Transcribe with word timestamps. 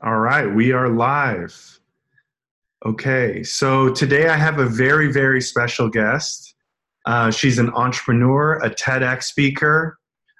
All 0.00 0.20
right, 0.20 0.46
we 0.46 0.70
are 0.70 0.88
live. 0.88 1.80
Okay, 2.86 3.42
so 3.42 3.92
today 3.92 4.28
I 4.28 4.36
have 4.36 4.60
a 4.60 4.64
very, 4.64 5.10
very 5.10 5.40
special 5.40 5.88
guest. 5.88 6.54
Uh, 7.04 7.32
she's 7.32 7.58
an 7.58 7.70
entrepreneur, 7.70 8.58
a 8.62 8.70
TEDx 8.70 9.24
speaker. 9.24 9.98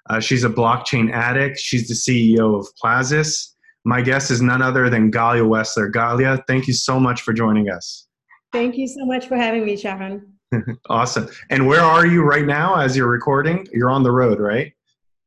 Uh, 0.09 0.21
she's 0.21 0.45
a 0.45 0.48
blockchain 0.48 1.11
addict. 1.12 1.59
She's 1.59 1.89
the 1.89 1.95
CEO 1.95 2.57
of 2.57 2.68
Plazus. 2.80 3.55
My 3.84 4.00
guest 4.00 4.30
is 4.30 4.41
none 4.41 4.62
other 4.62 4.89
than 4.89 5.11
Galya 5.11 5.45
Westler. 5.45 5.90
Galya, 5.90 6.40
thank 6.46 6.68
you 6.68 6.72
so 6.72 7.00
much 7.00 7.22
for 7.22 7.32
joining 7.32 7.68
us. 7.68 8.06
Thank 8.52 8.77
you 8.77 8.86
so 8.86 9.04
much 9.04 9.27
for 9.27 9.34
having 9.34 9.64
me, 9.64 9.77
Shahan. 9.77 10.22
awesome. 10.88 11.29
And 11.50 11.66
where 11.66 11.80
are 11.80 12.06
you 12.06 12.22
right 12.22 12.46
now 12.46 12.77
as 12.77 12.96
you're 12.96 13.11
recording? 13.11 13.66
You're 13.72 13.90
on 13.90 14.04
the 14.04 14.12
road, 14.12 14.38
right? 14.38 14.72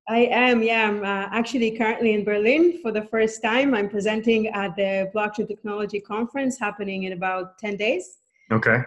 I 0.10 0.26
am, 0.32 0.64
yeah. 0.64 0.88
I'm 0.88 1.04
uh, 1.04 1.28
actually 1.32 1.72
currently 1.78 2.14
in 2.14 2.24
Berlin 2.24 2.80
for 2.82 2.92
the 2.92 3.04
first 3.04 3.42
time. 3.42 3.74
I'm 3.74 3.88
presenting 3.88 4.48
at 4.48 4.76
the 4.76 5.12
Blockchain 5.14 5.48
Technology 5.48 6.00
Conference 6.00 6.60
happening 6.60 7.04
in 7.04 7.14
about 7.14 7.58
10 7.60 7.78
days. 7.78 8.18
Okay. 8.52 8.78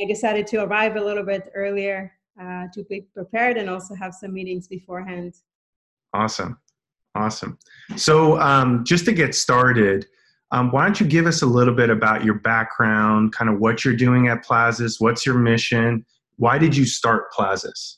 I 0.00 0.06
decided 0.06 0.46
to 0.48 0.58
arrive 0.58 0.96
a 0.96 1.00
little 1.00 1.24
bit 1.24 1.50
earlier 1.54 2.12
uh, 2.40 2.66
to 2.72 2.84
be 2.84 3.00
prepared 3.14 3.56
and 3.56 3.68
also 3.68 3.94
have 3.94 4.14
some 4.14 4.32
meetings 4.32 4.68
beforehand. 4.68 5.34
Awesome. 6.12 6.58
Awesome. 7.14 7.58
So, 7.96 8.38
um, 8.38 8.84
just 8.84 9.04
to 9.06 9.12
get 9.12 9.34
started, 9.34 10.06
um, 10.52 10.70
why 10.70 10.84
don't 10.84 11.00
you 11.00 11.06
give 11.06 11.26
us 11.26 11.42
a 11.42 11.46
little 11.46 11.74
bit 11.74 11.90
about 11.90 12.24
your 12.24 12.34
background, 12.34 13.32
kind 13.32 13.50
of 13.50 13.58
what 13.58 13.84
you're 13.84 13.96
doing 13.96 14.28
at 14.28 14.44
Plazus, 14.44 15.00
what's 15.00 15.26
your 15.26 15.36
mission? 15.36 16.06
Why 16.36 16.58
did 16.58 16.76
you 16.76 16.84
start 16.84 17.32
Plazus? 17.32 17.96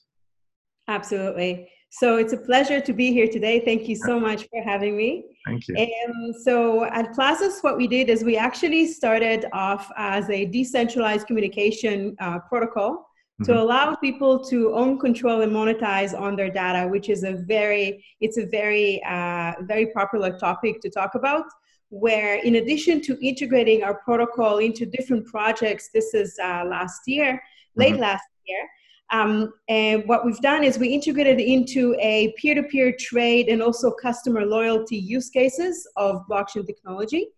Absolutely. 0.89 1.69
So 1.93 2.17
it's 2.19 2.33
a 2.33 2.37
pleasure 2.37 2.81
to 2.81 2.93
be 2.93 3.13
here 3.13 3.27
today. 3.27 3.61
Thank 3.61 3.89
you 3.89 3.97
so 3.97 4.19
much 4.21 4.47
for 4.49 4.63
having 4.63 4.97
me. 4.97 5.25
Thank 5.45 5.67
you. 5.67 5.75
And 5.75 6.35
so 6.37 6.85
at 6.85 7.13
Plazus, 7.17 7.63
what 7.63 7.77
we 7.77 7.89
did 7.89 8.09
is 8.09 8.23
we 8.23 8.37
actually 8.37 8.87
started 8.87 9.47
off 9.53 9.91
as 9.97 10.31
a 10.31 10.47
decentralized 10.47 11.27
communication 11.27 12.15
uh, 12.21 12.39
protocol 12.49 12.93
mm-hmm. 12.93 13.45
to 13.45 13.61
allow 13.61 13.97
people 13.97 14.39
to 14.45 14.73
own, 14.73 15.01
control, 15.01 15.41
and 15.41 15.53
monetize 15.53 16.19
on 16.19 16.37
their 16.37 16.49
data, 16.49 16.87
which 16.87 17.09
is 17.09 17.25
a 17.25 17.33
very 17.33 18.05
it's 18.21 18.39
a 18.39 18.47
very 18.47 19.03
uh, 19.03 19.55
very 19.63 19.87
popular 19.87 20.39
topic 20.39 20.81
to 20.83 20.91
talk 20.91 21.17
about. 21.17 21.47
Where 21.89 22.37
in 22.37 22.55
addition 22.55 23.01
to 23.03 23.19
integrating 23.21 23.83
our 23.83 23.95
protocol 23.95 24.59
into 24.59 24.87
different 24.87 25.27
projects, 25.27 25.91
this 25.93 26.15
is 26.15 26.39
uh, 26.41 26.65
last 26.67 27.01
year, 27.09 27.43
late 27.75 27.95
mm-hmm. 27.95 28.03
last 28.03 28.23
year 28.47 28.69
um, 29.11 29.53
and 29.69 30.07
what 30.07 30.25
we've 30.25 30.41
done 30.41 30.63
is 30.63 30.79
we 30.79 30.89
integrated 30.89 31.41
into 31.41 31.97
a 32.01 32.33
peer-to-peer 32.39 32.95
trade 32.99 33.49
and 33.49 33.63
also 33.63 33.91
customer 33.91 34.47
loyalty 34.47 34.97
use 34.97 35.31
cases 35.31 35.87
of 35.97 36.23
blockchain 36.31 36.67
technology. 36.67 37.29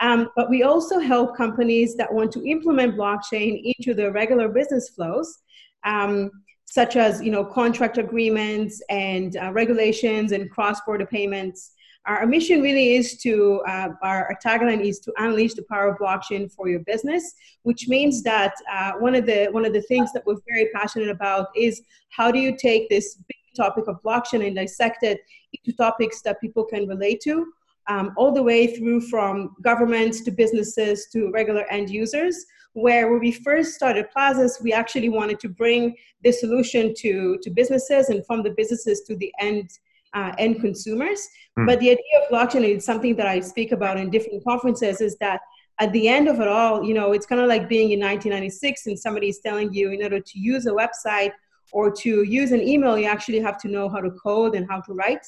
Um, 0.00 0.30
but 0.34 0.50
we 0.50 0.62
also 0.64 0.98
help 0.98 1.36
companies 1.36 1.96
that 1.96 2.12
want 2.12 2.32
to 2.32 2.44
implement 2.44 2.96
blockchain 2.96 3.62
into 3.64 3.94
their 3.94 4.10
regular 4.10 4.48
business 4.48 4.88
flows, 4.88 5.38
um, 5.84 6.30
such 6.64 6.96
as 6.96 7.22
you 7.22 7.30
know 7.30 7.44
contract 7.44 7.98
agreements 7.98 8.82
and 8.90 9.36
uh, 9.36 9.52
regulations 9.52 10.32
and 10.32 10.50
cross-border 10.50 11.06
payments 11.06 11.72
our 12.08 12.26
mission 12.26 12.60
really 12.62 12.94
is 12.94 13.16
to 13.18 13.62
uh, 13.68 13.90
our, 14.02 14.26
our, 14.26 14.38
tagline 14.44 14.80
is 14.80 14.98
to 14.98 15.12
unleash 15.18 15.54
the 15.54 15.62
power 15.70 15.88
of 15.88 15.98
blockchain 15.98 16.50
for 16.50 16.68
your 16.68 16.80
business 16.80 17.34
which 17.62 17.86
means 17.88 18.22
that 18.22 18.54
uh, 18.72 18.92
one 18.92 19.14
of 19.14 19.26
the 19.26 19.46
one 19.50 19.64
of 19.64 19.72
the 19.72 19.82
things 19.82 20.12
that 20.12 20.24
we're 20.26 20.36
very 20.48 20.68
passionate 20.74 21.10
about 21.10 21.48
is 21.54 21.82
how 22.10 22.30
do 22.30 22.38
you 22.38 22.56
take 22.56 22.88
this 22.88 23.16
big 23.28 23.36
topic 23.56 23.86
of 23.88 24.02
blockchain 24.02 24.46
and 24.46 24.56
dissect 24.56 25.02
it 25.02 25.20
into 25.52 25.76
topics 25.76 26.22
that 26.22 26.40
people 26.40 26.64
can 26.64 26.86
relate 26.86 27.20
to 27.20 27.46
um, 27.88 28.12
all 28.16 28.32
the 28.32 28.42
way 28.42 28.74
through 28.76 29.00
from 29.02 29.54
governments 29.62 30.22
to 30.22 30.30
businesses 30.30 31.08
to 31.12 31.30
regular 31.30 31.64
end 31.70 31.90
users 31.90 32.46
where 32.74 33.10
when 33.10 33.20
we 33.20 33.32
first 33.32 33.74
started 33.74 34.06
Plazus, 34.14 34.62
we 34.62 34.72
actually 34.72 35.08
wanted 35.08 35.40
to 35.40 35.48
bring 35.48 35.96
this 36.22 36.40
solution 36.40 36.94
to, 36.98 37.38
to 37.42 37.50
businesses 37.50 38.08
and 38.08 38.24
from 38.26 38.42
the 38.42 38.50
businesses 38.50 39.02
to 39.02 39.16
the 39.16 39.32
end 39.40 39.70
uh, 40.18 40.32
end 40.38 40.60
consumers. 40.60 41.20
Mm. 41.58 41.66
But 41.66 41.80
the 41.80 41.90
idea 41.90 42.14
of 42.20 42.30
blockchain 42.32 42.64
is 42.64 42.84
something 42.84 43.14
that 43.16 43.26
I 43.26 43.40
speak 43.40 43.72
about 43.72 43.96
in 43.98 44.10
different 44.10 44.44
conferences 44.44 45.00
is 45.00 45.16
that 45.18 45.40
at 45.80 45.92
the 45.92 46.08
end 46.08 46.28
of 46.28 46.40
it 46.40 46.48
all, 46.48 46.82
you 46.82 46.94
know, 46.94 47.12
it's 47.12 47.26
kind 47.26 47.40
of 47.40 47.48
like 47.48 47.68
being 47.68 47.90
in 47.92 48.00
1996 48.00 48.86
and 48.86 48.98
somebody 48.98 49.28
is 49.28 49.38
telling 49.38 49.72
you 49.72 49.90
in 49.90 50.02
order 50.02 50.20
to 50.20 50.38
use 50.38 50.66
a 50.66 50.72
website 50.72 51.32
or 51.72 51.90
to 52.02 52.22
use 52.24 52.50
an 52.50 52.62
email, 52.72 52.98
you 52.98 53.06
actually 53.06 53.40
have 53.40 53.58
to 53.58 53.68
know 53.68 53.88
how 53.88 54.00
to 54.00 54.10
code 54.10 54.54
and 54.56 54.66
how 54.68 54.80
to 54.80 54.92
write 54.92 55.24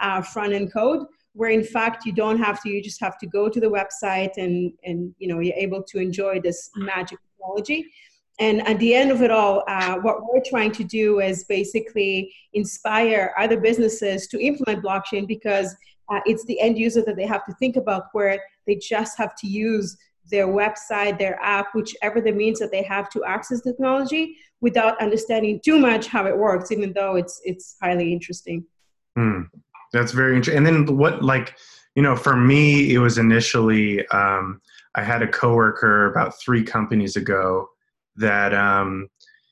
uh, 0.00 0.20
front 0.20 0.52
end 0.52 0.72
code. 0.72 1.06
Where 1.32 1.50
in 1.50 1.64
fact 1.64 2.04
you 2.06 2.12
don't 2.12 2.38
have 2.38 2.62
to, 2.62 2.68
you 2.68 2.82
just 2.82 3.00
have 3.00 3.18
to 3.18 3.26
go 3.26 3.48
to 3.48 3.58
the 3.64 3.72
website 3.78 4.34
and 4.36 4.72
and 4.84 4.98
you 5.18 5.26
know 5.28 5.40
you're 5.40 5.62
able 5.66 5.82
to 5.90 5.98
enjoy 5.98 6.40
this 6.40 6.70
magic 6.76 7.18
technology. 7.30 7.80
And 8.40 8.66
at 8.66 8.78
the 8.80 8.94
end 8.94 9.12
of 9.12 9.22
it 9.22 9.30
all, 9.30 9.62
uh, 9.68 9.96
what 9.98 10.24
we're 10.24 10.42
trying 10.44 10.72
to 10.72 10.84
do 10.84 11.20
is 11.20 11.44
basically 11.44 12.34
inspire 12.52 13.32
other 13.38 13.60
businesses 13.60 14.26
to 14.28 14.40
implement 14.40 14.82
blockchain 14.82 15.26
because 15.28 15.74
uh, 16.08 16.20
it's 16.26 16.44
the 16.46 16.60
end 16.60 16.76
user 16.76 17.02
that 17.02 17.16
they 17.16 17.26
have 17.26 17.44
to 17.44 17.54
think 17.54 17.76
about 17.76 18.04
where 18.12 18.42
they 18.66 18.74
just 18.76 19.16
have 19.16 19.34
to 19.36 19.46
use 19.46 19.96
their 20.30 20.48
website, 20.48 21.18
their 21.18 21.38
app, 21.42 21.74
whichever 21.74 22.20
the 22.20 22.32
means 22.32 22.58
that 22.58 22.72
they 22.72 22.82
have 22.82 23.08
to 23.10 23.24
access 23.24 23.60
technology 23.60 24.36
without 24.60 25.00
understanding 25.00 25.60
too 25.64 25.78
much 25.78 26.06
how 26.06 26.26
it 26.26 26.36
works, 26.36 26.72
even 26.72 26.92
though 26.92 27.16
it's 27.16 27.40
it's 27.44 27.76
highly 27.80 28.12
interesting. 28.12 28.64
Hmm. 29.16 29.42
That's 29.92 30.12
very 30.12 30.34
interesting. 30.34 30.66
And 30.66 30.66
then 30.66 30.96
what 30.96 31.22
like, 31.22 31.56
you 31.94 32.02
know, 32.02 32.16
for 32.16 32.36
me, 32.36 32.94
it 32.94 32.98
was 32.98 33.18
initially 33.18 34.06
um, 34.08 34.60
I 34.94 35.02
had 35.02 35.22
a 35.22 35.28
coworker 35.28 36.10
about 36.10 36.40
three 36.40 36.64
companies 36.64 37.16
ago 37.16 37.68
that 38.16 38.54
um, 38.54 39.08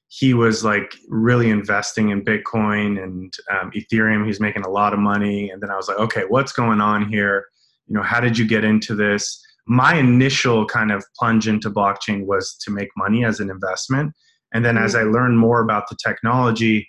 he 0.09 0.35
was 0.35 0.63
like 0.63 0.95
really 1.09 1.49
investing 1.49 2.11
in 2.11 2.23
Bitcoin 2.23 3.03
and 3.03 3.33
um, 3.51 3.71
Ethereum. 3.71 4.27
He's 4.27 4.41
making 4.41 4.63
a 4.63 4.69
lot 4.69 4.93
of 4.93 4.99
money. 4.99 5.51
And 5.51 5.63
then 5.63 5.71
I 5.71 5.77
was 5.77 5.89
like, 5.89 5.99
okay, 5.99 6.25
what's 6.29 6.53
going 6.53 6.81
on 6.81 7.09
here? 7.09 7.47
You 7.87 7.97
know, 7.97 8.03
how 8.03 8.21
did 8.21 8.37
you 8.37 8.47
get 8.47 8.63
into 8.63 8.95
this? 8.95 9.43
My 9.67 9.95
initial 9.97 10.67
kind 10.67 10.93
of 10.93 11.03
plunge 11.19 11.49
into 11.49 11.71
blockchain 11.71 12.27
was 12.27 12.57
to 12.65 12.71
make 12.71 12.89
money 12.97 13.25
as 13.25 13.41
an 13.41 13.49
investment. 13.49 14.13
And 14.53 14.65
then 14.65 14.77
as 14.77 14.95
I 14.95 15.01
mm-hmm. 15.01 15.15
learned 15.15 15.39
more 15.39 15.61
about 15.61 15.89
the 15.89 15.97
technology, 16.05 16.89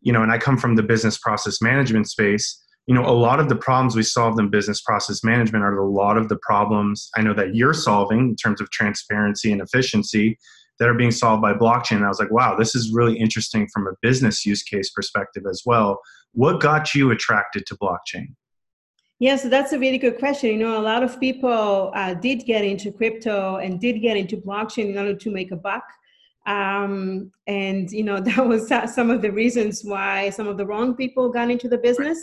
you 0.00 0.12
know, 0.12 0.22
and 0.22 0.30
I 0.30 0.38
come 0.38 0.56
from 0.56 0.76
the 0.76 0.82
business 0.82 1.18
process 1.18 1.60
management 1.60 2.08
space, 2.08 2.62
you 2.86 2.94
know, 2.94 3.04
a 3.04 3.12
lot 3.12 3.40
of 3.40 3.48
the 3.48 3.56
problems 3.56 3.96
we 3.96 4.02
solve 4.02 4.38
in 4.38 4.48
business 4.48 4.80
process 4.80 5.22
management 5.24 5.64
are 5.64 5.76
a 5.76 5.88
lot 5.88 6.16
of 6.16 6.28
the 6.28 6.38
problems 6.42 7.10
I 7.16 7.22
know 7.22 7.34
that 7.34 7.54
you're 7.54 7.74
solving 7.74 8.30
in 8.30 8.36
terms 8.36 8.60
of 8.60 8.70
transparency 8.70 9.52
and 9.52 9.60
efficiency 9.60 10.38
that 10.80 10.88
are 10.88 10.94
being 10.94 11.10
solved 11.10 11.42
by 11.42 11.52
blockchain. 11.52 11.96
And 11.96 12.06
I 12.06 12.08
was 12.08 12.18
like, 12.18 12.32
wow, 12.32 12.56
this 12.56 12.74
is 12.74 12.90
really 12.92 13.16
interesting 13.16 13.68
from 13.72 13.86
a 13.86 13.92
business 14.00 14.44
use 14.46 14.62
case 14.62 14.90
perspective 14.90 15.44
as 15.48 15.62
well. 15.66 16.00
What 16.32 16.60
got 16.60 16.94
you 16.94 17.10
attracted 17.10 17.66
to 17.66 17.76
blockchain? 17.76 18.34
Yeah, 19.18 19.36
so 19.36 19.50
that's 19.50 19.72
a 19.74 19.78
really 19.78 19.98
good 19.98 20.18
question. 20.18 20.50
You 20.50 20.56
know, 20.56 20.80
a 20.80 20.82
lot 20.82 21.02
of 21.02 21.20
people 21.20 21.92
uh, 21.94 22.14
did 22.14 22.46
get 22.46 22.64
into 22.64 22.90
crypto 22.90 23.56
and 23.56 23.78
did 23.78 24.00
get 24.00 24.16
into 24.16 24.38
blockchain 24.38 24.88
in 24.88 24.96
order 24.96 25.14
to 25.14 25.30
make 25.30 25.52
a 25.52 25.56
buck. 25.56 25.84
Um, 26.46 27.30
and, 27.46 27.90
you 27.92 28.02
know, 28.02 28.18
that 28.20 28.46
was 28.46 28.68
some 28.92 29.10
of 29.10 29.20
the 29.20 29.30
reasons 29.30 29.82
why 29.84 30.30
some 30.30 30.48
of 30.48 30.56
the 30.56 30.64
wrong 30.64 30.96
people 30.96 31.28
got 31.28 31.50
into 31.50 31.68
the 31.68 31.76
business. 31.78 32.18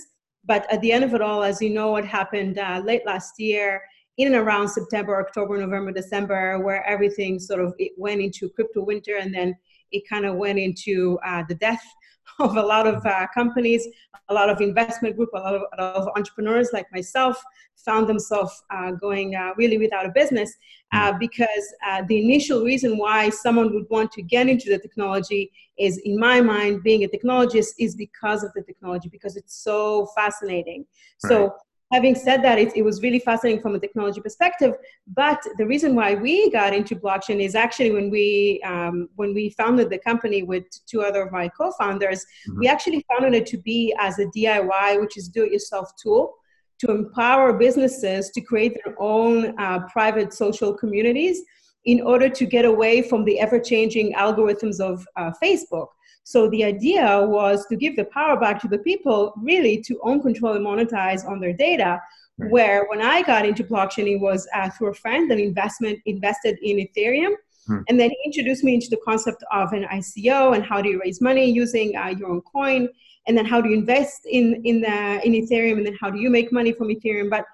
But 0.46 0.66
at 0.74 0.82
the 0.82 0.92
end 0.92 1.04
of 1.04 1.14
it 1.14 1.22
all, 1.22 1.44
as 1.44 1.62
you 1.62 1.70
know, 1.70 1.92
what 1.92 2.06
happened 2.06 2.58
uh, 2.58 2.82
late 2.84 3.06
last 3.06 3.34
year, 3.38 3.84
in 4.18 4.28
and 4.28 4.36
around 4.36 4.68
September, 4.68 5.20
October, 5.20 5.58
November, 5.58 5.92
December, 5.92 6.60
where 6.60 6.86
everything 6.86 7.40
sort 7.40 7.60
of 7.60 7.74
it 7.78 7.92
went 7.98 8.22
into 8.22 8.50
crypto 8.50 8.84
winter, 8.84 9.18
and 9.18 9.34
then 9.34 9.56
it 9.92 10.04
kind 10.10 10.26
of 10.26 10.36
went 10.36 10.60
into 10.60 11.20
uh, 11.26 11.44
the 11.48 11.56
death 11.56 11.84
of 12.40 12.58
a 12.58 12.62
lot 12.62 12.88
of 12.88 13.06
uh, 13.06 13.28
companies, 13.34 13.88
a 14.30 14.34
lot 14.34 14.50
of 14.50 14.60
investment 14.60 15.16
group, 15.16 15.30
a 15.34 15.38
lot 15.38 15.56
of, 15.56 15.62
a 15.78 15.82
lot 15.82 15.96
of 15.96 16.08
entrepreneurs 16.16 16.70
like 16.74 16.86
myself 16.92 17.42
found 17.78 18.08
themselves 18.08 18.64
uh, 18.70 18.92
going 18.92 19.36
uh, 19.36 19.52
really 19.56 19.78
without 19.78 20.06
a 20.06 20.10
business 20.10 20.54
uh, 20.94 21.12
hmm. 21.12 21.20
because 21.20 21.74
uh, 21.88 22.02
the 22.08 22.22
initial 22.22 22.64
reason 22.64 22.98
why 22.98 23.30
someone 23.30 23.74
would 23.74 23.86
want 23.90 24.12
to 24.12 24.22
get 24.22 24.48
into 24.50 24.70
the 24.70 24.80
technology 24.80 25.52
is, 25.78 25.98
in 26.00 26.20
my 26.20 26.42
mind, 26.42 26.84
being 26.84 27.04
a 27.04 27.08
technologist 27.08 27.70
is 27.80 27.96
because 27.96 28.44
of 28.44 28.52
the 28.54 28.64
technology 28.64 29.10
because 29.10 29.38
it's 29.38 29.56
so 29.64 30.08
fascinating. 30.16 30.86
Right. 31.24 31.30
So 31.30 31.56
having 31.92 32.16
said 32.16 32.44
that, 32.44 32.60
it, 32.60 32.76
it, 32.76 32.82
was 32.82 33.02
really 33.02 33.20
fascinating 33.20 33.62
from 33.62 33.76
a 33.76 33.80
technology 33.80 34.20
perspective. 34.20 34.76
But 35.08 35.42
the 35.58 35.66
reason 35.66 35.96
why 35.96 36.16
we 36.16 36.50
got 36.52 36.74
into 36.74 36.96
blockchain 36.96 37.40
is 37.40 37.56
actually 37.56 37.92
when 37.92 38.10
we 38.10 38.62
um, 38.66 39.10
when 39.16 39.34
we 39.34 39.52
founded 39.52 39.90
the 39.90 40.00
company 40.00 40.44
with 40.44 40.66
two 40.86 41.02
other 41.02 41.24
of 41.24 41.32
my 41.32 41.48
co-founders, 41.48 42.26
mm-hmm. 42.48 42.60
we 42.60 42.68
actually 42.68 43.06
founded 43.10 43.34
it 43.34 43.46
to 43.48 43.58
be 43.58 43.96
as 44.00 44.20
a 44.20 44.26
DIY, 44.26 45.00
which 45.00 45.18
is 45.18 45.30
do-it-yourself 45.30 45.92
tool, 46.02 46.34
to 46.80 46.92
empower 46.92 47.54
businesses 47.54 48.30
to 48.32 48.42
create 48.42 48.78
their 48.84 48.96
own 49.00 49.58
uh, 49.60 49.80
private 49.92 50.34
social 50.34 50.74
communities 50.74 51.42
in 51.86 52.02
order 52.02 52.28
to 52.28 52.46
get 52.46 52.66
away 52.66 53.02
from 53.02 53.24
the 53.24 53.40
ever-changing 53.40 54.14
algorithms 54.14 54.82
of 54.82 55.08
uh, 55.16 55.32
Facebook. 55.42 55.88
So 56.32 56.50
the 56.50 56.64
idea 56.66 57.26
was 57.26 57.66
to 57.68 57.76
give 57.76 57.96
the 57.96 58.04
power 58.06 58.38
back 58.38 58.60
to 58.62 58.68
the 58.68 58.80
people 58.80 59.34
really 59.38 59.82
to 59.88 60.00
own, 60.04 60.22
control, 60.22 60.54
and 60.58 60.66
monetize 60.66 61.26
on 61.26 61.40
their 61.40 61.54
data, 61.54 62.02
Right. 62.38 62.52
Where 62.52 62.86
when 62.88 63.02
I 63.02 63.24
got 63.24 63.46
into 63.46 63.64
blockchain, 63.64 64.08
it 64.08 64.18
was 64.18 64.48
uh, 64.54 64.70
through 64.70 64.90
a 64.90 64.94
friend, 64.94 65.32
an 65.32 65.40
investment 65.40 66.00
invested 66.06 66.60
in 66.62 66.78
Ethereum. 66.78 67.34
Hmm. 67.66 67.80
And 67.90 68.00
then 68.00 68.12
he 68.12 68.18
introduced 68.26 68.64
me 68.64 68.76
into 68.76 68.90
the 68.90 69.00
concept 69.04 69.44
of 69.52 69.74
an 69.74 69.86
ICO 69.86 70.54
and 70.56 70.64
how 70.64 70.80
do 70.80 70.90
you 70.90 71.02
raise 71.04 71.20
money 71.20 71.50
using 71.50 71.96
uh, 71.98 72.10
your 72.10 72.30
own 72.30 72.42
coin, 72.42 72.90
and 73.28 73.36
then 73.36 73.46
how 73.46 73.60
do 73.60 73.70
you 73.70 73.76
invest 73.76 74.22
in 74.26 74.62
in 74.66 74.82
the 74.82 75.26
in 75.26 75.34
Ethereum, 75.34 75.78
and 75.78 75.86
then 75.88 75.98
how 76.00 76.10
do 76.12 76.20
you 76.20 76.30
make 76.30 76.52
money 76.52 76.74
from 76.74 76.90
Ethereum. 76.90 77.30
But 77.30 77.46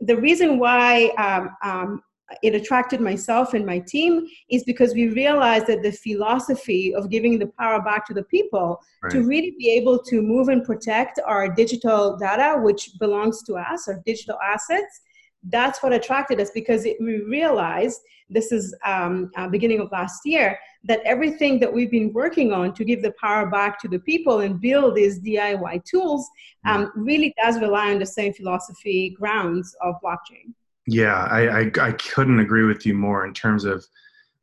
the 0.00 0.16
reason 0.16 0.58
why 0.58 1.10
um, 1.26 1.56
um, 1.62 2.02
it 2.42 2.54
attracted 2.54 3.00
myself 3.00 3.54
and 3.54 3.66
my 3.66 3.78
team 3.78 4.26
is 4.50 4.64
because 4.64 4.94
we 4.94 5.08
realized 5.08 5.66
that 5.66 5.82
the 5.82 5.92
philosophy 5.92 6.94
of 6.94 7.10
giving 7.10 7.38
the 7.38 7.50
power 7.58 7.82
back 7.82 8.06
to 8.06 8.14
the 8.14 8.22
people 8.24 8.80
right. 9.02 9.12
to 9.12 9.22
really 9.22 9.54
be 9.58 9.70
able 9.72 9.98
to 9.98 10.22
move 10.22 10.48
and 10.48 10.64
protect 10.64 11.20
our 11.26 11.48
digital 11.48 12.16
data, 12.16 12.58
which 12.60 12.90
belongs 12.98 13.42
to 13.42 13.54
us, 13.54 13.88
our 13.88 14.00
digital 14.06 14.38
assets, 14.42 15.02
that's 15.48 15.82
what 15.82 15.92
attracted 15.92 16.40
us 16.40 16.50
because 16.54 16.86
it, 16.86 16.96
we 17.00 17.20
realized 17.22 18.00
this 18.30 18.52
is 18.52 18.74
um, 18.86 19.30
uh, 19.36 19.46
beginning 19.46 19.80
of 19.80 19.92
last 19.92 20.22
year 20.24 20.58
that 20.84 21.00
everything 21.04 21.60
that 21.60 21.70
we've 21.70 21.90
been 21.90 22.10
working 22.14 22.52
on 22.52 22.72
to 22.72 22.84
give 22.84 23.02
the 23.02 23.12
power 23.20 23.46
back 23.50 23.78
to 23.80 23.88
the 23.88 23.98
people 23.98 24.40
and 24.40 24.62
build 24.62 24.94
these 24.94 25.20
diy 25.20 25.84
tools 25.84 26.26
um, 26.66 26.90
really 26.96 27.34
does 27.42 27.60
rely 27.60 27.92
on 27.92 27.98
the 27.98 28.06
same 28.06 28.32
philosophy 28.32 29.14
grounds 29.18 29.76
of 29.82 29.94
blockchain 30.02 30.54
yeah 30.86 31.26
I, 31.30 31.60
I, 31.60 31.70
I 31.80 31.92
couldn't 31.92 32.40
agree 32.40 32.64
with 32.64 32.84
you 32.84 32.94
more 32.94 33.24
in 33.26 33.34
terms 33.34 33.64
of 33.64 33.84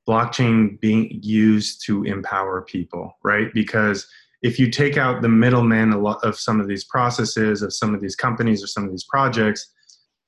blockchain 0.08 0.80
being 0.80 1.20
used 1.22 1.86
to 1.86 2.04
empower 2.04 2.62
people 2.62 3.18
right 3.24 3.54
because 3.54 4.08
if 4.42 4.58
you 4.58 4.72
take 4.72 4.98
out 4.98 5.22
the 5.22 5.30
middleman 5.30 5.94
of 5.94 6.40
some 6.40 6.60
of 6.60 6.68
these 6.68 6.84
processes 6.84 7.62
of 7.62 7.74
some 7.74 7.94
of 7.94 8.02
these 8.02 8.16
companies 8.16 8.64
or 8.64 8.68
some 8.68 8.84
of 8.84 8.92
these 8.92 9.06
projects 9.06 9.72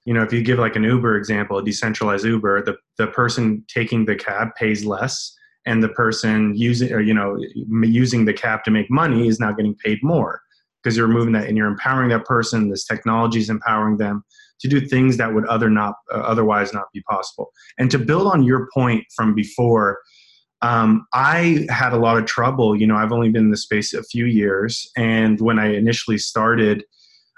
you 0.06 0.13
know, 0.13 0.21
if 0.21 0.33
you 0.33 0.44
give 0.44 0.60
like 0.60 0.75
an 0.75 0.83
Uber 0.83 1.15
example, 1.15 1.57
a 1.57 1.63
decentralized 1.63 2.25
Uber, 2.25 2.63
the, 2.63 2.75
the 2.98 3.07
person 3.07 3.63
taking 3.68 4.06
the 4.06 4.16
cab 4.16 4.50
pays 4.56 4.83
less 4.83 5.33
and 5.66 5.81
the 5.81 5.89
person 5.89 6.54
using, 6.56 6.92
or, 6.92 7.00
you 7.00 7.13
know, 7.13 7.38
using 7.56 8.25
the 8.25 8.33
cab 8.33 8.63
to 8.66 8.71
make 8.71 8.89
money 8.89 9.27
is 9.27 9.39
now 9.39 9.54
getting 9.54 9.75
paid 9.75 10.00
more 10.04 10.42
because 10.81 10.98
you're 10.98 11.07
removing 11.07 11.33
that 11.33 11.48
and 11.48 11.56
you're 11.56 11.68
empowering 11.68 12.09
that 12.09 12.25
person. 12.25 12.69
This 12.69 12.83
technology 12.83 13.39
is 13.39 13.50
empowering 13.50 13.98
them 13.98 14.25
to 14.63 14.69
do 14.69 14.81
things 14.81 15.18
that 15.18 15.33
would 15.33 15.45
other 15.45 15.69
not, 15.69 15.95
uh, 16.13 16.19
otherwise 16.19 16.74
not 16.74 16.86
be 16.94 17.01
possible. 17.10 17.51
And 17.77 17.92
to 17.92 18.00
build 18.00 18.27
on 18.27 18.44
your 18.44 18.69
point 18.74 19.04
from 19.15 19.36
before, 19.36 20.00
um, 20.62 21.06
I 21.13 21.68
had 21.69 21.92
a 21.92 21.98
lot 21.98 22.18
of 22.18 22.25
trouble. 22.25 22.75
You 22.75 22.88
know, 22.88 22.95
I've 22.95 23.12
only 23.12 23.30
been 23.30 23.45
in 23.45 23.51
the 23.51 23.57
space 23.57 23.94
a 23.94 24.04
few 24.04 24.25
years. 24.25 24.89
And 24.95 25.42
when 25.42 25.60
I 25.60 25.75
initially 25.75 26.18
started, 26.18 26.86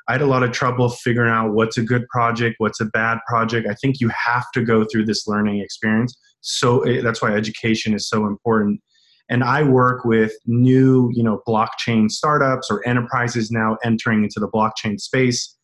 I 0.08 0.12
had 0.12 0.22
a 0.22 0.28
lot 0.28 0.44
of 0.44 0.52
trouble 0.52 0.90
figuring 0.90 1.32
out 1.32 1.54
what's 1.54 1.80
a 1.80 1.82
good 1.82 2.08
project, 2.10 2.56
what's 2.60 2.80
a 2.80 2.86
bad 2.86 3.18
project. 3.28 3.68
I 3.68 3.74
think 3.74 4.00
you 4.00 4.10
have 4.10 4.46
to 4.54 4.64
go 4.64 4.86
through 4.86 5.06
this 5.06 5.28
learning 5.28 5.62
experience. 5.62 6.16
So 6.42 6.82
eh, 6.82 7.02
that's 7.02 7.24
why 7.24 7.34
education 7.34 7.96
is 7.96 8.08
so 8.08 8.28
important. 8.28 8.82
And 9.30 9.44
I 9.44 9.64
work 9.64 10.06
with 10.06 10.34
new, 10.46 11.10
you 11.12 11.24
know, 11.24 11.42
blockchain 11.48 12.12
startups 12.12 12.70
or 12.70 12.88
enterprises 12.88 13.50
now 13.50 13.78
entering 13.84 14.24
into 14.24 14.40
the 14.40 14.48
blockchain 14.48 15.00
space. 15.00 15.55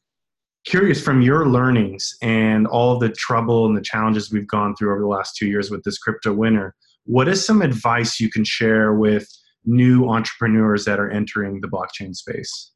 Curious 0.65 1.01
from 1.01 1.21
your 1.21 1.47
learnings 1.47 2.15
and 2.21 2.67
all 2.67 2.99
the 2.99 3.09
trouble 3.09 3.65
and 3.65 3.75
the 3.75 3.81
challenges 3.81 4.31
we've 4.31 4.47
gone 4.47 4.75
through 4.75 4.91
over 4.91 5.01
the 5.01 5.07
last 5.07 5.35
two 5.35 5.47
years 5.47 5.71
with 5.71 5.83
this 5.83 5.97
crypto 5.97 6.33
winter, 6.33 6.75
what 7.05 7.27
is 7.27 7.43
some 7.43 7.61
advice 7.61 8.19
you 8.19 8.29
can 8.29 8.43
share 8.43 8.93
with 8.93 9.27
new 9.65 10.07
entrepreneurs 10.07 10.85
that 10.85 10.99
are 10.99 11.09
entering 11.09 11.61
the 11.61 11.67
blockchain 11.67 12.15
space? 12.15 12.71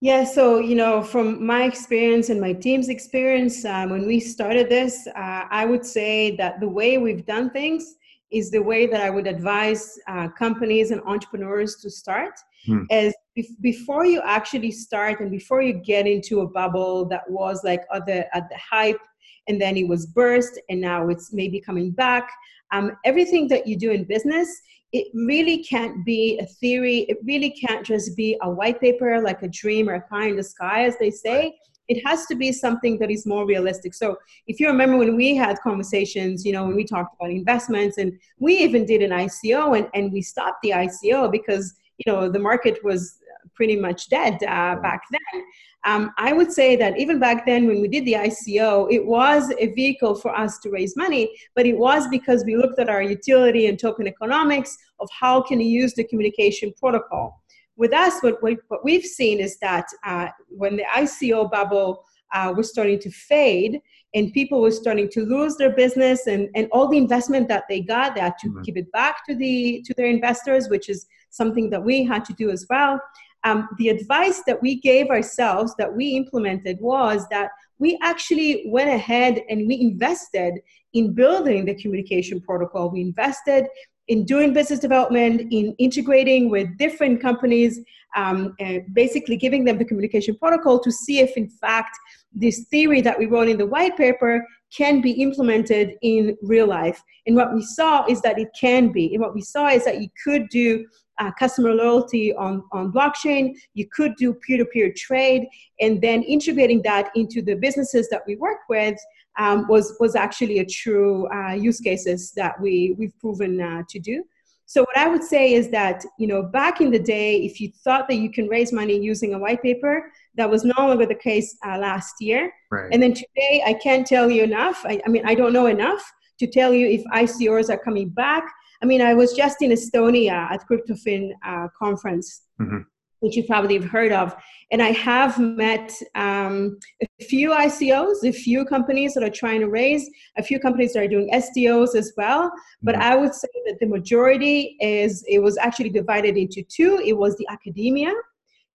Yeah, 0.00 0.24
so 0.24 0.58
you 0.58 0.74
know, 0.74 1.02
from 1.02 1.46
my 1.46 1.64
experience 1.64 2.28
and 2.28 2.40
my 2.40 2.52
team's 2.52 2.88
experience, 2.88 3.64
um, 3.64 3.90
when 3.90 4.06
we 4.06 4.20
started 4.20 4.68
this, 4.68 5.06
uh, 5.06 5.44
I 5.50 5.64
would 5.64 5.86
say 5.86 6.36
that 6.36 6.60
the 6.60 6.68
way 6.68 6.98
we've 6.98 7.24
done 7.24 7.50
things 7.50 7.94
is 8.30 8.50
the 8.50 8.60
way 8.60 8.86
that 8.86 9.00
I 9.00 9.10
would 9.10 9.26
advise 9.26 9.98
uh, 10.08 10.28
companies 10.28 10.90
and 10.90 11.00
entrepreneurs 11.06 11.76
to 11.76 11.90
start. 11.90 12.34
Hmm. 12.66 12.82
As 12.90 13.14
before 13.60 14.06
you 14.06 14.20
actually 14.24 14.70
start 14.70 15.20
and 15.20 15.30
before 15.30 15.62
you 15.62 15.72
get 15.72 16.06
into 16.06 16.40
a 16.40 16.46
bubble 16.46 17.04
that 17.06 17.28
was 17.28 17.64
like 17.64 17.82
the 18.06 18.26
at 18.36 18.48
the 18.48 18.56
hype, 18.58 19.00
and 19.48 19.60
then 19.60 19.76
it 19.76 19.88
was 19.88 20.06
burst, 20.06 20.60
and 20.68 20.80
now 20.80 21.08
it's 21.08 21.32
maybe 21.32 21.60
coming 21.60 21.90
back. 21.90 22.30
Um, 22.72 22.92
everything 23.04 23.48
that 23.48 23.66
you 23.66 23.76
do 23.76 23.90
in 23.90 24.04
business 24.04 24.48
it 24.94 25.08
really 25.12 25.58
can't 25.64 26.04
be 26.04 26.38
a 26.38 26.46
theory. 26.46 26.98
It 27.08 27.18
really 27.24 27.50
can't 27.50 27.84
just 27.84 28.16
be 28.16 28.38
a 28.42 28.48
white 28.48 28.80
paper, 28.80 29.20
like 29.20 29.42
a 29.42 29.48
dream 29.48 29.88
or 29.88 29.94
a 29.94 30.00
pie 30.02 30.28
in 30.28 30.36
the 30.36 30.44
sky, 30.44 30.84
as 30.84 30.96
they 30.98 31.10
say. 31.10 31.56
It 31.88 32.06
has 32.06 32.26
to 32.26 32.36
be 32.36 32.52
something 32.52 33.00
that 33.00 33.10
is 33.10 33.26
more 33.26 33.44
realistic. 33.44 33.92
So, 33.92 34.16
if 34.46 34.60
you 34.60 34.68
remember 34.68 34.96
when 34.96 35.16
we 35.16 35.34
had 35.34 35.58
conversations, 35.64 36.46
you 36.46 36.52
know, 36.52 36.64
when 36.64 36.76
we 36.76 36.84
talked 36.84 37.16
about 37.18 37.32
investments, 37.32 37.98
and 37.98 38.12
we 38.38 38.56
even 38.58 38.86
did 38.86 39.02
an 39.02 39.10
ICO, 39.10 39.76
and, 39.76 39.88
and 39.94 40.12
we 40.12 40.22
stopped 40.22 40.62
the 40.62 40.70
ICO 40.70 41.30
because, 41.30 41.74
you 41.98 42.12
know, 42.12 42.28
the 42.28 42.38
market 42.38 42.82
was 42.84 43.18
pretty 43.54 43.76
much 43.76 44.08
dead 44.08 44.34
uh, 44.44 44.76
back 44.76 45.02
then. 45.10 45.44
Um, 45.84 46.12
I 46.16 46.32
would 46.32 46.50
say 46.50 46.76
that 46.76 46.98
even 46.98 47.18
back 47.18 47.44
then, 47.44 47.66
when 47.66 47.82
we 47.82 47.88
did 47.88 48.06
the 48.06 48.14
ICO, 48.14 48.90
it 48.90 49.04
was 49.04 49.52
a 49.58 49.66
vehicle 49.74 50.14
for 50.14 50.34
us 50.34 50.58
to 50.60 50.70
raise 50.70 50.96
money, 50.96 51.30
but 51.54 51.66
it 51.66 51.76
was 51.76 52.08
because 52.08 52.44
we 52.44 52.56
looked 52.56 52.78
at 52.78 52.88
our 52.88 53.02
utility 53.02 53.66
and 53.66 53.78
token 53.78 54.08
economics 54.08 54.78
of 55.00 55.08
how 55.18 55.42
can 55.42 55.60
you 55.60 55.66
use 55.66 55.92
the 55.92 56.04
communication 56.04 56.72
protocol. 56.78 57.42
With 57.76 57.92
us, 57.92 58.22
what, 58.22 58.42
we, 58.42 58.56
what 58.68 58.84
we've 58.84 59.04
seen 59.04 59.40
is 59.40 59.58
that 59.58 59.86
uh, 60.06 60.28
when 60.48 60.76
the 60.76 60.84
ICO 60.94 61.50
bubble 61.50 62.04
uh, 62.32 62.54
was 62.56 62.70
starting 62.70 62.98
to 63.00 63.10
fade 63.10 63.80
and 64.14 64.32
people 64.32 64.62
were 64.62 64.70
starting 64.70 65.08
to 65.10 65.26
lose 65.26 65.56
their 65.56 65.74
business 65.74 66.26
and, 66.28 66.48
and 66.54 66.68
all 66.72 66.88
the 66.88 66.96
investment 66.96 67.48
that 67.48 67.64
they 67.68 67.80
got, 67.80 68.14
they 68.14 68.20
had 68.20 68.38
to 68.38 68.48
mm-hmm. 68.48 68.62
give 68.62 68.76
it 68.76 68.90
back 68.92 69.26
to, 69.26 69.34
the, 69.34 69.82
to 69.84 69.92
their 69.94 70.06
investors, 70.06 70.68
which 70.70 70.88
is 70.88 71.06
something 71.30 71.68
that 71.68 71.82
we 71.82 72.04
had 72.04 72.24
to 72.24 72.32
do 72.34 72.50
as 72.50 72.64
well 72.70 73.00
um, 73.44 73.68
the 73.78 73.88
advice 73.90 74.42
that 74.46 74.60
we 74.60 74.80
gave 74.80 75.08
ourselves 75.08 75.74
that 75.78 75.94
we 75.94 76.16
implemented 76.16 76.78
was 76.80 77.26
that 77.28 77.50
we 77.78 77.98
actually 78.02 78.64
went 78.68 78.88
ahead 78.88 79.42
and 79.48 79.66
we 79.66 79.80
invested 79.80 80.60
in 80.94 81.12
building 81.12 81.64
the 81.64 81.74
communication 81.74 82.40
protocol. 82.40 82.90
We 82.90 83.00
invested 83.00 83.66
in 84.08 84.24
doing 84.24 84.52
business 84.52 84.80
development, 84.80 85.52
in 85.52 85.74
integrating 85.78 86.50
with 86.50 86.76
different 86.78 87.20
companies, 87.20 87.80
um, 88.16 88.54
and 88.60 88.82
basically 88.94 89.36
giving 89.36 89.64
them 89.64 89.78
the 89.78 89.84
communication 89.84 90.36
protocol 90.36 90.78
to 90.80 90.92
see 90.92 91.20
if, 91.20 91.36
in 91.36 91.48
fact, 91.48 91.98
this 92.32 92.66
theory 92.70 93.00
that 93.00 93.18
we 93.18 93.26
wrote 93.26 93.48
in 93.48 93.58
the 93.58 93.66
white 93.66 93.96
paper 93.96 94.46
can 94.76 95.00
be 95.00 95.12
implemented 95.12 95.94
in 96.02 96.36
real 96.42 96.66
life. 96.66 97.02
And 97.26 97.36
what 97.36 97.54
we 97.54 97.62
saw 97.62 98.04
is 98.06 98.20
that 98.22 98.38
it 98.38 98.48
can 98.58 98.92
be. 98.92 99.14
And 99.14 99.22
what 99.22 99.34
we 99.34 99.40
saw 99.40 99.68
is 99.68 99.84
that 99.84 100.00
you 100.00 100.08
could 100.22 100.48
do 100.48 100.84
uh, 101.18 101.30
customer 101.38 101.72
loyalty 101.72 102.34
on, 102.34 102.64
on 102.72 102.92
blockchain. 102.92 103.54
You 103.74 103.86
could 103.88 104.16
do 104.16 104.34
peer 104.34 104.58
to 104.58 104.64
peer 104.64 104.92
trade, 104.96 105.46
and 105.80 106.00
then 106.00 106.22
integrating 106.22 106.82
that 106.82 107.10
into 107.14 107.42
the 107.42 107.54
businesses 107.54 108.08
that 108.10 108.22
we 108.26 108.36
work 108.36 108.60
with 108.68 108.98
um, 109.38 109.66
was, 109.68 109.96
was 110.00 110.14
actually 110.14 110.58
a 110.58 110.66
true 110.66 111.28
uh, 111.32 111.52
use 111.52 111.80
cases 111.80 112.32
that 112.36 112.60
we, 112.60 112.94
we've 112.98 113.18
proven 113.18 113.60
uh, 113.60 113.82
to 113.88 113.98
do. 113.98 114.24
So 114.66 114.82
what 114.82 114.96
I 114.96 115.08
would 115.08 115.22
say 115.22 115.52
is 115.52 115.68
that, 115.70 116.04
you 116.18 116.26
know, 116.26 116.42
back 116.42 116.80
in 116.80 116.90
the 116.90 116.98
day, 116.98 117.36
if 117.44 117.60
you 117.60 117.70
thought 117.84 118.08
that 118.08 118.16
you 118.16 118.30
can 118.30 118.48
raise 118.48 118.72
money 118.72 118.98
using 118.98 119.34
a 119.34 119.38
white 119.38 119.62
paper, 119.62 120.10
that 120.36 120.48
was 120.48 120.64
no 120.64 120.74
longer 120.78 121.06
the 121.06 121.14
case 121.14 121.56
uh, 121.66 121.78
last 121.78 122.14
year. 122.20 122.50
Right. 122.70 122.88
And 122.90 123.02
then 123.02 123.12
today, 123.12 123.62
I 123.66 123.74
can't 123.74 124.06
tell 124.06 124.30
you 124.30 124.42
enough. 124.42 124.80
I, 124.84 125.00
I 125.06 125.10
mean, 125.10 125.22
I 125.26 125.34
don't 125.34 125.52
know 125.52 125.66
enough 125.66 126.02
to 126.38 126.46
tell 126.46 126.72
you 126.72 126.86
if 126.86 127.04
ICOs 127.04 127.68
are 127.68 127.78
coming 127.78 128.08
back. 128.08 128.44
I 128.84 128.86
mean, 128.86 129.00
I 129.00 129.14
was 129.14 129.32
just 129.32 129.62
in 129.62 129.70
Estonia 129.70 130.32
at 130.52 130.68
CryptoFin 130.68 131.30
uh, 131.42 131.68
conference, 131.74 132.42
mm-hmm. 132.60 132.80
which 133.20 133.34
you 133.34 133.42
probably 133.44 133.76
have 133.80 133.90
heard 133.90 134.12
of, 134.12 134.36
and 134.70 134.82
I 134.82 134.90
have 134.90 135.38
met 135.38 135.90
um, 136.14 136.78
a 137.00 137.24
few 137.24 137.48
ICOs, 137.52 138.28
a 138.28 138.30
few 138.30 138.66
companies 138.66 139.14
that 139.14 139.22
are 139.22 139.30
trying 139.30 139.60
to 139.60 139.70
raise, 139.70 140.06
a 140.36 140.42
few 140.42 140.60
companies 140.60 140.92
that 140.92 141.02
are 141.02 141.08
doing 141.08 141.30
STOs 141.32 141.96
as 141.96 142.12
well. 142.18 142.52
But 142.82 142.94
mm-hmm. 142.96 143.10
I 143.10 143.16
would 143.16 143.34
say 143.34 143.48
that 143.64 143.78
the 143.80 143.86
majority 143.86 144.76
is 144.80 145.24
it 145.26 145.38
was 145.38 145.56
actually 145.56 145.88
divided 145.88 146.36
into 146.36 146.62
two. 146.62 147.00
It 147.02 147.14
was 147.14 147.38
the 147.38 147.48
academia. 147.48 148.12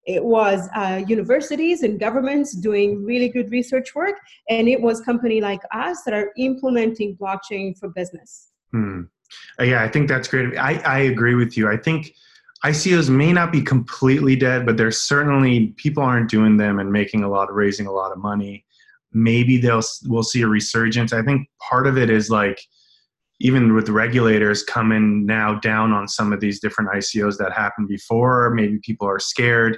It 0.07 0.23
was 0.25 0.67
uh, 0.75 1.03
universities 1.05 1.83
and 1.83 1.99
governments 1.99 2.55
doing 2.55 3.05
really 3.05 3.29
good 3.29 3.51
research 3.51 3.93
work, 3.93 4.15
and 4.49 4.67
it 4.67 4.81
was 4.81 5.01
company 5.01 5.39
like 5.39 5.61
us 5.71 6.01
that 6.05 6.15
are 6.15 6.31
implementing 6.35 7.15
blockchain 7.15 7.77
for 7.77 7.89
business. 7.89 8.47
Hmm. 8.71 9.01
Uh, 9.59 9.63
yeah, 9.63 9.83
I 9.83 9.88
think 9.88 10.07
that's 10.07 10.27
great. 10.27 10.57
I, 10.57 10.75
I 10.79 11.00
agree 11.00 11.36
with 11.36 11.57
you. 11.57 11.69
I 11.69 11.77
think 11.77 12.13
ICOs 12.65 13.09
may 13.09 13.31
not 13.31 13.51
be 13.51 13.62
completely 13.62 14.36
dead, 14.36 14.65
but 14.65 14.77
there's 14.77 15.00
certainly 15.01 15.67
people 15.77 16.03
aren't 16.03 16.29
doing 16.29 16.57
them 16.57 16.79
and 16.79 16.91
making 16.91 17.24
a 17.24 17.29
lot, 17.29 17.53
raising 17.53 17.88
a 17.88 17.91
lot 17.91 18.12
of 18.12 18.17
money. 18.17 18.65
Maybe 19.13 19.57
they'll 19.57 19.81
we'll 20.05 20.24
see 20.24 20.41
a 20.41 20.48
resurgence. 20.48 21.13
I 21.13 21.24
think 21.24 21.48
part 21.59 21.88
of 21.88 21.98
it 21.98 22.09
is 22.09 22.29
like 22.29 22.59
even 23.39 23.74
with 23.74 23.89
regulators 23.89 24.63
coming 24.63 25.25
now 25.25 25.57
down 25.59 25.93
on 25.93 26.07
some 26.07 26.33
of 26.33 26.41
these 26.41 26.59
different 26.59 26.91
ICOs 26.91 27.38
that 27.38 27.53
happened 27.53 27.88
before. 27.88 28.50
Maybe 28.51 28.79
people 28.83 29.07
are 29.07 29.19
scared 29.19 29.77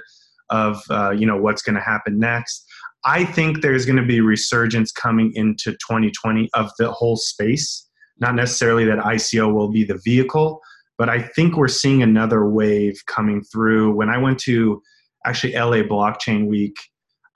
of 0.50 0.82
uh, 0.90 1.10
you 1.10 1.26
know 1.26 1.36
what's 1.36 1.62
going 1.62 1.76
to 1.76 1.80
happen 1.80 2.18
next. 2.18 2.66
I 3.04 3.24
think 3.24 3.62
there's 3.62 3.86
going 3.86 3.96
to 3.96 4.06
be 4.06 4.20
resurgence 4.20 4.92
coming 4.92 5.32
into 5.34 5.72
2020 5.72 6.50
of 6.54 6.70
the 6.78 6.90
whole 6.90 7.16
space. 7.16 7.88
Not 8.22 8.34
necessarily 8.34 8.84
that 8.86 8.98
ICO 8.98 9.52
will 9.52 9.70
be 9.70 9.84
the 9.84 10.00
vehicle, 10.02 10.60
but 10.96 11.08
I 11.10 11.20
think 11.20 11.56
we're 11.56 11.68
seeing 11.68 12.02
another 12.02 12.48
wave 12.48 13.02
coming 13.06 13.42
through. 13.42 13.94
When 13.94 14.08
I 14.08 14.16
went 14.16 14.38
to 14.40 14.80
actually 15.26 15.54
LA 15.54 15.82
Blockchain 15.82 16.46
Week, 16.46 16.74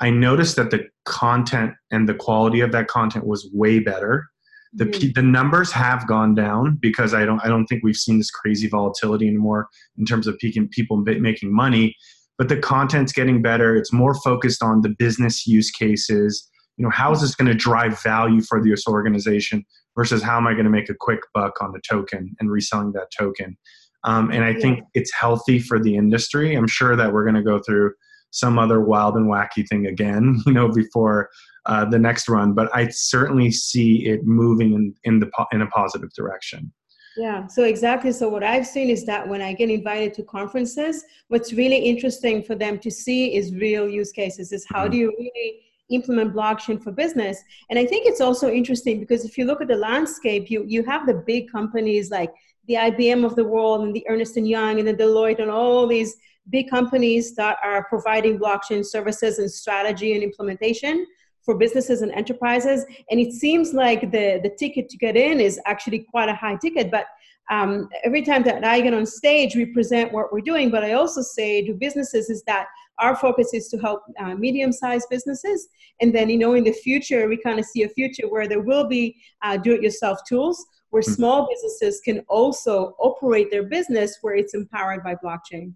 I 0.00 0.10
noticed 0.10 0.56
that 0.56 0.70
the 0.70 0.86
content 1.04 1.74
and 1.90 2.08
the 2.08 2.14
quality 2.14 2.60
of 2.60 2.72
that 2.72 2.88
content 2.88 3.26
was 3.26 3.50
way 3.52 3.80
better. 3.80 4.26
The, 4.72 4.86
mm. 4.86 5.14
the 5.14 5.22
numbers 5.22 5.72
have 5.72 6.06
gone 6.06 6.34
down 6.34 6.78
because 6.80 7.14
I 7.14 7.24
don't 7.24 7.40
I 7.44 7.48
don't 7.48 7.66
think 7.66 7.82
we've 7.82 7.96
seen 7.96 8.18
this 8.18 8.30
crazy 8.30 8.68
volatility 8.68 9.26
anymore 9.26 9.68
in 9.98 10.04
terms 10.04 10.26
of 10.26 10.38
peaking 10.38 10.68
people 10.68 10.98
making 10.98 11.54
money 11.54 11.94
but 12.38 12.48
the 12.48 12.56
content's 12.56 13.12
getting 13.12 13.40
better. 13.40 13.76
It's 13.76 13.92
more 13.92 14.14
focused 14.14 14.62
on 14.62 14.82
the 14.82 14.90
business 14.90 15.46
use 15.46 15.70
cases. 15.70 16.48
You 16.76 16.84
know, 16.84 16.90
how 16.90 17.12
is 17.12 17.22
this 17.22 17.34
going 17.34 17.48
to 17.48 17.54
drive 17.54 18.00
value 18.02 18.42
for 18.42 18.62
this 18.62 18.86
organization 18.86 19.64
versus 19.96 20.22
how 20.22 20.36
am 20.36 20.46
I 20.46 20.52
going 20.52 20.64
to 20.64 20.70
make 20.70 20.88
a 20.90 20.94
quick 20.94 21.20
buck 21.34 21.60
on 21.60 21.72
the 21.72 21.80
token 21.88 22.36
and 22.38 22.50
reselling 22.50 22.92
that 22.92 23.08
token? 23.16 23.56
Um, 24.04 24.30
and 24.30 24.44
I 24.44 24.54
think 24.54 24.84
it's 24.94 25.12
healthy 25.12 25.58
for 25.58 25.82
the 25.82 25.96
industry. 25.96 26.54
I'm 26.54 26.68
sure 26.68 26.94
that 26.94 27.12
we're 27.12 27.24
going 27.24 27.34
to 27.34 27.42
go 27.42 27.58
through 27.58 27.92
some 28.30 28.58
other 28.58 28.80
wild 28.80 29.16
and 29.16 29.26
wacky 29.26 29.66
thing 29.68 29.86
again, 29.86 30.40
you 30.46 30.52
know, 30.52 30.68
before 30.68 31.28
uh, 31.64 31.84
the 31.84 31.98
next 31.98 32.28
run. 32.28 32.52
But 32.52 32.74
I 32.74 32.88
certainly 32.88 33.50
see 33.50 34.06
it 34.06 34.24
moving 34.24 34.74
in, 34.74 34.94
in 35.04 35.18
the 35.18 35.30
in 35.52 35.62
a 35.62 35.66
positive 35.68 36.10
direction. 36.14 36.72
Yeah, 37.16 37.46
so 37.46 37.64
exactly. 37.64 38.12
So, 38.12 38.28
what 38.28 38.44
I've 38.44 38.66
seen 38.66 38.90
is 38.90 39.06
that 39.06 39.26
when 39.26 39.40
I 39.40 39.54
get 39.54 39.70
invited 39.70 40.12
to 40.14 40.22
conferences, 40.22 41.02
what's 41.28 41.52
really 41.54 41.78
interesting 41.78 42.42
for 42.42 42.54
them 42.54 42.78
to 42.80 42.90
see 42.90 43.34
is 43.34 43.54
real 43.54 43.88
use 43.88 44.12
cases, 44.12 44.52
is 44.52 44.66
how 44.68 44.82
mm-hmm. 44.82 44.92
do 44.92 44.96
you 44.98 45.14
really 45.18 45.60
implement 45.90 46.34
blockchain 46.34 46.82
for 46.82 46.90
business 46.90 47.42
and 47.70 47.78
i 47.78 47.86
think 47.86 48.06
it's 48.06 48.20
also 48.20 48.50
interesting 48.50 48.98
because 48.98 49.24
if 49.24 49.38
you 49.38 49.44
look 49.44 49.60
at 49.60 49.68
the 49.68 49.76
landscape 49.76 50.50
you 50.50 50.64
you 50.66 50.82
have 50.82 51.06
the 51.06 51.22
big 51.26 51.50
companies 51.50 52.10
like 52.10 52.32
the 52.66 52.74
ibm 52.74 53.24
of 53.24 53.36
the 53.36 53.44
world 53.44 53.82
and 53.82 53.94
the 53.94 54.04
ernst 54.08 54.36
and 54.36 54.48
young 54.48 54.78
and 54.78 54.88
the 54.88 54.94
deloitte 54.94 55.40
and 55.40 55.50
all 55.50 55.86
these 55.86 56.16
big 56.50 56.70
companies 56.70 57.34
that 57.34 57.58
are 57.62 57.84
providing 57.84 58.38
blockchain 58.38 58.84
services 58.84 59.38
and 59.38 59.50
strategy 59.50 60.14
and 60.14 60.22
implementation 60.22 61.06
for 61.46 61.56
businesses 61.56 62.02
and 62.02 62.12
enterprises. 62.12 62.84
And 63.10 63.20
it 63.20 63.32
seems 63.32 63.72
like 63.72 64.12
the, 64.12 64.40
the 64.42 64.50
ticket 64.58 64.88
to 64.90 64.96
get 64.96 65.16
in 65.16 65.40
is 65.40 65.60
actually 65.64 66.00
quite 66.00 66.28
a 66.28 66.34
high 66.34 66.56
ticket. 66.56 66.90
But 66.90 67.06
um, 67.50 67.88
every 68.04 68.22
time 68.22 68.42
that 68.42 68.64
I 68.64 68.80
get 68.80 68.92
on 68.92 69.06
stage, 69.06 69.54
we 69.54 69.66
present 69.66 70.12
what 70.12 70.32
we're 70.32 70.40
doing. 70.40 70.70
But 70.70 70.84
I 70.84 70.92
also 70.92 71.22
say 71.22 71.64
to 71.66 71.72
businesses 71.72 72.28
is 72.28 72.42
that 72.44 72.66
our 72.98 73.16
focus 73.16 73.52
is 73.52 73.68
to 73.68 73.78
help 73.78 74.02
uh, 74.18 74.34
medium-sized 74.34 75.08
businesses. 75.10 75.68
And 76.00 76.14
then, 76.14 76.28
you 76.30 76.38
know, 76.38 76.54
in 76.54 76.64
the 76.64 76.72
future, 76.72 77.28
we 77.28 77.36
kind 77.36 77.58
of 77.58 77.64
see 77.64 77.82
a 77.82 77.88
future 77.88 78.28
where 78.28 78.48
there 78.48 78.60
will 78.60 78.86
be 78.86 79.16
uh, 79.42 79.56
do-it-yourself 79.56 80.18
tools 80.28 80.64
where 80.90 81.02
mm-hmm. 81.02 81.12
small 81.12 81.48
businesses 81.50 82.00
can 82.00 82.24
also 82.28 82.94
operate 82.98 83.50
their 83.50 83.64
business 83.64 84.18
where 84.22 84.34
it's 84.34 84.54
empowered 84.54 85.02
by 85.02 85.14
blockchain. 85.16 85.72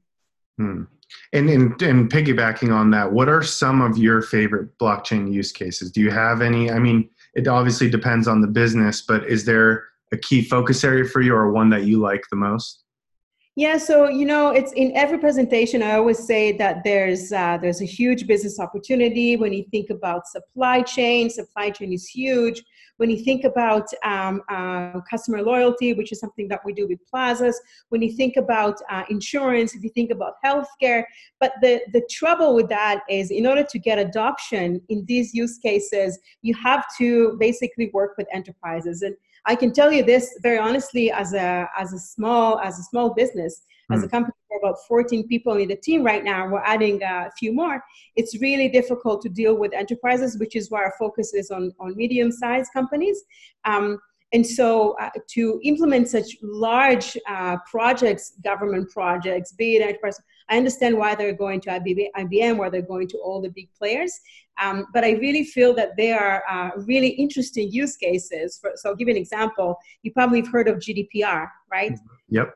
Hmm. 0.58 0.84
And, 1.32 1.50
and 1.50 1.82
and 1.82 2.10
piggybacking 2.10 2.72
on 2.72 2.90
that, 2.92 3.10
what 3.10 3.28
are 3.28 3.42
some 3.42 3.80
of 3.80 3.98
your 3.98 4.22
favorite 4.22 4.78
blockchain 4.78 5.32
use 5.32 5.50
cases? 5.50 5.90
Do 5.90 6.00
you 6.00 6.10
have 6.10 6.40
any? 6.40 6.70
I 6.70 6.78
mean, 6.78 7.10
it 7.34 7.48
obviously 7.48 7.90
depends 7.90 8.28
on 8.28 8.40
the 8.40 8.46
business, 8.46 9.02
but 9.02 9.26
is 9.26 9.44
there 9.44 9.88
a 10.12 10.16
key 10.16 10.42
focus 10.42 10.84
area 10.84 11.04
for 11.04 11.20
you 11.20 11.34
or 11.34 11.50
one 11.50 11.68
that 11.70 11.82
you 11.82 11.98
like 11.98 12.22
the 12.30 12.36
most? 12.36 12.84
Yeah, 13.56 13.78
so 13.78 14.08
you 14.08 14.26
know, 14.26 14.50
it's 14.50 14.72
in 14.72 14.96
every 14.96 15.18
presentation. 15.18 15.82
I 15.82 15.94
always 15.96 16.24
say 16.24 16.52
that 16.58 16.84
there's 16.84 17.32
uh, 17.32 17.58
there's 17.60 17.82
a 17.82 17.84
huge 17.84 18.28
business 18.28 18.60
opportunity 18.60 19.36
when 19.36 19.52
you 19.52 19.64
think 19.72 19.90
about 19.90 20.28
supply 20.28 20.82
chain. 20.82 21.28
Supply 21.28 21.70
chain 21.70 21.92
is 21.92 22.06
huge. 22.06 22.62
When 22.98 23.10
you 23.10 23.24
think 23.24 23.42
about 23.42 23.88
um, 24.04 24.40
uh, 24.48 25.00
customer 25.10 25.42
loyalty, 25.42 25.94
which 25.94 26.12
is 26.12 26.20
something 26.20 26.46
that 26.46 26.60
we 26.64 26.72
do 26.72 26.86
with 26.86 27.00
Plazus. 27.12 27.54
When 27.88 28.02
you 28.02 28.12
think 28.12 28.36
about 28.36 28.76
uh, 28.88 29.02
insurance, 29.10 29.74
if 29.74 29.82
you 29.82 29.90
think 29.90 30.12
about 30.12 30.34
healthcare, 30.44 31.02
but 31.40 31.54
the 31.60 31.80
the 31.92 32.06
trouble 32.08 32.54
with 32.54 32.68
that 32.68 33.00
is, 33.10 33.32
in 33.32 33.46
order 33.46 33.64
to 33.64 33.78
get 33.80 33.98
adoption 33.98 34.80
in 34.90 35.04
these 35.06 35.34
use 35.34 35.58
cases, 35.58 36.16
you 36.42 36.54
have 36.54 36.84
to 36.98 37.36
basically 37.40 37.90
work 37.92 38.12
with 38.16 38.28
enterprises 38.32 39.02
and 39.02 39.16
I 39.46 39.54
can 39.54 39.72
tell 39.72 39.92
you 39.92 40.02
this 40.02 40.38
very 40.42 40.58
honestly 40.58 41.10
as 41.10 41.32
a 41.34 41.68
as 41.76 41.92
a 41.92 41.98
small 41.98 42.58
as 42.60 42.78
a 42.78 42.82
small 42.82 43.14
business 43.14 43.62
mm. 43.90 43.96
as 43.96 44.02
a 44.02 44.06
hmm. 44.06 44.10
company 44.10 44.34
about 44.60 44.76
14 44.88 45.26
people 45.28 45.56
in 45.56 45.68
the 45.68 45.76
team 45.76 46.02
right 46.02 46.24
now 46.24 46.48
we're 46.48 46.62
adding 46.64 47.02
a 47.02 47.30
few 47.38 47.52
more 47.52 47.82
it's 48.16 48.40
really 48.40 48.68
difficult 48.68 49.22
to 49.22 49.28
deal 49.28 49.56
with 49.56 49.72
enterprises 49.72 50.38
which 50.38 50.56
is 50.56 50.70
why 50.70 50.80
our 50.82 50.92
focus 50.98 51.32
is 51.34 51.50
on 51.50 51.72
on 51.80 51.96
medium 51.96 52.30
sized 52.30 52.70
companies 52.72 53.22
um, 53.64 53.98
and 54.32 54.46
so 54.46 54.96
uh, 55.00 55.10
to 55.28 55.60
implement 55.64 56.08
such 56.08 56.36
large 56.42 57.16
uh, 57.28 57.56
projects 57.70 58.34
government 58.44 58.90
projects 58.90 59.52
be 59.52 59.76
it 59.76 59.82
enterprise 59.82 60.20
I 60.50 60.56
understand 60.56 60.98
why 60.98 61.14
they're 61.14 61.32
going 61.32 61.60
to 61.62 61.70
IBM, 61.70 62.56
why 62.56 62.68
they're 62.68 62.82
going 62.82 63.06
to 63.08 63.18
all 63.18 63.40
the 63.40 63.50
big 63.50 63.68
players. 63.78 64.12
Um, 64.60 64.86
but 64.92 65.04
I 65.04 65.12
really 65.12 65.44
feel 65.44 65.72
that 65.74 65.96
they 65.96 66.10
are 66.10 66.42
uh, 66.50 66.70
really 66.76 67.08
interesting 67.08 67.70
use 67.70 67.96
cases. 67.96 68.58
For, 68.60 68.72
so 68.74 68.90
I'll 68.90 68.96
give 68.96 69.06
you 69.06 69.14
an 69.14 69.20
example. 69.20 69.78
You 70.02 70.12
probably 70.12 70.40
have 70.40 70.50
heard 70.50 70.68
of 70.68 70.78
GDPR, 70.78 71.48
right? 71.70 71.92
Mm-hmm. 71.92 72.34
Yep. 72.34 72.54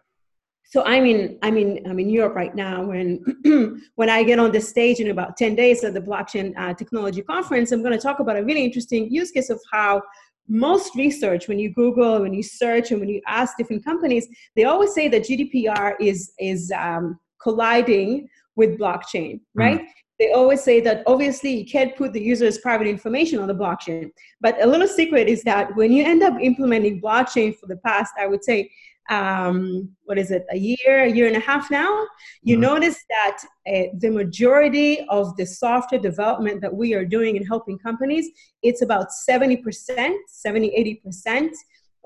So 0.65 0.83
I'm 0.85 1.07
in 1.07 1.39
I'm 1.43 1.57
in 1.57 1.87
I'm 1.87 2.01
in 2.01 2.11
Europe 2.11 2.35
right 2.35 2.53
now. 2.53 2.83
When 2.83 3.23
when 3.95 4.11
I 4.11 4.25
get 4.25 4.41
on 4.41 4.51
the 4.51 4.61
stage 4.61 4.99
in 4.99 5.11
about 5.11 5.37
ten 5.37 5.55
days 5.55 5.85
at 5.85 5.95
the 5.95 6.01
blockchain 6.01 6.53
uh, 6.57 6.75
technology 6.75 7.23
conference, 7.23 7.71
I'm 7.71 7.83
going 7.83 7.93
to 7.93 8.03
talk 8.03 8.19
about 8.19 8.37
a 8.37 8.43
really 8.43 8.65
interesting 8.65 9.09
use 9.09 9.31
case 9.31 9.51
of 9.51 9.61
how 9.71 10.03
most 10.47 10.95
research 10.95 11.49
when 11.49 11.59
you 11.59 11.73
google 11.73 12.21
when 12.21 12.35
you 12.35 12.43
search 12.43 12.91
and 12.91 13.01
when 13.01 13.09
you 13.09 13.21
ask 13.27 13.57
different 13.57 13.85
companies 13.85 14.29
they 14.57 14.65
always 14.65 14.93
say 14.93 15.09
that 15.09 15.23
gdpr 15.23 15.95
is 16.01 16.33
is 16.39 16.71
um, 16.77 17.19
colliding 17.45 18.29
with 18.57 18.79
blockchain, 18.79 19.41
hmm. 19.55 19.61
right? 19.61 19.81
Mm. 19.81 19.87
They 20.21 20.31
always 20.31 20.63
say 20.63 20.81
that 20.81 21.03
obviously 21.07 21.53
you 21.59 21.67
can't 21.67 21.97
put 21.97 22.13
the 22.13 22.23
user's 22.23 22.59
private 22.59 22.87
information 22.87 23.41
on 23.41 23.49
the 23.49 23.55
blockchain. 23.55 24.11
But 24.41 24.63
a 24.63 24.67
little 24.67 24.87
secret 24.87 25.29
is 25.29 25.43
that 25.43 25.75
when 25.75 25.91
you 25.91 26.05
end 26.05 26.23
up 26.23 26.35
implementing 26.41 27.01
blockchain 27.01 27.57
for 27.57 27.67
the 27.67 27.79
past, 27.79 28.13
I 28.19 28.29
would 28.29 28.45
say, 28.45 28.71
um, 29.11 29.91
what 30.05 30.19
is 30.19 30.31
it, 30.31 30.47
a 30.51 30.57
year, 30.57 31.05
a 31.05 31.11
year 31.11 31.27
and 31.27 31.37
a 31.37 31.41
half 31.41 31.71
now, 31.71 32.07
you 32.43 32.57
mm. 32.57 32.61
notice 32.61 32.99
that 33.11 33.39
uh, 33.67 33.83
the 33.99 34.11
majority 34.11 35.07
of 35.09 35.37
the 35.37 35.45
software 35.45 36.01
development 36.01 36.61
that 36.63 36.75
we 36.75 36.95
are 36.95 37.05
doing 37.05 37.37
in 37.37 37.45
helping 37.45 37.79
companies, 37.79 38.29
it's 38.63 38.83
about 38.83 39.09
70%, 39.29 40.15
70, 40.27 41.03
80% 41.07 41.51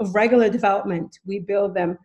of 0.00 0.14
regular 0.14 0.48
development. 0.48 1.18
We 1.24 1.38
build 1.40 1.74
them 1.74 1.98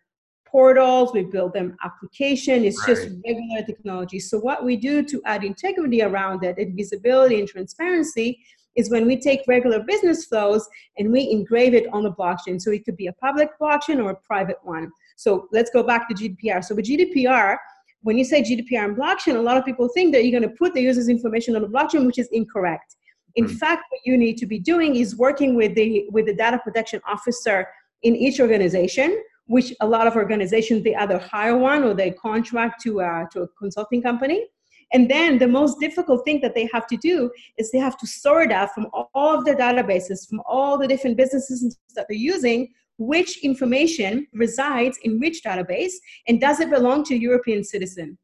portals, 0.46 1.14
we 1.14 1.24
build 1.24 1.54
them 1.54 1.76
application. 1.84 2.64
It's 2.64 2.80
right. 2.88 2.96
just 2.96 3.10
regular 3.26 3.64
technology. 3.66 4.20
So 4.20 4.38
what 4.38 4.64
we 4.64 4.78
do 4.78 5.04
to 5.04 5.22
add 5.26 5.44
integrity 5.44 6.04
around 6.04 6.44
it 6.44 6.58
and 6.60 6.78
visibility 6.78 7.40
and 7.40 7.48
transparency 7.48 8.40
is 8.76 8.90
when 8.90 9.06
we 9.06 9.20
take 9.20 9.42
regular 9.48 9.80
business 9.80 10.26
flows 10.26 10.68
and 10.98 11.12
we 11.12 11.30
engrave 11.30 11.74
it 11.74 11.86
on 11.94 12.04
the 12.04 12.12
blockchain. 12.12 12.62
So 12.62 12.72
it 12.72 12.86
could 12.86 12.98
be 12.98 13.08
a 13.08 13.14
public 13.14 13.50
blockchain 13.62 14.04
or 14.04 14.12
a 14.12 14.16
private 14.16 14.58
one. 14.64 14.92
So 15.16 15.48
let's 15.52 15.70
go 15.70 15.84
back 15.84 16.10
to 16.10 16.16
GDPR. 16.16 16.64
So 16.64 16.76
with 16.76 16.86
GDPR, 16.86 17.58
when 18.02 18.18
you 18.18 18.26
say 18.26 18.42
GDPR 18.42 18.86
and 18.86 18.98
blockchain, 18.98 19.36
a 19.36 19.42
lot 19.42 19.58
of 19.58 19.66
people 19.66 19.88
think 19.94 20.14
that 20.14 20.24
you're 20.26 20.38
going 20.40 20.50
to 20.50 20.58
put 20.58 20.74
the 20.74 20.82
user's 20.82 21.08
information 21.08 21.56
on 21.56 21.62
the 21.62 21.68
blockchain, 21.68 22.06
which 22.06 22.20
is 22.20 22.28
incorrect. 22.32 22.96
In 23.36 23.46
mm. 23.46 23.58
fact, 23.58 23.84
what 23.90 24.02
you 24.06 24.18
need 24.18 24.38
to 24.38 24.46
be 24.46 24.60
doing 24.60 24.96
is 24.96 25.16
working 25.16 25.56
with 25.56 25.74
the 25.76 26.08
with 26.12 26.26
the 26.26 26.36
data 26.36 26.60
protection 26.64 27.02
officer 27.08 27.68
in 28.04 28.16
each 28.16 28.40
organization 28.40 29.18
which 29.48 29.74
a 29.82 29.88
lot 29.88 30.08
of 30.08 30.16
organizations 30.16 30.84
they 30.84 30.96
either 30.96 31.18
hire 31.18 31.58
one 31.58 31.84
or 31.84 31.94
they 31.94 32.12
contract 32.12 32.82
to 32.82 33.00
a, 33.00 33.06
uh, 33.06 33.26
to 33.32 33.42
a 33.42 33.48
consulting 33.60 34.02
company 34.02 34.46
and 34.94 35.10
then 35.10 35.38
the 35.38 35.48
most 35.48 35.80
difficult 35.80 36.24
thing 36.26 36.40
that 36.42 36.56
they 36.56 36.70
have 36.72 36.88
to 36.88 36.98
do 36.98 37.32
is 37.58 37.72
they 37.72 37.80
have 37.80 37.98
to 37.98 38.08
sort 38.08 38.52
out 38.52 38.74
from 38.74 38.88
all 39.14 39.38
of 39.38 39.46
their 39.46 39.56
databases 39.56 40.28
from 40.28 40.42
all 40.46 40.78
the 40.78 40.88
different 40.88 41.18
businesses 41.18 41.78
that 41.96 42.06
they're 42.08 42.18
using 42.18 42.70
which 43.00 43.44
information 43.44 44.28
resides 44.34 44.98
in 45.04 45.20
which 45.20 45.44
database 45.44 45.94
and 46.28 46.40
does 46.40 46.60
it 46.60 46.70
belong 46.70 47.04
to 47.04 47.16
a 47.16 47.18
european 47.18 47.64
citizen 47.64 48.18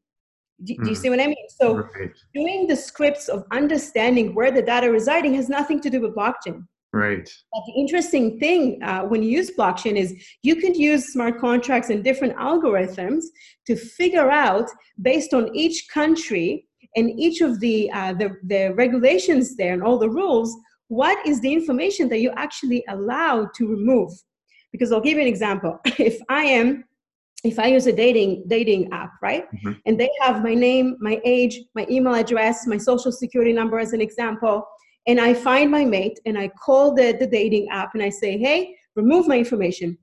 do, 0.64 0.74
do 0.74 0.90
you 0.90 0.94
hmm. 0.94 0.94
see 0.94 1.10
what 1.10 1.20
I 1.20 1.26
mean? 1.26 1.48
So, 1.48 1.76
right. 1.76 2.10
doing 2.34 2.66
the 2.66 2.76
scripts 2.76 3.28
of 3.28 3.44
understanding 3.50 4.34
where 4.34 4.50
the 4.50 4.62
data 4.62 4.90
residing 4.90 5.34
has 5.34 5.48
nothing 5.48 5.80
to 5.80 5.90
do 5.90 6.00
with 6.02 6.14
blockchain. 6.14 6.66
Right. 6.92 7.28
But 7.52 7.62
the 7.66 7.80
interesting 7.80 8.40
thing 8.40 8.82
uh, 8.82 9.02
when 9.02 9.22
you 9.22 9.30
use 9.30 9.52
blockchain 9.56 9.96
is 9.96 10.14
you 10.42 10.56
can 10.56 10.74
use 10.74 11.12
smart 11.12 11.38
contracts 11.38 11.88
and 11.88 12.02
different 12.02 12.36
algorithms 12.36 13.24
to 13.66 13.76
figure 13.76 14.30
out 14.30 14.68
based 15.00 15.32
on 15.32 15.54
each 15.54 15.86
country 15.92 16.66
and 16.96 17.10
each 17.18 17.40
of 17.42 17.60
the, 17.60 17.90
uh, 17.92 18.14
the, 18.14 18.36
the 18.44 18.74
regulations 18.74 19.56
there 19.56 19.72
and 19.72 19.84
all 19.84 19.98
the 19.98 20.10
rules, 20.10 20.56
what 20.88 21.24
is 21.24 21.40
the 21.40 21.52
information 21.52 22.08
that 22.08 22.18
you 22.18 22.32
actually 22.36 22.84
allowed 22.88 23.54
to 23.54 23.68
remove? 23.68 24.10
Because 24.72 24.90
I'll 24.90 25.00
give 25.00 25.16
you 25.16 25.22
an 25.22 25.28
example. 25.28 25.78
If 25.98 26.18
I 26.28 26.44
am 26.44 26.84
if 27.42 27.58
I 27.58 27.68
use 27.68 27.86
a 27.86 27.92
dating 27.92 28.44
dating 28.48 28.92
app, 28.92 29.12
right? 29.22 29.50
Mm-hmm. 29.52 29.72
And 29.86 29.98
they 29.98 30.10
have 30.20 30.42
my 30.42 30.54
name, 30.54 30.96
my 31.00 31.20
age, 31.24 31.60
my 31.74 31.86
email 31.90 32.14
address, 32.14 32.66
my 32.66 32.76
social 32.76 33.12
security 33.12 33.52
number 33.52 33.78
as 33.78 33.92
an 33.92 34.00
example, 34.00 34.66
and 35.06 35.20
I 35.20 35.34
find 35.34 35.70
my 35.70 35.84
mate 35.84 36.20
and 36.26 36.38
I 36.38 36.48
call 36.48 36.94
the, 36.94 37.16
the 37.18 37.26
dating 37.26 37.68
app 37.70 37.94
and 37.94 38.02
I 38.02 38.10
say, 38.10 38.38
hey, 38.38 38.76
remove 38.96 39.26
my 39.26 39.38
information, 39.38 39.98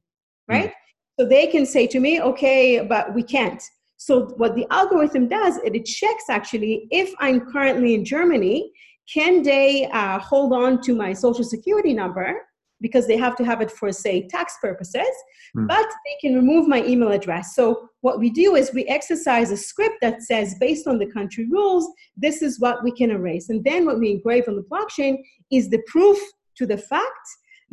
hmm. 0.47 0.53
right? 0.53 0.69
Mm. 0.69 0.73
So 1.19 1.27
they 1.27 1.47
can 1.47 1.65
say 1.65 1.87
to 1.87 1.99
me, 1.99 2.21
okay, 2.21 2.85
but 2.85 3.13
we 3.13 3.23
can't. 3.23 3.61
So 3.97 4.27
what 4.37 4.55
the 4.55 4.67
algorithm 4.71 5.27
does, 5.27 5.57
it, 5.57 5.75
it 5.75 5.85
checks 5.85 6.25
actually 6.29 6.87
if 6.91 7.13
I'm 7.19 7.51
currently 7.51 7.95
in 7.95 8.05
Germany, 8.05 8.71
can 9.11 9.41
they 9.41 9.89
uh, 9.91 10.19
hold 10.19 10.53
on 10.53 10.81
to 10.81 10.93
my 10.93 11.13
social 11.13 11.43
security 11.43 11.93
number 11.93 12.41
because 12.81 13.07
they 13.07 13.17
have 13.17 13.35
to 13.35 13.43
have 13.43 13.61
it 13.61 13.71
for 13.71 13.91
say 13.91 14.27
tax 14.27 14.57
purposes 14.61 15.07
mm. 15.55 15.67
but 15.67 15.85
they 16.05 16.27
can 16.27 16.35
remove 16.35 16.67
my 16.67 16.83
email 16.83 17.11
address. 17.11 17.55
So 17.55 17.89
what 18.01 18.19
we 18.19 18.29
do 18.29 18.55
is 18.55 18.73
we 18.73 18.85
exercise 18.85 19.51
a 19.51 19.57
script 19.57 19.95
that 20.01 20.21
says 20.21 20.55
based 20.59 20.87
on 20.87 20.97
the 20.99 21.07
country 21.07 21.45
rules 21.49 21.89
this 22.15 22.41
is 22.41 22.59
what 22.59 22.83
we 22.83 22.91
can 22.91 23.11
erase. 23.11 23.49
And 23.49 23.63
then 23.63 23.85
what 23.85 23.99
we 23.99 24.11
engrave 24.11 24.47
on 24.47 24.55
the 24.55 24.63
blockchain 24.63 25.17
is 25.51 25.69
the 25.69 25.81
proof 25.87 26.17
to 26.57 26.65
the 26.65 26.77
fact 26.77 27.27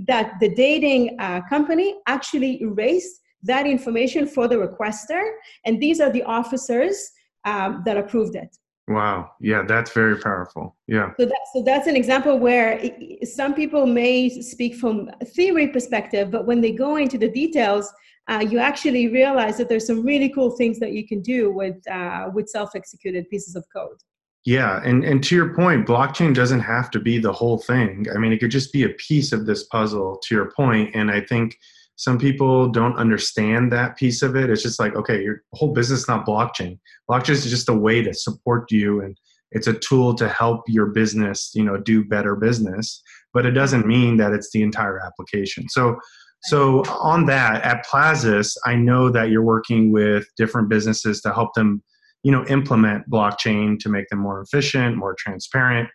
that 0.06 0.34
the 0.40 0.54
dating 0.54 1.16
uh, 1.20 1.40
company 1.48 1.94
actually 2.06 2.60
erased 2.60 3.20
that 3.42 3.66
information 3.66 4.26
for 4.26 4.48
the 4.48 4.56
requester. 4.56 5.22
And 5.64 5.80
these 5.80 6.00
are 6.00 6.10
the 6.10 6.22
officers 6.24 7.10
um, 7.44 7.82
that 7.84 7.96
approved 7.96 8.36
it 8.36 8.56
Wow. 8.86 9.32
Yeah, 9.40 9.62
that's 9.66 9.92
very 9.92 10.18
powerful. 10.18 10.76
Yeah. 10.86 11.12
So, 11.18 11.26
that, 11.26 11.40
so 11.54 11.62
that's 11.62 11.86
an 11.86 11.96
example 11.96 12.38
where 12.38 12.78
it, 12.82 13.26
some 13.26 13.54
people 13.54 13.86
may 13.86 14.28
speak 14.42 14.74
from 14.76 15.10
a 15.20 15.24
theory 15.24 15.68
perspective, 15.68 16.30
but 16.30 16.46
when 16.46 16.60
they 16.60 16.72
go 16.72 16.96
into 16.96 17.16
the 17.16 17.28
details, 17.28 17.90
uh, 18.28 18.44
you 18.46 18.58
actually 18.58 19.08
realize 19.08 19.56
that 19.56 19.68
there's 19.68 19.86
some 19.86 20.02
really 20.02 20.28
cool 20.28 20.50
things 20.50 20.78
that 20.80 20.92
you 20.92 21.06
can 21.06 21.20
do 21.20 21.52
with 21.52 21.76
uh, 21.90 22.30
with 22.34 22.48
self-executed 22.48 23.28
pieces 23.30 23.54
of 23.56 23.64
code. 23.74 23.96
Yeah, 24.44 24.82
and 24.84 25.04
and 25.04 25.24
to 25.24 25.34
your 25.34 25.54
point, 25.54 25.86
blockchain 25.86 26.34
doesn't 26.34 26.60
have 26.60 26.90
to 26.90 27.00
be 27.00 27.18
the 27.18 27.32
whole 27.32 27.58
thing. 27.58 28.06
I 28.14 28.18
mean, 28.18 28.32
it 28.32 28.38
could 28.38 28.50
just 28.50 28.72
be 28.72 28.84
a 28.84 28.90
piece 28.90 29.32
of 29.32 29.46
this 29.46 29.64
puzzle. 29.64 30.18
To 30.24 30.34
your 30.34 30.50
point, 30.52 30.94
and 30.94 31.10
I 31.10 31.20
think 31.20 31.58
some 31.96 32.18
people 32.18 32.68
don't 32.68 32.96
understand 32.96 33.72
that 33.72 33.96
piece 33.96 34.22
of 34.22 34.36
it. 34.36 34.50
It's 34.50 34.62
just 34.62 34.80
like, 34.80 34.96
okay, 34.96 35.22
your 35.22 35.42
whole 35.52 35.72
business 35.72 36.00
is 36.00 36.08
not 36.08 36.26
blockchain. 36.26 36.78
Blockchain 37.08 37.30
is 37.30 37.48
just 37.48 37.68
a 37.68 37.74
way 37.74 38.02
to 38.02 38.12
support 38.12 38.70
you 38.70 39.00
and 39.00 39.16
it's 39.52 39.68
a 39.68 39.78
tool 39.78 40.14
to 40.16 40.28
help 40.28 40.62
your 40.66 40.86
business, 40.86 41.52
you 41.54 41.62
know, 41.62 41.76
do 41.76 42.04
better 42.04 42.34
business, 42.34 43.00
but 43.32 43.46
it 43.46 43.52
doesn't 43.52 43.86
mean 43.86 44.16
that 44.16 44.32
it's 44.32 44.50
the 44.50 44.62
entire 44.62 44.98
application. 44.98 45.68
So 45.68 45.98
so 46.44 46.82
on 47.00 47.24
that, 47.26 47.62
at 47.62 47.86
Plazus, 47.86 48.54
I 48.66 48.74
know 48.74 49.08
that 49.08 49.30
you're 49.30 49.42
working 49.42 49.92
with 49.92 50.26
different 50.36 50.68
businesses 50.68 51.22
to 51.22 51.32
help 51.32 51.54
them, 51.54 51.82
you 52.22 52.30
know, 52.30 52.44
implement 52.46 53.08
blockchain 53.08 53.78
to 53.78 53.88
make 53.88 54.08
them 54.08 54.18
more 54.18 54.42
efficient, 54.42 54.98
more 54.98 55.14
transparent. 55.18 55.88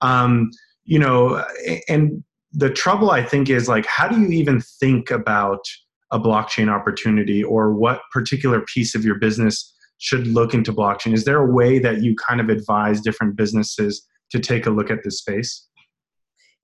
Um, 0.00 0.50
you 0.84 1.00
know, 1.00 1.44
and 1.88 2.22
the 2.58 2.68
trouble 2.68 3.12
I 3.12 3.22
think 3.22 3.48
is 3.48 3.68
like, 3.68 3.86
how 3.86 4.08
do 4.08 4.20
you 4.20 4.30
even 4.30 4.60
think 4.60 5.12
about 5.12 5.64
a 6.10 6.18
blockchain 6.18 6.68
opportunity 6.68 7.44
or 7.44 7.72
what 7.72 8.00
particular 8.12 8.62
piece 8.62 8.96
of 8.96 9.04
your 9.04 9.14
business 9.14 9.72
should 9.98 10.26
look 10.26 10.54
into 10.54 10.72
blockchain? 10.72 11.14
Is 11.14 11.24
there 11.24 11.38
a 11.38 11.52
way 11.52 11.78
that 11.78 12.02
you 12.02 12.16
kind 12.16 12.40
of 12.40 12.48
advise 12.48 13.00
different 13.00 13.36
businesses 13.36 14.04
to 14.30 14.40
take 14.40 14.66
a 14.66 14.70
look 14.70 14.90
at 14.90 15.04
this 15.04 15.18
space? 15.18 15.68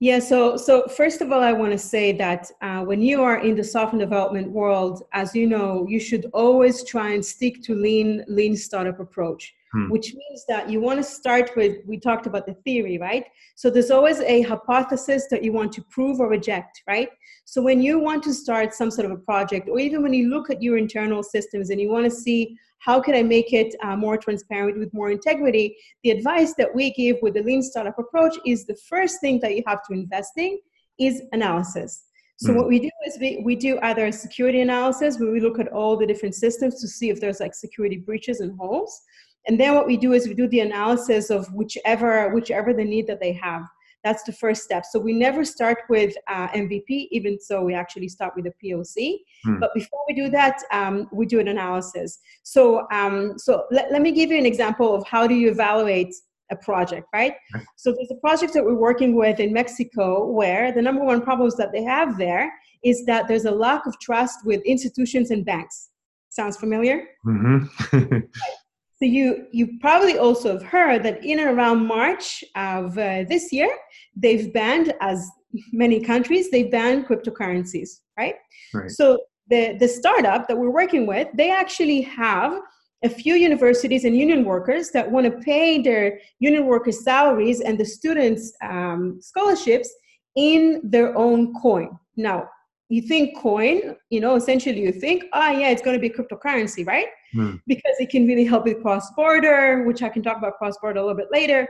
Yeah, 0.01 0.19
so 0.19 0.57
so 0.57 0.85
first 0.87 1.21
of 1.21 1.31
all, 1.31 1.41
I 1.41 1.53
want 1.53 1.71
to 1.71 1.77
say 1.77 2.11
that 2.17 2.51
uh, 2.61 2.81
when 2.81 3.01
you 3.01 3.21
are 3.21 3.37
in 3.37 3.55
the 3.55 3.63
software 3.63 4.01
development 4.01 4.51
world, 4.51 5.03
as 5.13 5.33
you 5.33 5.47
know, 5.47 5.87
you 5.87 6.01
should 6.01 6.29
always 6.33 6.83
try 6.83 7.11
and 7.11 7.25
stick 7.25 7.63
to 7.63 7.73
lean 7.73 8.25
lean 8.27 8.57
startup 8.57 8.99
approach 8.99 9.53
hmm. 9.75 9.89
which 9.89 10.13
means 10.13 10.45
that 10.47 10.69
you 10.69 10.79
want 10.79 10.97
to 10.97 11.03
start 11.03 11.51
with, 11.55 11.77
we 11.85 11.99
talked 11.99 12.25
about 12.27 12.45
the 12.45 12.53
theory, 12.65 12.97
right? 12.97 13.25
So 13.55 13.69
there's 13.69 13.91
always 13.91 14.19
a 14.21 14.41
hypothesis 14.43 15.27
that 15.31 15.43
you 15.43 15.51
want 15.51 15.71
to 15.73 15.81
prove 15.89 16.19
or 16.19 16.29
reject, 16.29 16.81
right? 16.87 17.09
So 17.45 17.61
when 17.61 17.81
you 17.81 17.99
want 17.99 18.23
to 18.23 18.33
start 18.33 18.73
some 18.73 18.89
sort 18.89 19.05
of 19.05 19.11
a 19.11 19.21
project, 19.21 19.69
or 19.69 19.79
even 19.79 20.01
when 20.01 20.13
you 20.13 20.29
look 20.29 20.49
at 20.49 20.63
your 20.63 20.77
internal 20.77 21.23
systems 21.23 21.69
and 21.69 21.79
you 21.81 21.89
want 21.89 22.05
to 22.05 22.11
see 22.11 22.57
how 22.79 23.01
can 23.01 23.15
I 23.15 23.23
make 23.23 23.51
it 23.51 23.75
uh, 23.83 23.95
more 23.95 24.17
transparent 24.17 24.77
with 24.77 24.93
more 24.93 25.09
integrity, 25.11 25.75
the 26.03 26.11
advice 26.11 26.53
that 26.59 26.73
we 26.73 26.91
give 26.93 27.17
with 27.21 27.33
the 27.33 27.43
lean 27.43 27.63
startup 27.63 27.97
approach 27.97 28.37
is 28.45 28.65
the 28.65 28.77
first 28.87 29.19
thing 29.21 29.39
that 29.41 29.55
you 29.55 29.63
have 29.67 29.83
to 29.87 29.93
invest 29.93 30.33
in 30.37 30.59
is 30.99 31.23
analysis. 31.31 32.03
So 32.37 32.51
mm. 32.51 32.57
what 32.57 32.67
we 32.67 32.79
do 32.79 32.89
is 33.07 33.17
we, 33.19 33.41
we 33.43 33.55
do 33.55 33.79
either 33.81 34.05
a 34.05 34.11
security 34.11 34.61
analysis 34.61 35.19
where 35.19 35.31
we 35.31 35.39
look 35.39 35.59
at 35.59 35.69
all 35.69 35.95
the 35.95 36.05
different 36.05 36.35
systems 36.35 36.81
to 36.81 36.87
see 36.87 37.09
if 37.09 37.19
there's 37.21 37.39
like 37.39 37.53
security 37.53 37.97
breaches 37.97 38.39
and 38.41 38.57
holes. 38.57 39.01
And 39.47 39.59
then 39.59 39.75
what 39.75 39.85
we 39.85 39.97
do 39.97 40.13
is 40.13 40.27
we 40.27 40.33
do 40.33 40.47
the 40.47 40.61
analysis 40.61 41.29
of 41.29 41.51
whichever 41.53 42.29
whichever 42.29 42.73
the 42.73 42.83
need 42.83 43.07
that 43.07 43.19
they 43.19 43.33
have. 43.33 43.63
That's 44.03 44.23
the 44.23 44.33
first 44.33 44.63
step. 44.63 44.85
So 44.85 44.99
we 44.99 45.13
never 45.13 45.43
start 45.43 45.79
with 45.89 46.15
uh, 46.27 46.47
MVP, 46.49 47.07
even 47.09 47.39
so 47.39 47.63
we 47.63 47.73
actually 47.73 48.07
start 48.07 48.33
with 48.35 48.45
a 48.45 48.53
POC. 48.63 49.17
Hmm. 49.43 49.59
But 49.59 49.71
before 49.73 49.99
we 50.07 50.13
do 50.13 50.29
that, 50.29 50.61
um, 50.71 51.09
we 51.11 51.25
do 51.25 51.39
an 51.39 51.47
analysis. 51.47 52.19
So 52.43 52.87
um, 52.91 53.37
so 53.37 53.65
let, 53.71 53.91
let 53.91 54.01
me 54.01 54.11
give 54.11 54.29
you 54.29 54.37
an 54.37 54.45
example 54.45 54.93
of 54.93 55.07
how 55.07 55.25
do 55.25 55.33
you 55.33 55.49
evaluate 55.49 56.13
a 56.51 56.55
project, 56.55 57.07
right? 57.13 57.33
So 57.75 57.91
there's 57.91 58.11
a 58.11 58.21
project 58.21 58.53
that 58.53 58.63
we're 58.63 58.75
working 58.75 59.15
with 59.15 59.39
in 59.39 59.51
Mexico 59.51 60.27
where 60.27 60.71
the 60.71 60.81
number 60.81 61.03
one 61.03 61.21
problems 61.21 61.55
that 61.57 61.71
they 61.71 61.83
have 61.83 62.17
there 62.19 62.51
is 62.83 63.03
that 63.05 63.27
there's 63.27 63.45
a 63.45 63.51
lack 63.51 63.87
of 63.87 63.99
trust 63.99 64.45
with 64.45 64.61
institutions 64.63 65.31
and 65.31 65.43
banks. 65.43 65.89
Sounds 66.29 66.57
familiar? 66.57 67.07
Mm-hmm. 67.25 68.17
So 69.05 69.11
you 69.11 69.45
you 69.51 69.77
probably 69.79 70.17
also 70.17 70.53
have 70.53 70.63
heard 70.63 71.03
that 71.03 71.23
in 71.23 71.37
and 71.37 71.55
around 71.55 71.85
March 71.85 72.43
of 72.55 72.97
uh, 72.97 73.23
this 73.29 73.53
year, 73.53 73.69
they've 74.15 74.51
banned, 74.51 74.93
as 74.99 75.29
many 75.71 75.99
countries, 75.99 76.49
they 76.49 76.63
banned 76.63 77.05
cryptocurrencies, 77.05 77.99
right? 78.17 78.33
right? 78.73 78.89
So 78.89 79.19
the 79.47 79.77
the 79.79 79.87
startup 79.87 80.47
that 80.47 80.57
we're 80.57 80.71
working 80.71 81.05
with, 81.05 81.27
they 81.35 81.51
actually 81.51 82.01
have 82.01 82.59
a 83.03 83.09
few 83.09 83.35
universities 83.35 84.05
and 84.05 84.17
union 84.17 84.43
workers 84.43 84.89
that 84.95 85.11
want 85.11 85.27
to 85.27 85.33
pay 85.51 85.83
their 85.83 86.19
union 86.39 86.65
workers' 86.65 87.03
salaries 87.03 87.61
and 87.61 87.77
the 87.77 87.85
students' 87.85 88.53
um, 88.63 89.19
scholarships 89.21 89.89
in 90.35 90.81
their 90.83 91.15
own 91.15 91.53
coin. 91.61 91.89
Now, 92.15 92.49
you 92.89 93.01
think 93.01 93.37
coin, 93.37 93.95
you 94.09 94.19
know, 94.19 94.35
essentially 94.35 94.81
you 94.81 94.91
think, 94.91 95.23
oh 95.33 95.49
yeah, 95.49 95.69
it's 95.69 95.81
going 95.81 95.99
to 95.99 96.01
be 96.01 96.09
cryptocurrency, 96.09 96.85
right? 96.85 97.07
Mm. 97.35 97.59
Because 97.65 97.95
it 97.99 98.09
can 98.09 98.27
really 98.27 98.45
help 98.45 98.65
with 98.65 98.81
cross 98.81 99.09
border, 99.15 99.83
which 99.83 100.03
I 100.03 100.09
can 100.09 100.21
talk 100.21 100.37
about 100.37 100.57
cross 100.57 100.77
border 100.77 100.99
a 100.99 101.01
little 101.01 101.17
bit 101.17 101.29
later. 101.31 101.67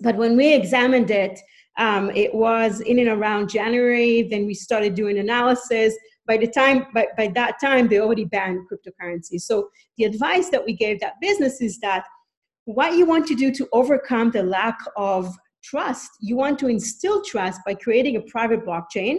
But 0.00 0.16
when 0.16 0.36
we 0.36 0.52
examined 0.52 1.10
it, 1.10 1.38
um, 1.78 2.10
it 2.10 2.34
was 2.34 2.80
in 2.80 2.98
and 2.98 3.08
around 3.08 3.50
January. 3.50 4.22
Then 4.22 4.46
we 4.46 4.54
started 4.54 4.94
doing 4.94 5.18
analysis. 5.18 5.94
By 6.26 6.36
the 6.38 6.48
time, 6.48 6.86
by, 6.92 7.08
by 7.16 7.28
that 7.28 7.60
time, 7.60 7.88
they 7.88 8.00
already 8.00 8.24
banned 8.24 8.66
cryptocurrency. 8.68 9.40
So 9.40 9.68
the 9.96 10.04
advice 10.04 10.50
that 10.50 10.64
we 10.64 10.74
gave 10.74 11.00
that 11.00 11.14
business 11.20 11.60
is 11.60 11.78
that 11.80 12.04
what 12.64 12.96
you 12.96 13.06
want 13.06 13.26
to 13.28 13.34
do 13.34 13.50
to 13.52 13.68
overcome 13.72 14.30
the 14.30 14.42
lack 14.42 14.78
of 14.96 15.34
trust, 15.62 16.10
you 16.20 16.36
want 16.36 16.58
to 16.60 16.68
instill 16.68 17.22
trust 17.22 17.60
by 17.64 17.74
creating 17.74 18.16
a 18.16 18.20
private 18.22 18.64
blockchain 18.64 19.18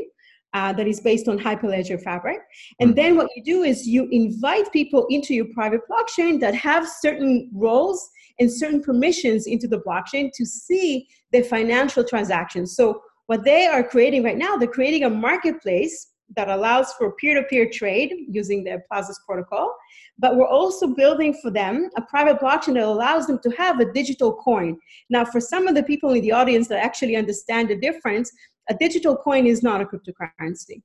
uh, 0.53 0.71
that 0.73 0.87
is 0.87 0.99
based 0.99 1.27
on 1.27 1.39
Hyperledger 1.39 2.01
Fabric. 2.01 2.39
And 2.79 2.91
mm-hmm. 2.91 2.95
then 2.95 3.15
what 3.17 3.29
you 3.35 3.43
do 3.43 3.63
is 3.63 3.87
you 3.87 4.07
invite 4.11 4.71
people 4.71 5.05
into 5.09 5.33
your 5.33 5.47
private 5.53 5.81
blockchain 5.89 6.39
that 6.41 6.55
have 6.55 6.87
certain 6.87 7.49
roles 7.53 8.09
and 8.39 8.51
certain 8.51 8.81
permissions 8.81 9.47
into 9.47 9.67
the 9.67 9.79
blockchain 9.79 10.31
to 10.33 10.45
see 10.45 11.07
the 11.31 11.41
financial 11.41 12.03
transactions. 12.03 12.75
So 12.75 13.01
what 13.27 13.43
they 13.43 13.67
are 13.67 13.83
creating 13.83 14.23
right 14.23 14.37
now, 14.37 14.57
they're 14.57 14.67
creating 14.67 15.03
a 15.03 15.09
marketplace 15.09 16.09
that 16.35 16.49
allows 16.49 16.93
for 16.93 17.11
peer-to-peer 17.13 17.69
trade 17.71 18.11
using 18.27 18.63
the 18.63 18.81
Plazus 18.91 19.15
protocol. 19.25 19.75
But 20.17 20.35
we're 20.35 20.47
also 20.47 20.87
building 20.87 21.33
for 21.41 21.51
them 21.51 21.89
a 21.95 22.01
private 22.03 22.39
blockchain 22.39 22.73
that 22.75 22.83
allows 22.83 23.27
them 23.27 23.39
to 23.43 23.49
have 23.51 23.79
a 23.79 23.91
digital 23.91 24.33
coin. 24.33 24.77
Now, 25.09 25.25
for 25.25 25.39
some 25.39 25.67
of 25.67 25.75
the 25.75 25.83
people 25.83 26.13
in 26.13 26.21
the 26.21 26.31
audience 26.31 26.67
that 26.69 26.83
actually 26.83 27.15
understand 27.15 27.69
the 27.69 27.75
difference, 27.75 28.31
a 28.69 28.76
digital 28.76 29.15
coin 29.15 29.45
is 29.47 29.63
not 29.63 29.82
a 29.82 29.86
cryptocurrency 29.86 30.82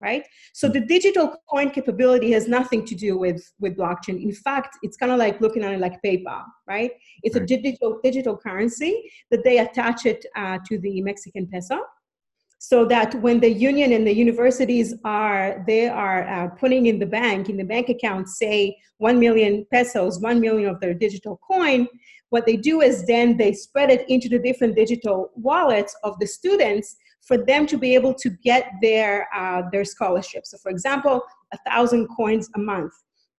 right? 0.00 0.24
So 0.52 0.68
the 0.68 0.80
digital 0.80 1.34
coin 1.48 1.70
capability 1.70 2.30
has 2.32 2.48
nothing 2.48 2.84
to 2.84 2.94
do 2.94 3.16
with 3.16 3.42
with 3.60 3.76
blockchain. 3.76 4.22
In 4.22 4.32
fact 4.32 4.76
it's 4.82 4.96
kind 4.96 5.10
of 5.10 5.18
like 5.18 5.40
looking 5.40 5.64
at 5.64 5.72
it 5.72 5.80
like 5.80 6.00
paypal 6.04 6.44
right? 6.68 6.90
It's 7.22 7.34
right. 7.34 7.42
a 7.42 7.46
digital 7.46 8.00
digital 8.02 8.36
currency 8.36 9.10
that 9.30 9.42
they 9.42 9.58
attach 9.58 10.06
it 10.06 10.24
uh, 10.36 10.58
to 10.66 10.78
the 10.78 11.00
mexican 11.00 11.46
peso 11.46 11.78
so 12.58 12.84
that 12.86 13.14
when 13.16 13.38
the 13.38 13.50
union 13.50 13.92
and 13.92 14.06
the 14.06 14.14
universities 14.14 14.94
are 15.04 15.62
they 15.66 15.88
are 15.88 16.26
uh, 16.26 16.48
putting 16.48 16.86
in 16.86 16.98
the 16.98 17.06
bank 17.06 17.48
in 17.48 17.56
the 17.56 17.64
bank 17.64 17.88
account 17.88 18.28
say 18.28 18.76
1 18.98 19.18
million 19.18 19.66
pesos 19.70 20.18
1 20.20 20.40
million 20.40 20.68
of 20.68 20.80
their 20.80 20.94
digital 20.94 21.38
coin 21.46 21.86
what 22.36 22.46
they 22.50 22.58
do 22.70 22.76
is 22.88 22.94
then 23.06 23.28
they 23.42 23.52
spread 23.66 23.88
it 23.96 24.02
into 24.14 24.28
the 24.28 24.40
different 24.48 24.76
digital 24.82 25.18
wallets 25.48 25.92
of 26.08 26.12
the 26.20 26.28
students 26.38 26.86
for 27.28 27.36
them 27.50 27.62
to 27.66 27.76
be 27.84 27.90
able 27.98 28.14
to 28.24 28.28
get 28.50 28.64
their 28.86 29.12
uh, 29.40 29.62
their 29.72 29.86
scholarship. 29.94 30.42
So, 30.50 30.56
for 30.64 30.70
example, 30.76 31.16
a 31.56 31.58
thousand 31.68 32.02
coins 32.18 32.46
a 32.58 32.60
month. 32.72 32.92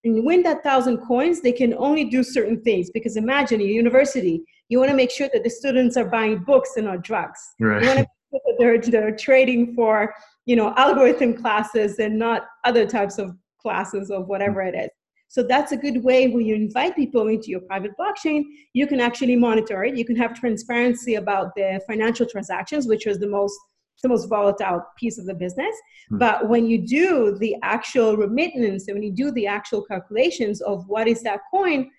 And 0.03 0.25
win 0.29 0.41
that 0.43 0.63
thousand 0.63 0.97
coins, 1.11 1.41
they 1.41 1.55
can 1.61 1.71
only 1.87 2.05
do 2.15 2.21
certain 2.23 2.59
things 2.67 2.85
because 2.97 3.15
imagine 3.25 3.59
a 3.61 3.69
university 3.83 4.35
You 4.69 4.79
want 4.79 4.89
to 4.89 4.95
make 4.95 5.11
sure 5.11 5.29
that 5.33 5.43
the 5.43 5.49
students 5.49 5.95
are 5.97 6.05
buying 6.05 6.39
books 6.39 6.71
and 6.77 6.85
not 6.85 7.03
drugs. 7.03 7.39
Right. 7.59 7.81
You 7.81 7.87
want 7.87 7.99
to 7.99 8.05
make 8.05 8.31
sure 8.31 8.41
that 8.45 8.55
they're, 8.59 8.79
they're 8.79 9.15
trading 9.15 9.61
for, 9.75 10.13
you 10.45 10.55
know, 10.55 10.73
algorithm 10.75 11.33
classes 11.41 11.99
and 11.99 12.17
not 12.19 12.43
other 12.63 12.85
types 12.85 13.17
of 13.17 13.35
classes 13.61 14.09
of 14.11 14.27
whatever 14.27 14.61
it 14.61 14.75
is. 14.75 14.89
So 15.29 15.43
that's 15.43 15.71
a 15.71 15.77
good 15.77 16.03
way 16.03 16.27
when 16.29 16.45
you 16.45 16.55
invite 16.55 16.95
people 16.95 17.27
into 17.27 17.49
your 17.49 17.59
private 17.61 17.91
blockchain, 17.99 18.43
you 18.73 18.87
can 18.87 18.99
actually 18.99 19.35
monitor 19.35 19.83
it. 19.83 19.97
You 19.97 20.05
can 20.05 20.15
have 20.15 20.33
transparency 20.33 21.15
about 21.15 21.53
the 21.55 21.81
financial 21.85 22.25
transactions, 22.25 22.87
which 22.87 23.07
is 23.07 23.19
the 23.19 23.27
most 23.27 23.57
the 24.03 24.09
most 24.09 24.29
volatile 24.29 24.83
piece 24.95 25.17
of 25.17 25.25
the 25.25 25.33
business. 25.33 25.75
Mm. 26.11 26.19
But 26.19 26.49
when 26.49 26.67
you 26.67 26.85
do 26.85 27.35
the 27.39 27.55
actual 27.63 28.15
remittance 28.15 28.87
and 28.87 28.95
when 28.95 29.03
you 29.03 29.11
do 29.11 29.31
the 29.31 29.47
actual 29.47 29.83
calculations 29.83 30.61
of 30.61 30.87
what 30.87 31.07
is 31.07 31.23
that 31.23 31.39
coin, 31.51 31.89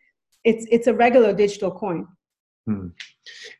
it's 0.44 0.64
it's 0.70 0.86
a 0.86 0.94
regular 0.94 1.32
digital 1.32 1.70
coin. 1.70 2.06
Hmm. 2.66 2.88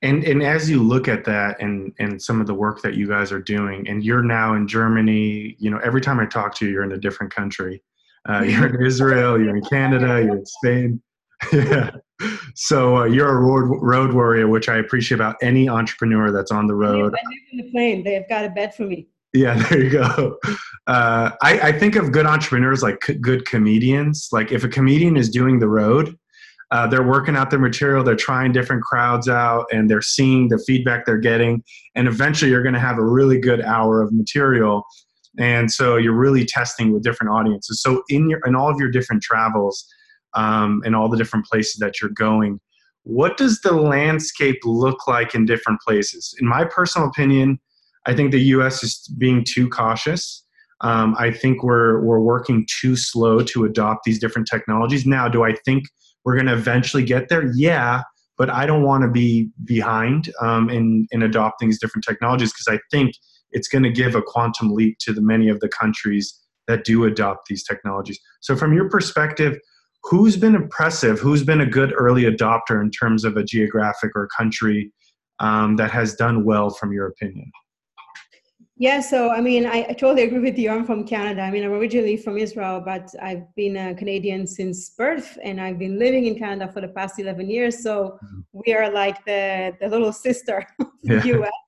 And 0.03 0.23
and 0.25 0.43
as 0.43 0.69
you 0.69 0.83
look 0.83 1.09
at 1.09 1.25
that 1.25 1.61
and 1.61 1.93
and 1.99 2.21
some 2.21 2.41
of 2.41 2.47
the 2.47 2.55
work 2.55 2.83
that 2.83 2.95
you 2.95 3.09
guys 3.09 3.33
are 3.33 3.41
doing, 3.43 3.89
and 3.89 4.05
you're 4.05 4.23
now 4.23 4.55
in 4.55 4.69
Germany, 4.69 5.57
you 5.59 5.71
know, 5.71 5.79
every 5.79 6.01
time 6.01 6.21
I 6.21 6.27
talk 6.27 6.55
to 6.57 6.67
you, 6.67 6.73
you're 6.73 6.85
in 6.85 6.93
a 6.93 6.99
different 6.99 7.35
country. 7.35 7.83
Uh, 8.29 8.43
you're 8.43 8.67
in 8.67 8.87
Israel, 8.87 9.41
you're 9.41 9.57
in 9.57 9.63
Canada, 9.65 10.23
you're 10.23 10.37
in 10.37 10.47
Spain. 10.47 11.03
yeah. 11.53 11.91
So 12.55 12.99
uh, 12.99 13.05
you're 13.05 13.29
a 13.29 13.41
road, 13.41 13.79
road 13.81 14.13
warrior, 14.13 14.49
which 14.49 14.69
I 14.69 14.79
appreciate 14.79 15.17
about 15.17 15.37
any 15.41 15.69
entrepreneur 15.69 16.33
that's 16.33 16.51
on 16.51 16.67
the 16.67 16.75
road. 16.75 17.15
I 17.15 17.29
live 17.29 17.39
in 17.53 17.59
the 17.59 17.71
plane. 17.71 18.03
They've 18.03 18.29
got 18.29 18.45
a 18.45 18.51
bed 18.51 18.75
for 18.75 18.83
me. 18.83 19.09
Yeah, 19.33 19.55
there 19.69 19.83
you 19.83 19.91
go. 19.91 20.39
Uh, 20.87 21.31
I, 21.43 21.61
I, 21.61 21.73
think 21.79 21.97
of 21.97 22.13
good 22.13 22.27
entrepreneurs 22.27 22.83
like 22.83 23.05
c- 23.05 23.15
good 23.15 23.45
comedians. 23.45 24.29
Like 24.33 24.53
if 24.53 24.65
a 24.65 24.69
comedian 24.69 25.17
is 25.17 25.29
doing 25.29 25.59
the 25.59 25.69
road, 25.69 26.17
uh, 26.71 26.87
they're 26.87 27.07
working 27.07 27.37
out 27.37 27.51
their 27.51 27.59
material, 27.59 28.03
they're 28.05 28.17
trying 28.17 28.53
different 28.53 28.83
crowds 28.83 29.29
out, 29.29 29.67
and 29.73 29.89
they're 29.89 30.03
seeing 30.03 30.49
the 30.49 30.59
feedback 30.67 31.07
they're 31.07 31.19
getting. 31.19 31.63
And 31.95 32.09
eventually, 32.09 32.51
you're 32.51 32.63
going 32.63 32.75
to 32.75 32.81
have 32.81 32.99
a 32.99 33.05
really 33.05 33.39
good 33.39 33.63
hour 33.63 34.03
of 34.03 34.13
material 34.13 34.85
and 35.39 35.71
so 35.71 35.97
you're 35.97 36.17
really 36.17 36.45
testing 36.45 36.93
with 36.93 37.03
different 37.03 37.33
audiences. 37.33 37.81
So 37.81 38.03
in 38.09 38.29
your 38.29 38.41
in 38.47 38.55
all 38.55 38.71
of 38.71 38.79
your 38.79 38.91
different 38.91 39.23
travels 39.23 39.87
um, 40.35 40.83
and 40.85 40.95
all 40.95 41.09
the 41.09 41.17
different 41.17 41.47
places 41.47 41.77
that 41.77 42.01
you're 42.01 42.11
going 42.11 42.61
what 43.09 43.39
does 43.39 43.61
the 43.61 43.73
landscape 43.73 44.59
look 44.65 45.09
like 45.09 45.35
in 45.35 45.47
different 45.47 45.81
places? 45.81 46.35
In 46.41 46.47
my 46.47 46.65
personal 46.65 47.09
opinion 47.09 47.59
i 48.07 48.15
think 48.15 48.33
the 48.33 48.41
us 48.41 48.83
is 48.83 49.09
being 49.19 49.45
too 49.45 49.69
cautious. 49.69 50.45
Um, 50.83 51.17
i 51.19 51.31
think 51.31 51.63
we're 51.63 52.01
we're 52.03 52.21
working 52.21 52.67
too 52.81 52.97
slow 52.97 53.43
to 53.43 53.65
adopt 53.65 54.05
these 54.05 54.19
different 54.19 54.47
technologies. 54.47 55.07
Now 55.07 55.29
do 55.29 55.43
i 55.43 55.55
think 55.65 55.85
we're 56.25 56.35
going 56.35 56.47
to 56.47 56.53
eventually 56.53 57.03
get 57.03 57.29
there? 57.29 57.51
Yeah 57.55 58.03
but 58.39 58.49
i 58.51 58.65
don't 58.65 58.85
want 58.85 59.03
to 59.03 59.11
be 59.11 59.51
behind 59.65 60.33
um, 60.41 60.71
in 60.71 61.07
in 61.11 61.23
adopting 61.23 61.69
these 61.69 61.81
different 61.81 62.05
technologies 62.09 62.53
because 62.53 62.69
i 62.69 62.79
think 62.91 63.13
it's 63.53 63.69
going 63.69 63.85
to 63.85 63.91
give 63.91 64.15
a 64.15 64.23
quantum 64.23 64.73
leap 64.73 64.99
to 65.01 65.13
the 65.13 65.23
many 65.23 65.49
of 65.49 65.61
the 65.61 65.69
countries 65.69 66.39
that 66.67 66.85
do 66.85 67.05
adopt 67.05 67.49
these 67.49 67.65
technologies. 67.65 68.21
So, 68.41 68.55
from 68.55 68.73
your 68.73 68.89
perspective, 68.89 69.59
who's 70.05 70.37
been 70.37 70.55
impressive? 70.55 71.19
Who's 71.19 71.43
been 71.43 71.61
a 71.61 71.67
good 71.67 71.93
early 71.97 72.25
adopter 72.25 72.81
in 72.81 72.91
terms 72.91 73.25
of 73.25 73.37
a 73.37 73.43
geographic 73.43 74.13
or 74.15 74.29
country 74.37 74.93
um, 75.41 75.77
that 75.77 75.91
has 75.91 76.15
done 76.15 76.45
well, 76.45 76.71
from 76.71 76.93
your 76.93 77.07
opinion? 77.07 77.51
Yeah, 78.81 79.01
so 79.01 79.31
I 79.31 79.41
mean, 79.41 79.67
I, 79.67 79.87
I, 79.89 79.93
totally 79.93 80.23
agree 80.23 80.39
with 80.39 80.57
you. 80.57 80.71
I'm 80.71 80.87
from 80.87 81.05
Canada. 81.05 81.43
I 81.43 81.51
mean, 81.51 81.65
I'm 81.65 81.73
originally 81.73 82.17
from 82.17 82.39
Israel, 82.39 82.81
but 82.81 83.13
I've 83.21 83.53
been 83.57 83.77
a 83.77 83.93
Canadian 83.93 84.47
since 84.47 84.91
birth, 84.91 85.37
and 85.43 85.61
I've 85.61 85.81
been 85.81 85.99
living 85.99 86.27
in 86.27 86.39
Canada 86.39 86.71
for 86.71 86.81
the 86.81 86.87
past 86.87 87.19
11 87.19 87.51
years. 87.51 87.83
So 87.83 88.21
mm-hmm. 88.25 88.41
we 88.53 88.75
are 88.75 88.89
like 88.89 89.25
the 89.25 89.77
the 89.81 89.89
little 89.89 90.13
sister 90.13 90.65
of 90.81 90.87
the 91.03 91.15
yeah. 91.17 91.25
U.S 91.25 91.68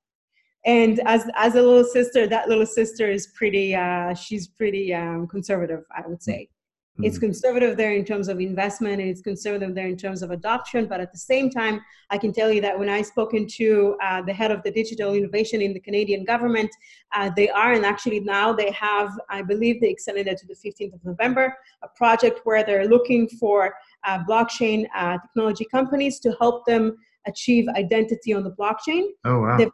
and 0.64 1.00
as 1.06 1.28
as 1.36 1.54
a 1.54 1.62
little 1.62 1.84
sister 1.84 2.26
that 2.26 2.48
little 2.48 2.66
sister 2.66 3.10
is 3.10 3.28
pretty 3.28 3.74
uh, 3.74 4.14
she's 4.14 4.46
pretty 4.46 4.92
um, 4.94 5.26
conservative 5.26 5.84
i 5.96 6.06
would 6.06 6.22
say. 6.22 6.48
Mm-hmm. 6.94 7.04
it's 7.04 7.18
conservative 7.18 7.76
there 7.76 7.92
in 7.92 8.04
terms 8.04 8.26
of 8.28 8.40
investment 8.40 9.00
and 9.00 9.08
it's 9.08 9.20
conservative 9.20 9.76
there 9.76 9.86
in 9.86 9.96
terms 9.96 10.22
of 10.22 10.32
adoption 10.32 10.86
but 10.86 11.00
at 11.00 11.12
the 11.12 11.18
same 11.18 11.48
time 11.48 11.80
i 12.10 12.18
can 12.18 12.32
tell 12.32 12.50
you 12.50 12.60
that 12.60 12.76
when 12.76 12.88
i 12.88 13.00
spoken 13.00 13.46
to 13.46 13.96
uh, 14.02 14.20
the 14.22 14.32
head 14.32 14.50
of 14.50 14.60
the 14.64 14.72
digital 14.72 15.14
innovation 15.14 15.62
in 15.62 15.72
the 15.72 15.78
canadian 15.78 16.24
government 16.24 16.68
uh, 17.14 17.30
they 17.36 17.48
are 17.48 17.74
and 17.74 17.86
actually 17.86 18.18
now 18.18 18.52
they 18.52 18.72
have 18.72 19.10
i 19.28 19.40
believe 19.40 19.80
they 19.80 19.88
extended 19.88 20.26
it 20.26 20.36
to 20.36 20.46
the 20.48 20.56
15th 20.64 20.92
of 20.92 21.04
november 21.04 21.54
a 21.82 21.88
project 21.96 22.40
where 22.42 22.64
they're 22.64 22.88
looking 22.88 23.28
for 23.28 23.72
uh, 24.04 24.18
blockchain 24.28 24.84
uh, 24.96 25.16
technology 25.18 25.66
companies 25.66 26.18
to 26.18 26.34
help 26.40 26.66
them 26.66 26.96
achieve 27.26 27.68
identity 27.76 28.32
on 28.32 28.44
the 28.44 28.50
blockchain. 28.52 29.08
Oh 29.24 29.40
wow. 29.40 29.56
They've 29.56 29.70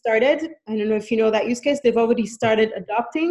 started. 0.00 0.38
I 0.68 0.76
don't 0.76 0.88
know 0.90 1.00
if 1.04 1.10
you 1.10 1.18
know 1.20 1.30
that 1.30 1.46
use 1.52 1.60
case. 1.60 1.78
They've 1.82 2.02
already 2.04 2.26
started 2.26 2.68
adopting 2.82 3.30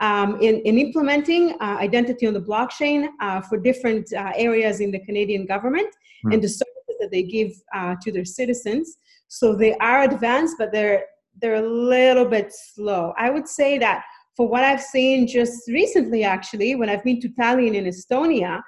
um, 0.00 0.30
in, 0.40 0.54
in 0.68 0.78
implementing 0.78 1.42
uh, 1.60 1.76
identity 1.88 2.24
on 2.26 2.34
the 2.34 2.46
blockchain 2.50 3.08
uh, 3.20 3.40
for 3.48 3.56
different 3.58 4.12
uh, 4.12 4.32
areas 4.48 4.80
in 4.80 4.90
the 4.90 5.02
Canadian 5.08 5.46
government 5.46 5.90
mm. 6.24 6.32
and 6.32 6.42
the 6.42 6.48
services 6.48 6.96
that 7.00 7.10
they 7.10 7.22
give 7.22 7.52
uh, 7.74 7.94
to 8.02 8.12
their 8.12 8.24
citizens. 8.24 8.98
So 9.28 9.54
they 9.54 9.74
are 9.90 10.02
advanced, 10.02 10.56
but 10.58 10.72
they're 10.72 11.04
they're 11.40 11.62
a 11.66 11.68
little 11.96 12.24
bit 12.24 12.48
slow. 12.72 13.12
I 13.18 13.28
would 13.34 13.48
say 13.60 13.70
that 13.78 13.98
for 14.36 14.48
what 14.48 14.64
I've 14.64 14.86
seen 14.96 15.26
just 15.26 15.68
recently, 15.68 16.24
actually, 16.24 16.70
when 16.76 16.88
I've 16.88 17.04
been 17.04 17.20
to 17.20 17.28
Tallinn 17.28 17.74
in 17.74 17.84
Estonia, 17.84 18.62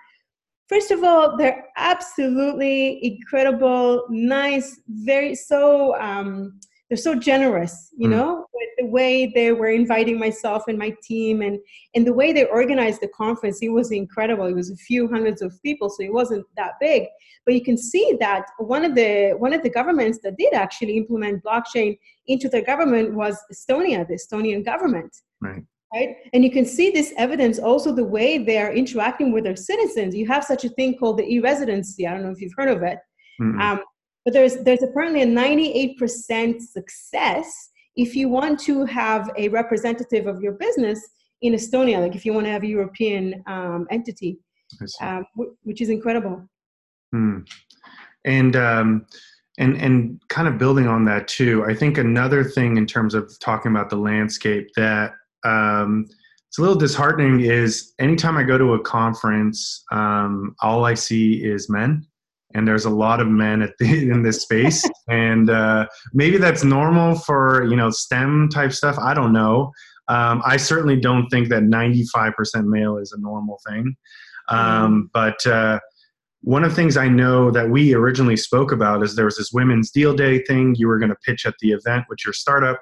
first 0.68 0.90
of 0.90 1.02
all, 1.02 1.36
they're 1.38 1.64
absolutely 1.76 2.78
incredible, 3.10 4.04
nice, 4.10 4.80
very 4.88 5.34
so. 5.34 5.98
Um, 5.98 6.60
they're 6.88 6.96
so 6.96 7.14
generous 7.14 7.90
you 7.96 8.08
mm. 8.08 8.12
know 8.12 8.46
with 8.58 8.68
the 8.78 8.86
way 8.86 9.30
they 9.34 9.52
were 9.52 9.68
inviting 9.68 10.18
myself 10.18 10.64
and 10.68 10.78
my 10.78 10.94
team 11.02 11.42
and 11.42 11.58
and 11.94 12.06
the 12.06 12.12
way 12.12 12.32
they 12.32 12.44
organized 12.46 13.00
the 13.00 13.08
conference 13.08 13.58
it 13.62 13.68
was 13.68 13.90
incredible. 13.90 14.46
It 14.46 14.54
was 14.54 14.70
a 14.70 14.76
few 14.76 15.08
hundreds 15.08 15.42
of 15.42 15.52
people 15.62 15.88
so 15.90 16.02
it 16.02 16.12
wasn't 16.12 16.46
that 16.56 16.72
big. 16.80 17.04
But 17.44 17.54
you 17.54 17.62
can 17.62 17.76
see 17.76 18.16
that 18.20 18.46
one 18.58 18.84
of 18.84 18.94
the 18.94 19.34
one 19.38 19.52
of 19.52 19.62
the 19.62 19.70
governments 19.70 20.18
that 20.22 20.36
did 20.36 20.54
actually 20.54 20.96
implement 20.96 21.44
blockchain 21.44 21.98
into 22.26 22.48
their 22.48 22.64
government 22.64 23.14
was 23.14 23.38
estonia 23.52 24.06
the 24.06 24.14
estonian 24.14 24.64
government 24.64 25.16
right. 25.40 25.62
right? 25.94 26.16
And 26.32 26.44
you 26.44 26.50
can 26.50 26.64
see 26.64 26.90
this 26.90 27.12
evidence 27.16 27.58
also 27.58 27.92
the 27.92 28.04
way 28.04 28.38
they 28.38 28.58
are 28.58 28.72
interacting 28.72 29.32
with 29.32 29.44
their 29.44 29.56
citizens. 29.56 30.14
You 30.14 30.26
have 30.26 30.44
such 30.44 30.64
a 30.64 30.68
thing 30.70 30.98
called 30.98 31.18
the 31.18 31.24
e-residency. 31.34 32.06
I 32.06 32.12
don't 32.12 32.22
know 32.22 32.30
if 32.30 32.40
you've 32.40 32.54
heard 32.56 32.68
of 32.68 32.82
it. 32.82 32.98
Um, 33.40 33.80
but 34.28 34.34
there's 34.34 34.58
there's 34.58 34.82
apparently 34.82 35.22
a 35.22 35.26
98% 35.26 36.60
success 36.60 37.70
if 37.96 38.14
you 38.14 38.28
want 38.28 38.60
to 38.60 38.84
have 38.84 39.30
a 39.38 39.48
representative 39.48 40.26
of 40.26 40.42
your 40.42 40.52
business 40.52 41.00
in 41.40 41.54
Estonia, 41.54 41.98
like 41.98 42.14
if 42.14 42.26
you 42.26 42.34
want 42.34 42.44
to 42.44 42.50
have 42.50 42.62
a 42.62 42.66
European 42.66 43.42
um, 43.46 43.86
entity, 43.90 44.38
um, 45.00 45.24
which 45.62 45.80
is 45.80 45.88
incredible. 45.88 46.46
Hmm. 47.10 47.38
And 48.26 48.54
um, 48.54 49.06
and 49.56 49.78
and 49.78 50.20
kind 50.28 50.46
of 50.46 50.58
building 50.58 50.86
on 50.88 51.06
that 51.06 51.26
too, 51.26 51.64
I 51.64 51.72
think 51.74 51.96
another 51.96 52.44
thing 52.44 52.76
in 52.76 52.84
terms 52.84 53.14
of 53.14 53.32
talking 53.40 53.72
about 53.72 53.88
the 53.88 53.96
landscape 53.96 54.68
that 54.76 55.12
um, 55.46 56.04
it's 56.48 56.58
a 56.58 56.60
little 56.60 56.76
disheartening 56.76 57.40
is 57.40 57.94
anytime 57.98 58.36
I 58.36 58.42
go 58.42 58.58
to 58.58 58.74
a 58.74 58.80
conference, 58.80 59.82
um, 59.90 60.54
all 60.60 60.84
I 60.84 60.92
see 60.92 61.42
is 61.42 61.70
men 61.70 62.06
and 62.54 62.66
there's 62.66 62.84
a 62.84 62.90
lot 62.90 63.20
of 63.20 63.28
men 63.28 63.62
at 63.62 63.76
the, 63.78 63.86
in 64.10 64.22
this 64.22 64.42
space. 64.42 64.88
And 65.10 65.48
uh, 65.48 65.86
maybe 66.12 66.36
that's 66.36 66.64
normal 66.64 67.14
for 67.14 67.64
you 67.64 67.76
know 67.76 67.88
stem 67.88 68.50
type 68.52 68.74
stuff. 68.74 68.98
I 68.98 69.14
don't 69.14 69.32
know. 69.32 69.72
Um, 70.08 70.42
i 70.44 70.58
certainly 70.58 71.00
don't 71.00 71.30
think 71.30 71.48
that 71.48 71.62
95% 71.62 72.66
male 72.66 72.98
is 72.98 73.12
a 73.12 73.20
normal 73.20 73.58
thing. 73.66 73.96
Um, 74.50 74.58
mm-hmm. 74.58 75.00
but 75.14 75.46
uh, 75.46 75.80
one 76.42 76.62
of 76.62 76.70
the 76.70 76.76
things 76.76 76.98
i 76.98 77.08
know 77.08 77.50
that 77.50 77.70
we 77.70 77.94
originally 77.94 78.36
spoke 78.36 78.70
about 78.70 79.02
is 79.02 79.16
there 79.16 79.24
was 79.24 79.38
this 79.38 79.50
women's 79.50 79.90
deal 79.90 80.14
day 80.14 80.42
thing. 80.44 80.74
You 80.76 80.88
were 80.88 80.98
going 80.98 81.08
to 81.08 81.16
pitch 81.24 81.46
at 81.46 81.54
the 81.62 81.72
event 81.72 82.04
with 82.10 82.18
your 82.22 82.34
startup. 82.34 82.78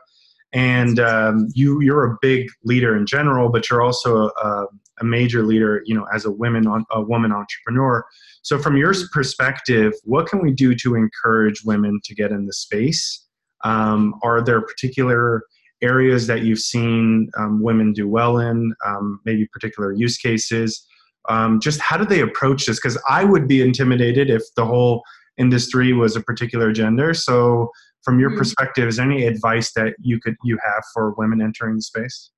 And 0.52 0.98
um, 0.98 1.46
you 1.54 1.80
you're 1.80 2.10
a 2.10 2.18
big 2.20 2.48
leader 2.64 2.96
in 2.96 3.06
general 3.06 3.50
but 3.50 3.70
you're 3.70 3.82
also 3.82 4.30
a, 4.30 4.66
a 5.00 5.04
major 5.04 5.42
leader 5.42 5.82
you 5.86 5.94
know 5.94 6.06
as 6.14 6.24
a 6.24 6.30
women 6.30 6.66
on 6.66 6.84
a 6.90 7.00
woman 7.00 7.32
entrepreneur 7.32 8.04
so, 8.46 8.60
from 8.60 8.76
your 8.76 8.94
perspective, 9.12 9.92
what 10.04 10.28
can 10.28 10.40
we 10.40 10.52
do 10.52 10.72
to 10.76 10.94
encourage 10.94 11.64
women 11.64 11.98
to 12.04 12.14
get 12.14 12.30
in 12.30 12.46
the 12.46 12.52
space? 12.52 13.26
Um, 13.64 14.14
are 14.22 14.40
there 14.40 14.60
particular 14.60 15.42
areas 15.82 16.28
that 16.28 16.42
you've 16.42 16.60
seen 16.60 17.28
um, 17.36 17.60
women 17.60 17.92
do 17.92 18.08
well 18.08 18.38
in, 18.38 18.72
um, 18.86 19.18
maybe 19.24 19.48
particular 19.52 19.92
use 19.92 20.16
cases? 20.16 20.86
Um, 21.28 21.58
just 21.58 21.80
how 21.80 21.96
do 21.96 22.04
they 22.04 22.20
approach 22.20 22.66
this? 22.66 22.78
Because 22.78 23.02
I 23.10 23.24
would 23.24 23.48
be 23.48 23.62
intimidated 23.62 24.30
if 24.30 24.44
the 24.54 24.64
whole 24.64 25.02
industry 25.36 25.92
was 25.92 26.14
a 26.14 26.20
particular 26.20 26.70
gender. 26.70 27.14
So, 27.14 27.72
from 28.04 28.20
your 28.20 28.30
mm 28.30 28.38
perspective, 28.38 28.86
is 28.86 28.98
there 28.98 29.10
any 29.10 29.26
advice 29.26 29.72
that 29.72 29.96
you 29.98 30.20
could 30.20 30.36
you 30.44 30.56
have 30.64 30.84
for 30.94 31.14
women 31.18 31.42
entering 31.42 31.74
the 31.74 31.82
space? 31.82 32.30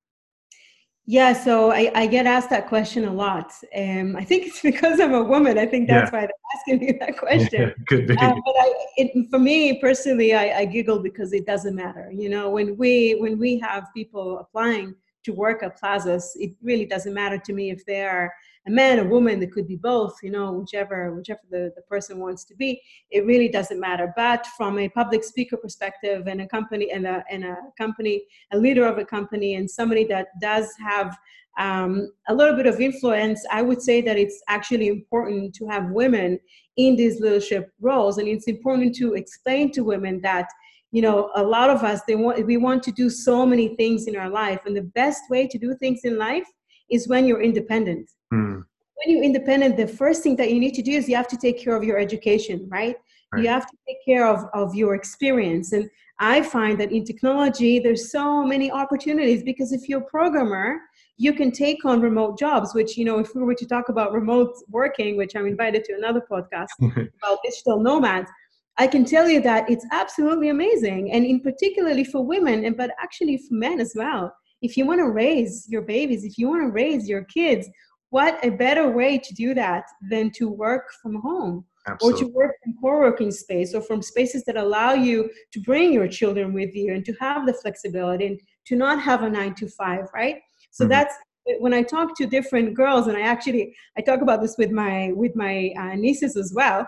Yeah, 1.10 1.32
so 1.32 1.72
I, 1.72 1.90
I 1.94 2.06
get 2.06 2.26
asked 2.26 2.50
that 2.50 2.68
question 2.68 3.06
a 3.06 3.10
lot. 3.10 3.50
Um, 3.74 4.14
I 4.14 4.24
think 4.24 4.46
it's 4.46 4.60
because 4.70 5.00
I'm 5.00 5.14
a 5.14 5.22
woman. 5.22 5.56
I 5.56 5.64
think 5.64 5.88
that's 5.88 6.12
yeah. 6.12 6.20
why 6.20 6.26
they're 6.26 6.54
asking 6.54 6.86
me 6.86 6.98
that 7.00 7.16
question. 7.16 7.62
Yeah, 7.62 7.70
could 7.88 8.06
be. 8.06 8.14
Uh, 8.14 8.34
but 8.34 8.54
I, 8.60 8.74
it, 8.98 9.30
for 9.30 9.38
me 9.38 9.80
personally, 9.80 10.34
I, 10.34 10.58
I 10.58 10.64
giggle 10.66 10.98
because 10.98 11.32
it 11.32 11.46
doesn't 11.46 11.74
matter. 11.74 12.12
You 12.12 12.28
know, 12.28 12.50
when 12.50 12.76
we 12.76 13.16
when 13.20 13.38
we 13.38 13.58
have 13.60 13.86
people 13.96 14.38
applying 14.40 14.94
to 15.28 15.34
work 15.34 15.62
at 15.62 15.80
Plazus, 15.80 16.24
it 16.36 16.52
really 16.62 16.86
doesn't 16.86 17.12
matter 17.12 17.38
to 17.38 17.52
me 17.52 17.70
if 17.70 17.84
they 17.84 18.02
are 18.02 18.32
a 18.66 18.70
man, 18.70 18.98
a 18.98 19.04
woman, 19.04 19.42
it 19.42 19.52
could 19.52 19.68
be 19.68 19.76
both, 19.76 20.14
you 20.22 20.30
know, 20.30 20.52
whichever, 20.52 21.14
whichever 21.14 21.40
the, 21.50 21.72
the 21.76 21.82
person 21.82 22.18
wants 22.18 22.44
to 22.44 22.54
be, 22.54 22.80
it 23.10 23.24
really 23.24 23.48
doesn't 23.48 23.80
matter. 23.80 24.12
But 24.14 24.46
from 24.56 24.78
a 24.78 24.88
public 24.90 25.24
speaker 25.24 25.56
perspective 25.56 26.26
and 26.26 26.40
a 26.40 26.48
company 26.48 26.90
and 26.92 27.06
a, 27.06 27.24
and 27.30 27.44
a 27.44 27.56
company, 27.78 28.24
a 28.52 28.58
leader 28.58 28.86
of 28.86 28.98
a 28.98 29.04
company 29.04 29.54
and 29.54 29.70
somebody 29.70 30.04
that 30.04 30.28
does 30.40 30.66
have 30.86 31.16
um, 31.58 32.12
a 32.28 32.34
little 32.34 32.56
bit 32.56 32.66
of 32.66 32.80
influence, 32.80 33.44
I 33.50 33.62
would 33.62 33.82
say 33.82 34.00
that 34.02 34.18
it's 34.18 34.40
actually 34.48 34.88
important 34.88 35.54
to 35.56 35.66
have 35.66 35.90
women 35.90 36.38
in 36.76 36.94
these 36.96 37.20
leadership 37.20 37.72
roles. 37.80 38.18
And 38.18 38.28
it's 38.28 38.48
important 38.48 38.94
to 38.96 39.14
explain 39.14 39.72
to 39.72 39.82
women 39.82 40.20
that 40.22 40.48
you 40.90 41.02
know 41.02 41.30
a 41.34 41.42
lot 41.42 41.68
of 41.68 41.82
us 41.82 42.00
they 42.06 42.14
want 42.14 42.44
we 42.46 42.56
want 42.56 42.82
to 42.82 42.92
do 42.92 43.10
so 43.10 43.44
many 43.44 43.76
things 43.76 44.06
in 44.06 44.16
our 44.16 44.30
life 44.30 44.60
and 44.64 44.76
the 44.76 44.82
best 44.82 45.22
way 45.28 45.46
to 45.46 45.58
do 45.58 45.74
things 45.74 46.00
in 46.04 46.16
life 46.16 46.48
is 46.90 47.08
when 47.08 47.26
you're 47.26 47.42
independent. 47.42 48.10
Mm. 48.32 48.64
When 48.94 49.14
you're 49.14 49.22
independent, 49.22 49.76
the 49.76 49.86
first 49.86 50.22
thing 50.22 50.36
that 50.36 50.50
you 50.50 50.58
need 50.58 50.74
to 50.74 50.82
do 50.82 50.92
is 50.92 51.08
you 51.08 51.16
have 51.16 51.28
to 51.28 51.36
take 51.36 51.62
care 51.62 51.76
of 51.76 51.84
your 51.84 51.98
education, 51.98 52.66
right? 52.68 52.96
right? 53.32 53.42
You 53.42 53.48
have 53.48 53.66
to 53.66 53.76
take 53.86 53.98
care 54.04 54.26
of, 54.26 54.46
of 54.54 54.74
your 54.74 54.94
experience. 54.94 55.72
And 55.72 55.88
I 56.18 56.42
find 56.42 56.80
that 56.80 56.90
in 56.90 57.04
technology, 57.04 57.78
there's 57.78 58.10
so 58.10 58.42
many 58.42 58.72
opportunities 58.72 59.44
because 59.44 59.72
if 59.72 59.88
you're 59.88 60.00
a 60.00 60.04
programmer, 60.04 60.80
you 61.16 61.32
can 61.32 61.52
take 61.52 61.84
on 61.84 62.00
remote 62.00 62.38
jobs, 62.38 62.74
which, 62.74 62.96
you 62.96 63.04
know, 63.04 63.18
if 63.18 63.34
we 63.34 63.42
were 63.42 63.54
to 63.54 63.66
talk 63.66 63.88
about 63.88 64.12
remote 64.12 64.54
working, 64.68 65.16
which 65.16 65.36
I'm 65.36 65.46
invited 65.46 65.84
to 65.84 65.94
another 65.94 66.22
podcast 66.28 66.68
about 66.80 67.38
digital 67.44 67.80
nomads, 67.80 68.30
I 68.78 68.86
can 68.86 69.04
tell 69.04 69.28
you 69.28 69.40
that 69.42 69.68
it's 69.68 69.84
absolutely 69.90 70.50
amazing. 70.50 71.12
And 71.12 71.26
in 71.26 71.40
particularly 71.40 72.04
for 72.04 72.24
women, 72.24 72.64
and 72.64 72.76
but 72.76 72.90
actually 73.00 73.38
for 73.38 73.54
men 73.54 73.80
as 73.80 73.92
well 73.96 74.32
if 74.62 74.76
you 74.76 74.86
want 74.86 75.00
to 75.00 75.08
raise 75.08 75.66
your 75.68 75.82
babies, 75.82 76.24
if 76.24 76.38
you 76.38 76.48
want 76.48 76.62
to 76.62 76.70
raise 76.70 77.08
your 77.08 77.24
kids, 77.24 77.68
what 78.10 78.44
a 78.44 78.50
better 78.50 78.90
way 78.90 79.18
to 79.18 79.34
do 79.34 79.54
that 79.54 79.84
than 80.10 80.30
to 80.32 80.48
work 80.48 80.84
from 81.02 81.16
home 81.16 81.64
Absolutely. 81.86 82.22
or 82.22 82.26
to 82.26 82.32
work 82.34 82.54
in 82.66 82.74
co-working 82.82 83.30
space 83.30 83.74
or 83.74 83.82
from 83.82 84.02
spaces 84.02 84.44
that 84.46 84.56
allow 84.56 84.94
you 84.94 85.30
to 85.52 85.60
bring 85.60 85.92
your 85.92 86.08
children 86.08 86.52
with 86.52 86.74
you 86.74 86.94
and 86.94 87.04
to 87.04 87.12
have 87.20 87.46
the 87.46 87.52
flexibility 87.52 88.26
and 88.26 88.40
to 88.66 88.76
not 88.76 89.00
have 89.00 89.22
a 89.22 89.30
nine 89.30 89.54
to 89.54 89.68
five, 89.68 90.06
right? 90.14 90.36
So 90.70 90.84
mm-hmm. 90.84 90.90
that's 90.90 91.14
when 91.60 91.72
I 91.72 91.82
talk 91.82 92.16
to 92.18 92.26
different 92.26 92.74
girls, 92.74 93.06
and 93.06 93.16
I 93.16 93.22
actually 93.22 93.74
I 93.96 94.02
talk 94.02 94.20
about 94.20 94.42
this 94.42 94.56
with 94.58 94.70
my 94.70 95.12
with 95.14 95.34
my 95.34 95.72
uh, 95.78 95.94
nieces 95.94 96.36
as 96.36 96.52
well. 96.54 96.86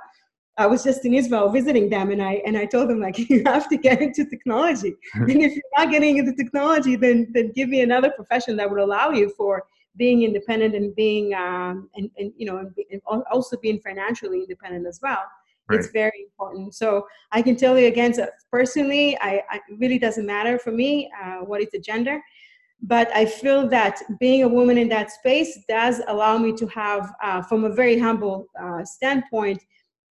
I 0.60 0.66
was 0.66 0.84
just 0.84 1.04
in 1.06 1.14
Israel 1.14 1.48
visiting 1.48 1.88
them, 1.88 2.10
and 2.10 2.22
I 2.22 2.34
and 2.46 2.56
I 2.56 2.66
told 2.66 2.90
them 2.90 3.00
like 3.00 3.18
you 3.30 3.42
have 3.46 3.68
to 3.70 3.76
get 3.76 4.02
into 4.02 4.24
technology, 4.26 4.94
and 5.14 5.42
if 5.46 5.52
you're 5.56 5.74
not 5.78 5.90
getting 5.90 6.18
into 6.18 6.34
technology, 6.34 6.96
then 6.96 7.28
then 7.32 7.52
give 7.52 7.68
me 7.68 7.80
another 7.80 8.10
profession 8.10 8.56
that 8.56 8.70
would 8.70 8.80
allow 8.80 9.10
you 9.10 9.30
for 9.36 9.64
being 9.96 10.22
independent 10.22 10.74
and 10.74 10.94
being 10.94 11.34
um, 11.34 11.88
and, 11.96 12.10
and 12.18 12.32
you 12.36 12.46
know 12.46 12.58
and 12.90 13.00
also 13.32 13.56
being 13.56 13.80
financially 13.80 14.40
independent 14.40 14.86
as 14.86 15.00
well. 15.02 15.22
Right. 15.68 15.78
It's 15.78 15.90
very 15.92 16.24
important. 16.24 16.74
So 16.74 17.06
I 17.32 17.42
can 17.42 17.54
tell 17.56 17.78
you 17.78 17.86
again, 17.86 18.12
so 18.12 18.26
personally, 18.50 19.16
I, 19.20 19.42
I 19.50 19.56
it 19.68 19.78
really 19.78 19.98
doesn't 19.98 20.26
matter 20.26 20.58
for 20.58 20.72
me 20.72 21.10
uh, 21.22 21.38
what 21.38 21.62
is 21.62 21.70
the 21.72 21.80
gender 21.80 22.20
but 22.82 23.14
I 23.14 23.26
feel 23.26 23.68
that 23.68 24.00
being 24.18 24.42
a 24.42 24.48
woman 24.48 24.78
in 24.78 24.88
that 24.88 25.10
space 25.10 25.58
does 25.68 26.00
allow 26.08 26.38
me 26.38 26.52
to 26.52 26.66
have, 26.68 27.12
uh, 27.22 27.42
from 27.42 27.64
a 27.64 27.70
very 27.70 27.98
humble 27.98 28.48
uh, 28.58 28.84
standpoint, 28.84 29.62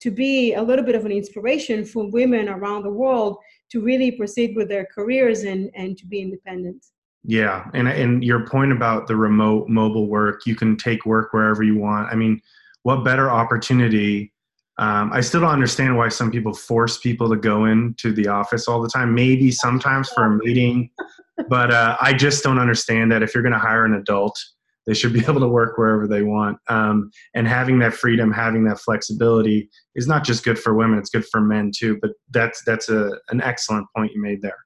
to 0.01 0.11
be 0.11 0.53
a 0.53 0.61
little 0.61 0.85
bit 0.85 0.95
of 0.95 1.05
an 1.05 1.11
inspiration 1.11 1.85
for 1.85 2.09
women 2.09 2.49
around 2.49 2.83
the 2.83 2.89
world 2.89 3.37
to 3.71 3.81
really 3.81 4.11
proceed 4.11 4.55
with 4.55 4.69
their 4.69 4.87
careers 4.93 5.43
and, 5.43 5.69
and 5.75 5.97
to 5.97 6.05
be 6.05 6.21
independent. 6.21 6.85
Yeah, 7.23 7.69
and 7.73 7.87
and 7.89 8.23
your 8.23 8.47
point 8.47 8.71
about 8.71 9.07
the 9.07 9.15
remote 9.15 9.67
mobile 9.67 10.07
work, 10.07 10.45
you 10.45 10.55
can 10.55 10.77
take 10.77 11.05
work 11.05 11.33
wherever 11.33 11.63
you 11.63 11.77
want. 11.77 12.09
I 12.11 12.15
mean, 12.15 12.41
what 12.83 13.03
better 13.03 13.29
opportunity? 13.29 14.33
Um, 14.77 15.11
I 15.11 15.19
still 15.19 15.41
don't 15.41 15.49
understand 15.49 15.97
why 15.97 16.07
some 16.07 16.31
people 16.31 16.53
force 16.53 16.97
people 16.97 17.29
to 17.29 17.35
go 17.35 17.65
into 17.65 18.13
the 18.13 18.29
office 18.29 18.69
all 18.69 18.81
the 18.81 18.87
time. 18.87 19.13
Maybe 19.13 19.51
sometimes 19.51 20.09
for 20.09 20.23
a 20.23 20.37
meeting, 20.37 20.89
but 21.49 21.71
uh, 21.71 21.97
I 21.99 22.13
just 22.13 22.41
don't 22.41 22.59
understand 22.59 23.11
that 23.11 23.21
if 23.21 23.33
you're 23.33 23.43
going 23.43 23.53
to 23.53 23.59
hire 23.59 23.83
an 23.83 23.95
adult 23.95 24.39
they 24.89 24.95
should 24.95 25.13
be 25.13 25.19
able 25.27 25.39
to 25.39 25.47
work 25.47 25.77
wherever 25.77 26.07
they 26.07 26.23
want. 26.23 26.57
Um, 26.67 27.11
and 27.35 27.47
having 27.47 27.77
that 27.79 27.93
freedom, 27.93 28.31
having 28.31 28.63
that 28.65 28.79
flexibility 28.79 29.69
is 29.95 30.07
not 30.07 30.23
just 30.23 30.43
good 30.43 30.57
for 30.57 30.73
women; 30.73 30.97
it's 30.97 31.11
good 31.11 31.25
for 31.27 31.39
men 31.39 31.71
too. 31.75 31.99
But 32.01 32.11
that's 32.31 32.63
that's 32.65 32.89
a 32.89 33.11
an 33.29 33.41
excellent 33.41 33.87
point 33.95 34.11
you 34.13 34.21
made 34.21 34.41
there. 34.41 34.57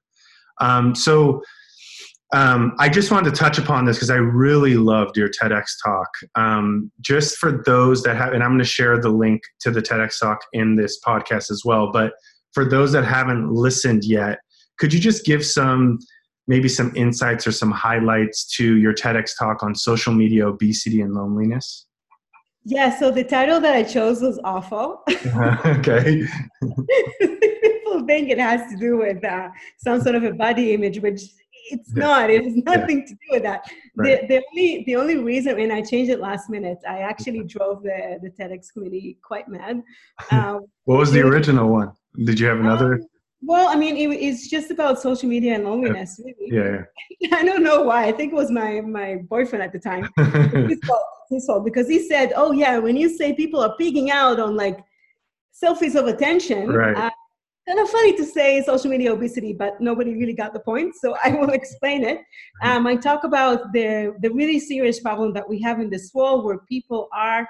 Um, 0.60 0.94
so. 0.94 1.42
Um, 2.32 2.74
I 2.80 2.88
just 2.88 3.12
wanted 3.12 3.30
to 3.32 3.36
touch 3.36 3.58
upon 3.58 3.84
this 3.84 3.96
because 3.96 4.10
I 4.10 4.16
really 4.16 4.74
loved 4.74 5.16
your 5.16 5.28
TEDx 5.28 5.66
talk. 5.84 6.08
Um, 6.34 6.90
just 7.00 7.36
for 7.36 7.62
those 7.64 8.02
that 8.02 8.16
have, 8.16 8.32
and 8.32 8.42
I'm 8.42 8.50
going 8.50 8.58
to 8.58 8.64
share 8.64 9.00
the 9.00 9.10
link 9.10 9.42
to 9.60 9.70
the 9.70 9.80
TEDx 9.80 10.18
talk 10.18 10.40
in 10.52 10.74
this 10.74 10.98
podcast 11.06 11.48
as 11.52 11.62
well. 11.64 11.92
But 11.92 12.14
for 12.52 12.64
those 12.64 12.90
that 12.90 13.04
haven't 13.04 13.52
listened 13.52 14.02
yet, 14.04 14.40
could 14.80 14.92
you 14.92 14.98
just 14.98 15.24
give 15.24 15.46
some 15.46 16.00
maybe 16.46 16.68
some 16.68 16.94
insights 16.94 17.46
or 17.46 17.52
some 17.52 17.70
highlights 17.70 18.44
to 18.56 18.76
your 18.76 18.92
TEDx 18.92 19.30
talk 19.38 19.62
on 19.62 19.74
social 19.74 20.12
media, 20.12 20.46
obesity, 20.46 21.00
and 21.00 21.14
loneliness? 21.14 21.86
Yeah, 22.64 22.98
so 22.98 23.10
the 23.10 23.24
title 23.24 23.60
that 23.60 23.74
I 23.74 23.82
chose 23.82 24.22
was 24.22 24.40
awful. 24.42 25.02
okay. 25.66 26.26
People 26.62 28.06
think 28.06 28.30
it 28.30 28.38
has 28.38 28.70
to 28.70 28.76
do 28.78 28.98
with 28.98 29.22
uh, 29.22 29.50
some 29.78 30.00
sort 30.00 30.14
of 30.14 30.24
a 30.24 30.32
body 30.32 30.72
image, 30.72 30.98
which 31.00 31.20
it's 31.70 31.92
yeah. 31.94 32.04
not. 32.04 32.30
It 32.30 32.44
has 32.44 32.56
nothing 32.56 33.00
yeah. 33.00 33.06
to 33.06 33.12
do 33.12 33.26
with 33.30 33.42
that. 33.42 33.70
Right. 33.96 34.26
The, 34.28 34.28
the, 34.28 34.44
only 34.50 34.84
the 34.86 34.96
only 34.96 35.18
reason, 35.18 35.58
and 35.58 35.72
I 35.72 35.82
changed 35.82 36.10
it 36.10 36.20
last 36.20 36.48
minute, 36.48 36.78
I 36.88 36.98
actually 37.00 37.44
drove 37.44 37.82
the 37.82 38.18
the 38.22 38.30
TEDx 38.30 38.72
committee 38.72 39.18
quite 39.22 39.48
mad. 39.48 39.82
Uh, 40.30 40.60
what 40.84 40.98
was 40.98 41.12
the 41.12 41.20
original 41.20 41.68
one? 41.68 41.92
Did 42.24 42.40
you 42.40 42.46
have 42.46 42.60
another? 42.60 42.94
Um, 42.94 43.08
well, 43.46 43.68
I 43.68 43.76
mean, 43.76 43.96
it, 43.96 44.14
it's 44.16 44.48
just 44.48 44.70
about 44.70 45.00
social 45.00 45.28
media 45.28 45.54
and 45.54 45.64
loneliness, 45.64 46.20
really. 46.24 46.50
Yeah, 46.50 46.84
yeah. 47.20 47.36
I 47.38 47.44
don't 47.44 47.62
know 47.62 47.82
why. 47.82 48.06
I 48.06 48.12
think 48.12 48.32
it 48.32 48.36
was 48.36 48.50
my 48.50 48.80
my 48.80 49.16
boyfriend 49.28 49.62
at 49.62 49.72
the 49.72 49.78
time. 49.78 50.08
his, 50.68 50.78
fault, 50.84 51.02
his 51.30 51.46
fault 51.46 51.64
because 51.64 51.88
he 51.88 52.08
said, 52.08 52.32
"Oh 52.36 52.52
yeah, 52.52 52.78
when 52.78 52.96
you 52.96 53.08
say 53.08 53.34
people 53.34 53.60
are 53.60 53.76
peeking 53.76 54.10
out 54.10 54.40
on 54.40 54.56
like 54.56 54.78
selfies 55.62 55.94
of 55.94 56.06
attention, 56.06 56.68
right. 56.68 56.96
Uh, 56.96 57.10
kind 57.66 57.80
of 57.80 57.88
funny 57.88 58.14
to 58.16 58.24
say 58.24 58.62
social 58.62 58.90
media 58.90 59.12
obesity, 59.12 59.52
but 59.52 59.80
nobody 59.80 60.14
really 60.14 60.34
got 60.34 60.52
the 60.52 60.60
point. 60.60 60.94
So 60.94 61.16
I 61.24 61.30
will 61.30 61.50
explain 61.50 62.04
it. 62.04 62.20
Um, 62.62 62.86
I 62.86 62.96
talk 62.96 63.24
about 63.24 63.72
the 63.72 64.14
the 64.20 64.30
really 64.30 64.58
serious 64.58 65.00
problem 65.00 65.32
that 65.34 65.48
we 65.48 65.60
have 65.62 65.80
in 65.80 65.90
this 65.90 66.12
world, 66.14 66.44
where 66.44 66.58
people 66.68 67.08
are 67.12 67.46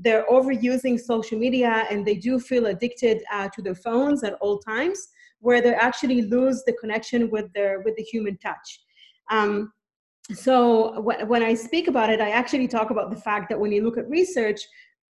they're 0.00 0.24
overusing 0.26 0.98
social 0.98 1.36
media 1.38 1.84
and 1.90 2.06
they 2.06 2.14
do 2.14 2.38
feel 2.38 2.66
addicted 2.66 3.20
uh, 3.32 3.48
to 3.48 3.60
their 3.60 3.74
phones 3.74 4.22
at 4.22 4.34
all 4.34 4.60
times 4.60 5.08
where 5.40 5.60
they 5.60 5.74
actually 5.74 6.22
lose 6.22 6.62
the 6.64 6.72
connection 6.74 7.30
with 7.30 7.52
their 7.52 7.80
with 7.80 7.96
the 7.96 8.02
human 8.02 8.36
touch. 8.38 8.80
Um, 9.30 9.72
so 10.32 11.00
when 11.00 11.42
I 11.42 11.54
speak 11.54 11.88
about 11.88 12.10
it, 12.10 12.20
I 12.20 12.30
actually 12.30 12.68
talk 12.68 12.90
about 12.90 13.10
the 13.10 13.16
fact 13.16 13.48
that 13.48 13.58
when 13.58 13.72
you 13.72 13.82
look 13.82 13.96
at 13.96 14.08
research, 14.10 14.60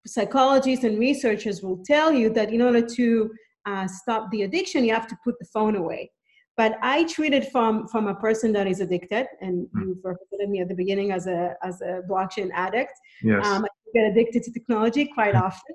psychologists 0.07 0.85
and 0.85 0.99
researchers 0.99 1.61
will 1.63 1.83
tell 1.85 2.13
you 2.13 2.31
that 2.31 2.53
in 2.53 2.63
order 2.63 2.83
to 2.83 3.31
uh, 3.67 3.87
stop 3.89 4.31
the 4.31 4.43
addiction, 4.43 4.85
you 4.85 4.95
have 4.95 5.09
to 5.09 5.17
put 5.25 5.39
the 5.41 5.45
phone 5.47 5.77
away. 5.77 6.11
But 6.57 6.79
I 6.83 7.05
treat 7.05 7.33
it 7.33 7.51
from 7.53 7.87
from 7.87 8.09
a 8.09 8.15
person 8.15 8.53
that 8.53 8.67
is 8.67 8.81
addicted, 8.81 9.27
and 9.41 9.67
mm. 9.67 9.81
you 9.81 10.01
represented 10.03 10.51
me 10.51 10.61
at 10.61 10.69
the 10.69 10.75
beginning 10.75 11.13
as 11.13 11.27
a 11.27 11.55
as 11.63 11.81
a 11.81 12.03
blockchain 12.09 12.51
addict. 12.53 12.93
Yes. 13.23 13.47
Um, 13.47 13.65
I 13.65 13.69
get 13.95 14.05
addicted 14.11 14.43
to 14.45 14.53
technology 14.53 15.07
quite 15.07 15.35
often. 15.35 15.75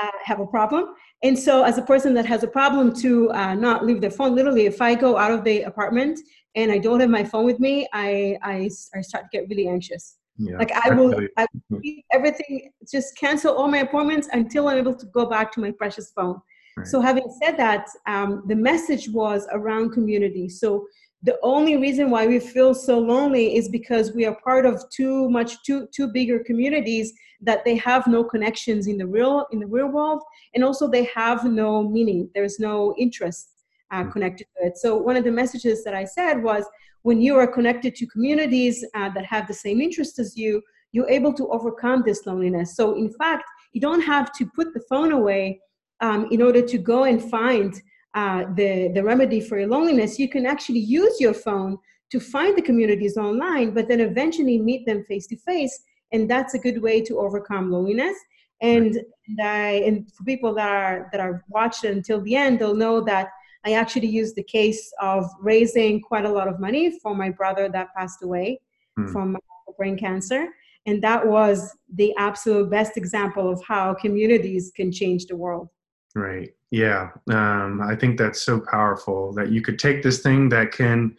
uh, 0.00 0.10
have 0.24 0.40
a 0.40 0.46
problem, 0.46 0.94
and 1.22 1.38
so, 1.38 1.62
as 1.62 1.78
a 1.78 1.82
person 1.82 2.14
that 2.14 2.26
has 2.26 2.42
a 2.42 2.48
problem 2.48 2.92
to 2.96 3.30
uh, 3.32 3.54
not 3.54 3.86
leave 3.86 4.00
their 4.00 4.10
phone, 4.10 4.34
literally, 4.34 4.66
if 4.66 4.82
I 4.82 4.94
go 4.94 5.16
out 5.16 5.30
of 5.30 5.44
the 5.44 5.62
apartment 5.62 6.18
and 6.56 6.72
I 6.72 6.78
don't 6.78 6.98
have 7.00 7.10
my 7.10 7.24
phone 7.24 7.44
with 7.44 7.60
me, 7.60 7.86
I 7.92 8.36
I, 8.42 8.70
I 8.94 9.00
start 9.02 9.24
to 9.30 9.38
get 9.38 9.48
really 9.48 9.68
anxious. 9.68 10.16
Yeah, 10.38 10.58
like 10.58 10.72
I 10.72 10.90
will, 10.90 11.14
I 11.36 11.46
will 11.70 11.80
everything, 12.12 12.72
just 12.90 13.16
cancel 13.16 13.54
all 13.54 13.68
my 13.68 13.78
appointments 13.78 14.28
until 14.32 14.68
I'm 14.68 14.78
able 14.78 14.94
to 14.94 15.06
go 15.06 15.26
back 15.26 15.52
to 15.52 15.60
my 15.60 15.70
precious 15.70 16.10
phone. 16.10 16.40
Right. 16.76 16.86
So, 16.86 17.00
having 17.00 17.32
said 17.40 17.56
that, 17.58 17.86
um, 18.06 18.42
the 18.48 18.56
message 18.56 19.08
was 19.08 19.46
around 19.52 19.92
community. 19.92 20.48
So, 20.48 20.86
the 21.24 21.38
only 21.42 21.76
reason 21.76 22.10
why 22.10 22.26
we 22.26 22.40
feel 22.40 22.74
so 22.74 22.98
lonely 22.98 23.56
is 23.56 23.68
because 23.68 24.12
we 24.12 24.24
are 24.26 24.36
part 24.42 24.66
of 24.66 24.82
too 24.90 25.30
much 25.30 25.62
too 25.62 25.88
too 25.92 26.08
bigger 26.08 26.38
communities 26.40 27.12
that 27.40 27.64
they 27.64 27.76
have 27.76 28.06
no 28.06 28.22
connections 28.22 28.86
in 28.86 28.98
the 28.98 29.06
real 29.06 29.46
in 29.52 29.60
the 29.60 29.66
real 29.66 29.88
world 29.88 30.22
and 30.54 30.64
also 30.64 30.88
they 30.88 31.04
have 31.04 31.44
no 31.44 31.82
meaning 31.88 32.28
there's 32.34 32.58
no 32.58 32.94
interest 32.98 33.50
uh, 33.90 34.02
hmm. 34.02 34.10
connected 34.10 34.46
to 34.56 34.66
it 34.66 34.76
so 34.76 34.96
one 34.96 35.16
of 35.16 35.24
the 35.24 35.30
messages 35.30 35.84
that 35.84 35.94
i 35.94 36.04
said 36.04 36.42
was 36.42 36.64
when 37.02 37.20
you 37.20 37.36
are 37.36 37.46
connected 37.46 37.94
to 37.96 38.06
communities 38.06 38.84
uh, 38.94 39.10
that 39.10 39.24
have 39.26 39.46
the 39.46 39.54
same 39.54 39.80
interests 39.80 40.18
as 40.18 40.36
you, 40.36 40.62
you're 40.92 41.08
able 41.08 41.32
to 41.34 41.48
overcome 41.48 42.02
this 42.04 42.26
loneliness. 42.26 42.76
So, 42.76 42.94
in 42.94 43.12
fact, 43.12 43.44
you 43.72 43.80
don't 43.80 44.02
have 44.02 44.32
to 44.34 44.46
put 44.54 44.72
the 44.72 44.82
phone 44.88 45.12
away 45.12 45.60
um, 46.00 46.28
in 46.30 46.42
order 46.42 46.62
to 46.62 46.78
go 46.78 47.04
and 47.04 47.22
find 47.30 47.80
uh, 48.14 48.44
the, 48.54 48.90
the 48.94 49.02
remedy 49.02 49.40
for 49.40 49.58
your 49.58 49.68
loneliness. 49.68 50.18
You 50.18 50.28
can 50.28 50.46
actually 50.46 50.80
use 50.80 51.20
your 51.20 51.34
phone 51.34 51.78
to 52.10 52.20
find 52.20 52.56
the 52.56 52.62
communities 52.62 53.16
online, 53.16 53.72
but 53.72 53.88
then 53.88 54.00
eventually 54.00 54.58
meet 54.58 54.84
them 54.86 55.04
face 55.04 55.26
to 55.28 55.36
face. 55.36 55.82
And 56.12 56.30
that's 56.30 56.54
a 56.54 56.58
good 56.58 56.82
way 56.82 57.00
to 57.02 57.18
overcome 57.18 57.70
loneliness. 57.70 58.16
And, 58.60 58.96
and, 59.26 59.40
I, 59.40 59.70
and 59.86 60.12
for 60.12 60.24
people 60.24 60.54
that 60.54 60.68
are 60.68 61.08
that 61.10 61.20
are 61.20 61.42
watched 61.48 61.84
until 61.84 62.20
the 62.20 62.36
end, 62.36 62.60
they'll 62.60 62.76
know 62.76 63.00
that 63.00 63.30
I 63.64 63.72
actually 63.72 64.08
used 64.08 64.36
the 64.36 64.42
case 64.42 64.92
of 65.00 65.24
raising 65.40 66.00
quite 66.00 66.24
a 66.24 66.28
lot 66.28 66.48
of 66.48 66.60
money 66.60 66.98
for 67.00 67.14
my 67.14 67.30
brother 67.30 67.68
that 67.70 67.94
passed 67.96 68.22
away 68.22 68.60
hmm. 68.96 69.10
from 69.10 69.36
brain 69.78 69.96
cancer. 69.96 70.48
And 70.86 71.02
that 71.02 71.26
was 71.26 71.76
the 71.94 72.14
absolute 72.18 72.70
best 72.70 72.96
example 72.96 73.50
of 73.50 73.62
how 73.64 73.94
communities 73.94 74.72
can 74.74 74.92
change 74.92 75.26
the 75.26 75.36
world. 75.36 75.68
Right. 76.14 76.50
Yeah. 76.70 77.10
Um, 77.30 77.80
I 77.82 77.96
think 77.96 78.18
that's 78.18 78.42
so 78.42 78.60
powerful 78.60 79.32
that 79.34 79.50
you 79.50 79.62
could 79.62 79.78
take 79.78 80.02
this 80.02 80.20
thing 80.20 80.48
that 80.50 80.72
can 80.72 81.16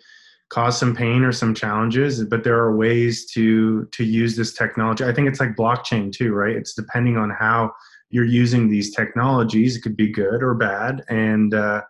cause 0.50 0.78
some 0.78 0.96
pain 0.96 1.24
or 1.24 1.32
some 1.32 1.56
challenges, 1.56 2.24
but 2.26 2.44
there 2.44 2.58
are 2.60 2.76
ways 2.76 3.26
to 3.32 3.86
to 3.92 4.04
use 4.04 4.36
this 4.36 4.54
technology. 4.54 5.04
I 5.04 5.12
think 5.14 5.28
it's 5.28 5.40
like 5.40 5.56
blockchain 5.56 6.12
too, 6.12 6.34
right? 6.34 6.56
It's 6.56 6.76
depending 6.76 7.18
on 7.18 7.32
how 7.32 7.72
you're 8.12 8.26
using 8.26 8.70
these 8.70 8.96
technologies. 8.96 9.76
It 9.76 9.82
could 9.82 9.98
be 9.98 10.12
good 10.12 10.44
or 10.44 10.54
bad, 10.54 11.04
and 11.10 11.56
uh, 11.56 11.82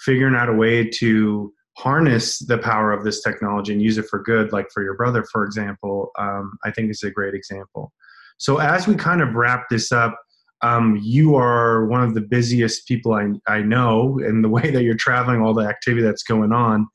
figuring 0.00 0.34
out 0.34 0.48
a 0.48 0.52
way 0.52 0.88
to 0.88 1.52
harness 1.76 2.40
the 2.40 2.58
power 2.58 2.92
of 2.92 3.04
this 3.04 3.22
technology 3.22 3.72
and 3.72 3.80
use 3.80 3.96
it 3.96 4.06
for 4.06 4.20
good, 4.22 4.52
like 4.52 4.66
for 4.74 4.82
your 4.82 4.94
brother, 4.94 5.24
for 5.30 5.44
example, 5.44 6.10
um, 6.18 6.58
I 6.64 6.72
think 6.72 6.90
is 6.90 7.02
a 7.04 7.10
great 7.10 7.34
example. 7.34 7.92
So 8.38 8.58
as 8.58 8.88
we 8.88 8.96
kind 8.96 9.22
of 9.22 9.34
wrap 9.34 9.68
this 9.70 9.92
up, 9.92 10.18
um, 10.62 10.98
you 11.02 11.36
are 11.36 11.86
one 11.86 12.02
of 12.02 12.14
the 12.14 12.20
busiest 12.20 12.86
people 12.86 13.14
I, 13.14 13.32
I 13.46 13.60
know, 13.62 14.18
and 14.24 14.44
the 14.44 14.48
way 14.58 14.70
that 14.70 14.82
you're 14.82 14.94
traveling, 14.94 15.40
all 15.40 15.54
the 15.54 15.66
activity 15.66 16.02
that's 16.02 16.22
going 16.22 16.52
on. 16.52 16.86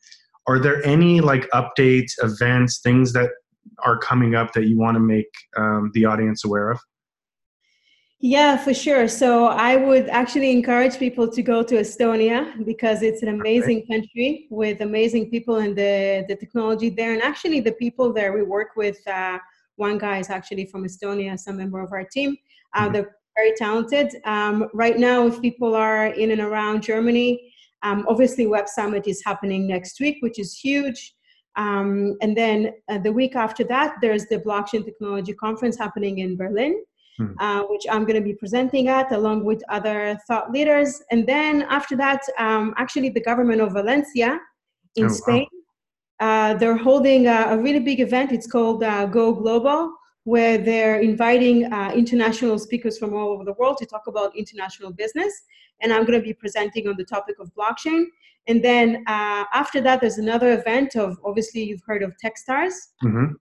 Are 0.47 0.60
there 0.60 0.86
any 0.86 1.21
like 1.21 1.49
updates, 1.51 2.12
events, 2.21 2.80
things 2.80 3.13
that 3.13 3.32
are 3.84 3.97
coming 3.97 4.36
up 4.36 4.54
that 4.54 4.67
you 4.67 4.78
want 4.78 4.95
to 4.95 4.99
make 4.99 5.32
um, 5.58 5.91
the 5.93 6.06
audience 6.06 6.45
aware 6.45 6.69
of? 6.69 6.80
Yeah, 8.21 8.58
for 8.58 8.73
sure. 8.73 9.08
So 9.08 9.47
I 9.47 9.75
would 9.75 10.08
actually 10.10 10.51
encourage 10.51 10.97
people 10.97 11.28
to 11.30 11.41
go 11.41 11.62
to 11.63 11.75
Estonia 11.75 12.65
because 12.65 13.01
it's 13.01 13.21
an 13.21 13.28
amazing 13.28 13.86
country 13.86 14.47
with 14.49 14.82
amazing 14.82 15.30
people 15.30 15.58
and 15.58 15.75
the, 15.75 16.25
the 16.28 16.36
technology 16.36 16.89
there. 16.89 17.13
And 17.13 17.21
actually, 17.21 17.60
the 17.60 17.73
people 17.73 18.13
there 18.13 18.34
we 18.34 18.41
work 18.41 18.69
with, 18.75 19.06
uh, 19.08 19.39
one 19.75 19.97
guy 19.97 20.19
is 20.19 20.30
actually 20.30 20.65
from 20.65 20.86
Estonia, 20.86 21.38
some 21.38 21.58
member 21.58 21.82
of 21.82 21.91
our 21.91 22.06
team. 22.06 22.38
Uh, 22.73 22.86
mm-hmm. 22.86 22.93
They're 22.93 23.15
very 23.36 23.54
talented. 23.56 24.15
Um, 24.26 24.69
right 24.74 24.98
now, 24.98 25.28
if 25.28 25.41
people 25.41 25.76
are 25.76 26.08
in 26.08 26.32
and 26.32 26.41
around 26.41 26.84
Germany, 26.84 27.54
um, 27.84 28.06
obviously, 28.10 28.48
Web 28.48 28.67
Summit 28.67 29.08
is 29.08 29.21
happening 29.24 29.67
next 29.67 30.00
week, 30.00 30.17
which 30.21 30.39
is 30.39 30.58
huge. 30.58 31.13
Um, 31.56 32.17
and 32.21 32.36
then 32.36 32.71
uh, 32.89 32.98
the 32.98 33.13
week 33.13 33.36
after 33.36 33.63
that, 33.65 33.95
there's 34.02 34.26
the 34.26 34.39
Blockchain 34.39 34.84
Technology 34.84 35.34
Conference 35.34 35.78
happening 35.78 36.19
in 36.19 36.36
Berlin 36.36 36.82
hmm. 37.17 37.34
uh, 37.39 37.63
which 37.63 37.84
I'm 37.89 38.04
going 38.04 38.15
to 38.15 38.21
be 38.21 38.34
presenting 38.34 38.88
at 38.88 39.12
along 39.12 39.45
with 39.45 39.62
other 39.69 40.17
thought 40.28 40.52
leaders. 40.52 41.02
And 41.12 41.28
then 41.28 41.63
after 41.63 41.95
that, 41.98 42.21
um, 42.38 42.74
actually, 42.78 43.10
the 43.10 43.21
government 43.21 43.62
of 43.62 43.74
Valencia 43.74 44.39
in 44.95 45.06
oh, 45.06 45.10
Spain, 45.10 45.48
wow. 46.19 46.52
uh, 46.52 46.54
they're 46.56 46.78
holding 46.78 47.28
a, 47.28 47.48
a, 47.50 47.58
really 47.58 47.80
big 47.80 48.00
event. 48.00 48.32
It's 48.32 48.48
called 48.48 48.84
uh, 48.84 49.06
Go 49.06 49.34
Global, 49.34 49.93
where 50.26 50.58
they're 50.58 51.00
inviting 51.00 51.72
uh, 51.72 51.92
international 51.96 52.60
speakers 52.60 52.98
from 52.98 53.14
all 53.14 53.30
over 53.30 53.44
the 53.46 53.54
world 53.54 53.78
to 53.78 53.86
talk 53.86 54.08
about 54.08 54.36
international 54.36 54.92
business. 54.92 55.32
And 55.82 55.94
I'm 55.94 56.04
going 56.06 56.20
to 56.20 56.24
be 56.24 56.34
presenting 56.34 56.88
on 56.88 56.96
the 56.98 57.06
topic 57.06 57.36
of 57.40 57.52
blockchain. 57.56 58.06
And 58.48 58.64
then 58.64 59.04
uh, 59.08 59.46
after 59.54 59.82
that, 59.82 60.02
there's 60.02 60.18
another 60.18 60.54
event 60.54 60.96
of 60.96 61.18
obviously 61.24 61.64
you've 61.64 61.84
heard 61.86 62.04
of 62.04 62.14
Techstars. 62.24 62.74
Mm-hmm. 63.04 63.34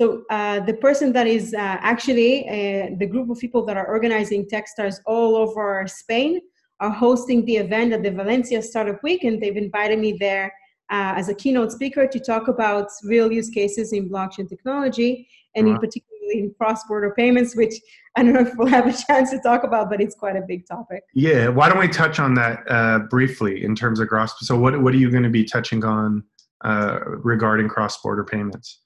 So 0.00 0.24
uh, 0.30 0.60
the 0.60 0.74
person 0.74 1.12
that 1.12 1.28
is 1.28 1.54
uh, 1.54 1.78
actually 1.92 2.48
uh, 2.48 2.96
the 2.98 3.06
group 3.06 3.30
of 3.30 3.38
people 3.38 3.64
that 3.66 3.76
are 3.76 3.86
organizing 3.86 4.46
Techstars 4.46 4.96
all 5.06 5.36
over 5.36 5.86
Spain 5.86 6.40
are 6.80 6.90
hosting 6.90 7.44
the 7.44 7.56
event 7.56 7.92
at 7.92 8.02
the 8.02 8.10
Valencia 8.10 8.60
Startup 8.60 9.02
Week, 9.02 9.24
and 9.24 9.40
they've 9.40 9.56
invited 9.56 9.98
me 9.98 10.16
there 10.20 10.52
uh, 10.90 11.14
as 11.16 11.28
a 11.28 11.34
keynote 11.34 11.72
speaker 11.72 12.06
to 12.06 12.20
talk 12.20 12.48
about 12.48 12.88
real 13.04 13.32
use 13.32 13.48
cases 13.48 13.92
in 13.92 14.10
blockchain 14.10 14.46
technology, 14.48 15.26
and 15.54 15.66
in 15.66 15.74
particularly 15.78 16.15
in 16.32 16.54
cross-border 16.58 17.12
payments, 17.16 17.56
which 17.56 17.74
I 18.16 18.22
don't 18.22 18.32
know 18.32 18.40
if 18.40 18.56
we'll 18.56 18.68
have 18.68 18.86
a 18.86 18.92
chance 19.06 19.30
to 19.30 19.38
talk 19.38 19.64
about, 19.64 19.90
but 19.90 20.00
it's 20.00 20.14
quite 20.14 20.36
a 20.36 20.42
big 20.46 20.66
topic. 20.66 21.02
Yeah, 21.14 21.48
why 21.48 21.68
don't 21.68 21.78
we 21.78 21.88
touch 21.88 22.18
on 22.18 22.34
that 22.34 22.62
uh, 22.68 23.00
briefly 23.10 23.64
in 23.64 23.74
terms 23.74 24.00
of 24.00 24.08
cross? 24.08 24.34
So, 24.40 24.58
what 24.58 24.80
what 24.82 24.94
are 24.94 24.98
you 24.98 25.10
going 25.10 25.22
to 25.22 25.30
be 25.30 25.44
touching 25.44 25.84
on 25.84 26.24
uh, 26.64 27.00
regarding 27.04 27.68
cross-border 27.68 28.24
payments? 28.24 28.80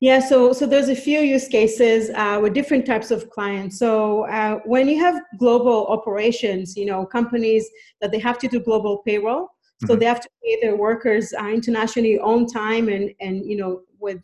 Yeah, 0.00 0.20
so 0.20 0.52
so 0.52 0.66
there's 0.66 0.90
a 0.90 0.94
few 0.94 1.20
use 1.20 1.48
cases 1.48 2.10
uh, 2.14 2.38
with 2.42 2.52
different 2.52 2.84
types 2.84 3.10
of 3.10 3.30
clients. 3.30 3.78
So 3.78 4.26
uh, 4.26 4.60
when 4.66 4.88
you 4.88 4.98
have 4.98 5.22
global 5.38 5.86
operations, 5.86 6.76
you 6.76 6.84
know, 6.84 7.06
companies 7.06 7.66
that 8.02 8.12
they 8.12 8.18
have 8.18 8.38
to 8.40 8.48
do 8.48 8.60
global 8.60 8.98
payroll, 9.06 9.48
so 9.80 9.88
mm-hmm. 9.88 10.00
they 10.00 10.06
have 10.06 10.20
to 10.20 10.28
pay 10.44 10.58
their 10.60 10.76
workers 10.76 11.32
uh, 11.32 11.48
internationally 11.48 12.18
on 12.18 12.46
time 12.46 12.88
and 12.88 13.10
and 13.20 13.46
you 13.50 13.56
know 13.56 13.82
with 13.98 14.22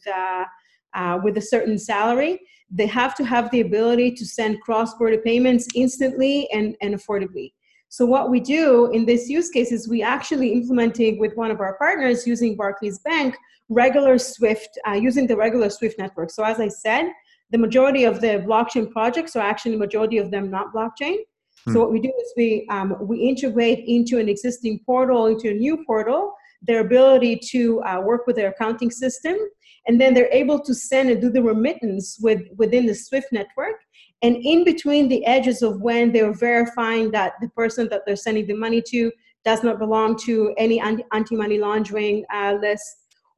uh, 0.95 1.19
with 1.23 1.37
a 1.37 1.41
certain 1.41 1.79
salary. 1.79 2.41
They 2.71 2.87
have 2.87 3.15
to 3.17 3.25
have 3.25 3.51
the 3.51 3.61
ability 3.61 4.13
to 4.13 4.25
send 4.25 4.61
cross-border 4.61 5.19
payments 5.19 5.69
instantly 5.75 6.49
and, 6.53 6.77
and 6.81 6.95
affordably. 6.95 7.53
So 7.89 8.07
what 8.07 8.31
we 8.31 8.41
do 8.41 8.91
in 8.93 9.05
this 9.05 9.29
use 9.29 9.51
case 9.51 9.71
is 9.71 9.87
we 9.87 10.03
actually 10.03 10.53
implementing 10.53 11.19
with 11.19 11.37
one 11.37 11.51
of 11.51 11.61
our 11.61 11.75
partners 11.77 12.27
using 12.27 12.57
Barclays 12.57 12.99
Bank 13.01 13.37
regular 13.69 14.19
Swift, 14.19 14.79
uh, 14.89 14.93
using 14.93 15.27
the 15.27 15.37
regular 15.37 15.69
Swift 15.69 15.99
network. 15.99 16.31
So 16.31 16.43
as 16.43 16.59
I 16.59 16.69
said, 16.69 17.13
the 17.51 17.59
majority 17.59 18.05
of 18.05 18.23
the 18.23 18.43
blockchain 18.49 18.91
projects 18.91 19.37
are 19.37 19.47
actually 19.47 19.77
majority 19.77 20.17
of 20.17 20.31
them 20.31 20.51
not 20.51 20.73
blockchain. 20.73 21.19
Hmm. 21.67 21.73
So 21.73 21.81
what 21.81 21.93
we 21.93 22.01
do 22.01 22.09
is 22.09 22.33
we 22.37 22.67
um, 22.71 22.97
we 23.01 23.19
integrate 23.19 23.85
into 23.87 24.19
an 24.19 24.29
existing 24.29 24.81
portal, 24.87 25.27
into 25.27 25.51
a 25.51 25.55
new 25.55 25.85
portal, 25.85 26.33
their 26.63 26.81
ability 26.81 27.41
to 27.51 27.83
uh, 27.83 28.01
work 28.01 28.27
with 28.27 28.37
their 28.37 28.49
accounting 28.49 28.91
system, 28.91 29.37
and 29.87 30.01
then 30.01 30.15
they're 30.15 30.33
able 30.33 30.61
to 30.61 30.75
send 30.75 31.11
and 31.11 31.21
do 31.21 31.31
the 31.31 31.43
remittance 31.43 32.19
with 32.21 32.43
within 32.57 32.87
the 32.87 32.95
Swift 32.95 33.29
network. 33.33 33.77
And 34.23 34.37
in 34.37 34.65
between 34.65 35.09
the 35.09 35.25
edges 35.27 35.63
of 35.63 35.81
when 35.81 36.13
they're 36.13 36.33
verifying 36.33 37.11
that 37.11 37.33
the 37.41 37.49
person 37.51 37.89
that 37.89 38.03
they're 38.07 38.17
sending 38.17 38.47
the 38.47 38.55
money 38.55 38.83
to 38.89 39.11
does 39.45 39.65
not 39.65 39.81
belong 39.81 40.17
to 40.25 40.55
any 40.57 40.81
anti-money 40.81 41.59
laundering 41.59 42.25
uh, 42.33 42.57
list 42.61 42.85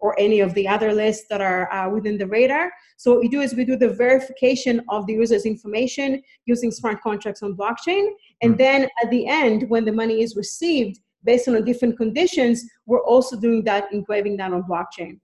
or 0.00 0.14
any 0.20 0.40
of 0.40 0.52
the 0.52 0.68
other 0.68 0.92
lists 0.92 1.24
that 1.30 1.40
are 1.40 1.72
uh, 1.72 1.88
within 1.88 2.18
the 2.18 2.26
radar. 2.26 2.70
So 2.98 3.12
what 3.12 3.20
we 3.20 3.28
do 3.28 3.40
is 3.40 3.54
we 3.54 3.64
do 3.64 3.76
the 3.76 3.88
verification 3.88 4.83
of 4.90 5.07
the 5.07 5.14
user's 5.14 5.46
information 5.46 6.22
using 6.44 6.70
smart 6.70 7.00
contracts 7.00 7.42
on 7.42 7.57
blockchain. 7.57 8.11
And 8.42 8.52
hmm. 8.52 8.59
then 8.59 8.83
at 9.02 9.11
the 9.11 9.26
end, 9.26 9.70
when 9.70 9.87
the 9.87 9.92
money 9.92 10.22
is 10.22 10.37
received, 10.37 11.00
based 11.24 11.48
on 11.48 11.64
different 11.64 11.96
conditions, 11.96 12.62
we're 12.85 13.02
also 13.04 13.40
doing 13.40 13.64
that, 13.64 13.90
engraving 13.92 14.37
that 14.37 14.52
on 14.52 14.62
blockchain. 14.64 15.18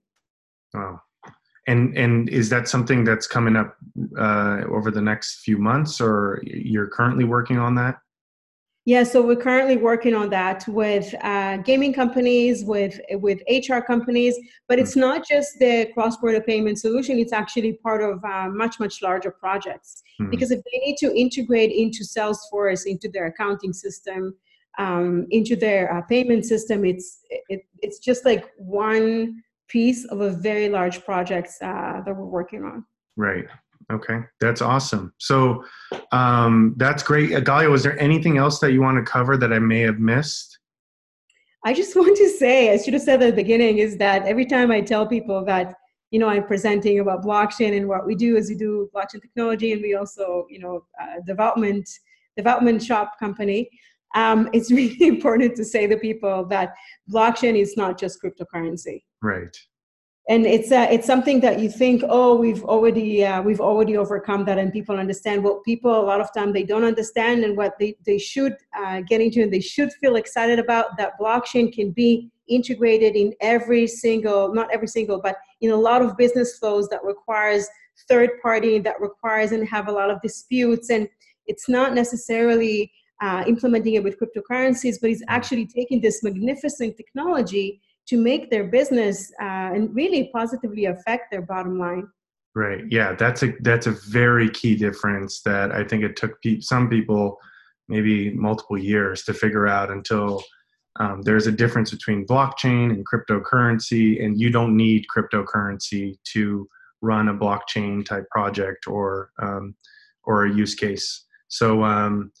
Wow. 0.73 0.99
And 1.67 1.95
and 1.95 2.27
is 2.29 2.49
that 2.49 2.67
something 2.67 3.03
that's 3.03 3.27
coming 3.27 3.55
up 3.55 3.77
uh, 4.17 4.61
over 4.69 4.89
the 4.89 5.01
next 5.01 5.41
few 5.41 5.57
months, 5.57 6.01
or 6.01 6.41
you're 6.43 6.87
currently 6.87 7.23
working 7.23 7.59
on 7.59 7.75
that? 7.75 7.99
Yeah, 8.85 9.03
so 9.03 9.21
we're 9.21 9.35
currently 9.35 9.77
working 9.77 10.15
on 10.15 10.31
that 10.31 10.67
with 10.67 11.13
uh, 11.21 11.57
gaming 11.57 11.93
companies, 11.93 12.65
with 12.65 12.99
with 13.11 13.43
HR 13.47 13.79
companies, 13.79 14.35
but 14.67 14.79
it's 14.79 14.95
hmm. 14.95 15.01
not 15.01 15.27
just 15.27 15.59
the 15.59 15.91
cross-border 15.93 16.41
payment 16.41 16.79
solution. 16.79 17.19
It's 17.19 17.33
actually 17.33 17.73
part 17.73 18.01
of 18.01 18.23
uh, 18.25 18.49
much 18.49 18.79
much 18.79 19.03
larger 19.03 19.29
projects 19.29 20.01
mm-hmm. 20.19 20.31
because 20.31 20.49
if 20.49 20.61
they 20.63 20.79
need 20.79 20.97
to 20.97 21.15
integrate 21.15 21.71
into 21.71 22.03
Salesforce, 22.03 22.87
into 22.87 23.07
their 23.07 23.27
accounting 23.27 23.71
system, 23.71 24.35
um, 24.79 25.27
into 25.29 25.55
their 25.55 25.93
uh, 25.93 26.01
payment 26.01 26.45
system, 26.45 26.83
it's 26.83 27.19
it, 27.49 27.61
it's 27.83 27.99
just 27.99 28.25
like 28.25 28.49
one 28.57 29.43
piece 29.71 30.05
of 30.05 30.21
a 30.21 30.29
very 30.29 30.69
large 30.69 31.03
project 31.03 31.51
uh, 31.61 32.01
that 32.01 32.15
we're 32.15 32.25
working 32.25 32.63
on. 32.63 32.85
Right. 33.15 33.45
Okay, 33.91 34.19
that's 34.39 34.61
awesome. 34.61 35.13
So 35.17 35.65
um, 36.11 36.75
that's 36.77 37.03
great. 37.03 37.31
Galya, 37.31 37.69
was 37.69 37.83
there 37.83 37.99
anything 37.99 38.37
else 38.37 38.59
that 38.59 38.71
you 38.71 38.81
want 38.81 39.03
to 39.03 39.09
cover 39.09 39.35
that 39.37 39.51
I 39.51 39.59
may 39.59 39.81
have 39.81 39.99
missed? 39.99 40.59
I 41.65 41.73
just 41.73 41.95
want 41.95 42.17
to 42.17 42.29
say, 42.29 42.73
I 42.73 42.77
should 42.77 42.93
have 42.93 43.03
said 43.03 43.21
at 43.21 43.31
the 43.31 43.35
beginning, 43.35 43.79
is 43.79 43.97
that 43.97 44.25
every 44.25 44.45
time 44.45 44.71
I 44.71 44.81
tell 44.81 45.05
people 45.05 45.43
that, 45.45 45.75
you 46.11 46.19
know, 46.19 46.27
I'm 46.27 46.45
presenting 46.45 46.99
about 46.99 47.23
blockchain 47.23 47.75
and 47.75 47.87
what 47.87 48.05
we 48.05 48.15
do 48.15 48.37
is 48.37 48.49
we 48.49 48.55
do 48.55 48.89
blockchain 48.95 49.21
technology 49.21 49.71
and 49.73 49.81
we 49.81 49.95
also, 49.95 50.45
you 50.49 50.59
know, 50.59 50.85
uh, 51.01 51.19
development 51.25 51.87
development 52.37 52.81
shop 52.81 53.19
company. 53.19 53.69
Um, 54.15 54.49
it's 54.53 54.71
really 54.79 55.07
important 55.07 55.55
to 55.57 55.65
say 55.65 55.87
to 55.87 55.97
people 55.97 56.45
that 56.45 56.73
blockchain 57.11 57.59
is 57.59 57.75
not 57.75 57.99
just 57.99 58.19
cryptocurrency. 58.21 59.03
Right. 59.21 59.55
and 60.29 60.45
it's 60.45 60.71
uh, 60.71 60.87
it's 60.89 61.07
something 61.07 61.39
that 61.41 61.59
you 61.59 61.69
think 61.69 62.03
oh 62.07 62.35
we've 62.35 62.63
already 62.63 63.25
uh, 63.25 63.41
we've 63.41 63.59
already 63.59 63.97
overcome 63.97 64.45
that 64.45 64.57
and 64.57 64.71
people 64.71 64.95
understand. 64.95 65.43
What 65.43 65.63
people 65.63 65.99
a 65.99 66.05
lot 66.11 66.21
of 66.21 66.33
time 66.33 66.53
they 66.53 66.63
don't 66.63 66.83
understand 66.83 67.43
and 67.43 67.57
what 67.57 67.77
they, 67.79 67.95
they 68.05 68.17
should 68.17 68.55
uh, 68.77 69.01
get 69.01 69.19
into 69.21 69.41
and 69.41 69.51
they 69.51 69.59
should 69.59 69.91
feel 69.93 70.15
excited 70.15 70.59
about 70.59 70.97
that 70.97 71.19
blockchain 71.19 71.73
can 71.73 71.91
be 71.91 72.29
integrated 72.47 73.15
in 73.15 73.33
every 73.41 73.87
single 73.87 74.53
not 74.53 74.67
every 74.71 74.87
single 74.87 75.19
but 75.21 75.37
in 75.61 75.71
a 75.71 75.75
lot 75.75 76.01
of 76.01 76.17
business 76.17 76.57
flows 76.57 76.87
that 76.89 77.03
requires 77.03 77.67
third 78.07 78.29
party 78.41 78.79
that 78.79 78.99
requires 78.99 79.51
and 79.51 79.67
have 79.67 79.87
a 79.87 79.91
lot 79.91 80.09
of 80.09 80.21
disputes. 80.21 80.89
And 80.89 81.07
it's 81.47 81.67
not 81.67 81.93
necessarily 81.93 82.91
uh, 83.21 83.43
implementing 83.47 83.93
it 83.95 84.03
with 84.03 84.17
cryptocurrencies 84.19 84.95
but 84.99 85.09
it's 85.09 85.23
actually 85.27 85.65
taking 85.65 86.01
this 86.01 86.23
magnificent 86.23 86.97
technology 86.97 87.81
to 88.11 88.17
make 88.17 88.49
their 88.49 88.65
business 88.65 89.31
uh, 89.41 89.71
and 89.73 89.95
really 89.95 90.29
positively 90.33 90.83
affect 90.83 91.31
their 91.31 91.41
bottom 91.41 91.79
line. 91.79 92.05
Right. 92.53 92.83
Yeah, 92.89 93.15
that's 93.15 93.41
a 93.41 93.53
that's 93.61 93.87
a 93.87 93.95
very 94.09 94.49
key 94.49 94.75
difference 94.75 95.41
that 95.43 95.71
I 95.71 95.85
think 95.85 96.03
it 96.03 96.17
took 96.17 96.41
pe- 96.41 96.59
some 96.59 96.89
people 96.89 97.39
maybe 97.87 98.33
multiple 98.33 98.77
years 98.77 99.23
to 99.23 99.33
figure 99.33 99.65
out 99.65 99.89
until 99.89 100.43
um, 100.99 101.21
there's 101.21 101.47
a 101.47 101.53
difference 101.53 101.89
between 101.89 102.27
blockchain 102.27 102.89
and 102.89 103.05
cryptocurrency, 103.07 104.21
and 104.21 104.37
you 104.37 104.49
don't 104.49 104.75
need 104.75 105.05
cryptocurrency 105.15 106.17
to 106.33 106.67
run 107.01 107.29
a 107.29 107.33
blockchain 107.33 108.05
type 108.05 108.25
project 108.29 108.87
or 108.87 109.31
um, 109.41 109.73
or 110.25 110.43
a 110.43 110.53
use 110.53 110.75
case. 110.75 111.25
So 111.47 111.85
um, 111.85 112.33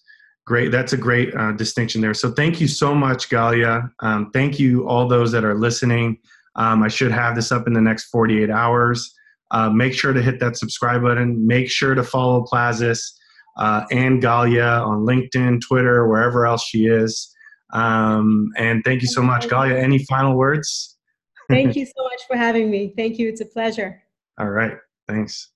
Great. 0.45 0.71
That's 0.71 0.93
a 0.93 0.97
great 0.97 1.33
uh, 1.35 1.51
distinction 1.53 2.01
there. 2.01 2.13
So 2.13 2.31
thank 2.31 2.59
you 2.59 2.67
so 2.67 2.95
much, 2.95 3.29
Galya. 3.29 3.91
Um, 3.99 4.31
thank 4.31 4.59
you, 4.59 4.87
all 4.87 5.07
those 5.07 5.31
that 5.31 5.43
are 5.43 5.55
listening. 5.55 6.17
Um, 6.55 6.83
I 6.83 6.87
should 6.87 7.11
have 7.11 7.35
this 7.35 7.51
up 7.51 7.67
in 7.67 7.73
the 7.73 7.81
next 7.81 8.05
48 8.05 8.49
hours. 8.49 9.13
Uh, 9.51 9.69
make 9.69 9.93
sure 9.93 10.13
to 10.13 10.21
hit 10.21 10.39
that 10.39 10.57
subscribe 10.57 11.03
button. 11.03 11.45
Make 11.45 11.69
sure 11.69 11.93
to 11.93 12.03
follow 12.03 12.43
Plazus 12.43 12.99
uh, 13.57 13.83
and 13.91 14.21
Galya 14.21 14.85
on 14.85 15.05
LinkedIn, 15.05 15.61
Twitter, 15.61 16.07
wherever 16.07 16.45
else 16.45 16.65
she 16.65 16.87
is. 16.87 17.33
Um, 17.73 18.49
and 18.57 18.83
thank 18.83 19.01
you 19.01 19.07
so 19.07 19.21
much, 19.21 19.47
Galya. 19.47 19.81
Any 19.81 20.03
final 20.05 20.35
words? 20.35 20.97
thank 21.49 21.75
you 21.77 21.85
so 21.85 22.03
much 22.03 22.21
for 22.27 22.35
having 22.35 22.69
me. 22.71 22.93
Thank 22.97 23.19
you. 23.19 23.29
It's 23.29 23.41
a 23.41 23.45
pleasure. 23.45 24.01
All 24.39 24.49
right. 24.49 24.73
Thanks. 25.07 25.51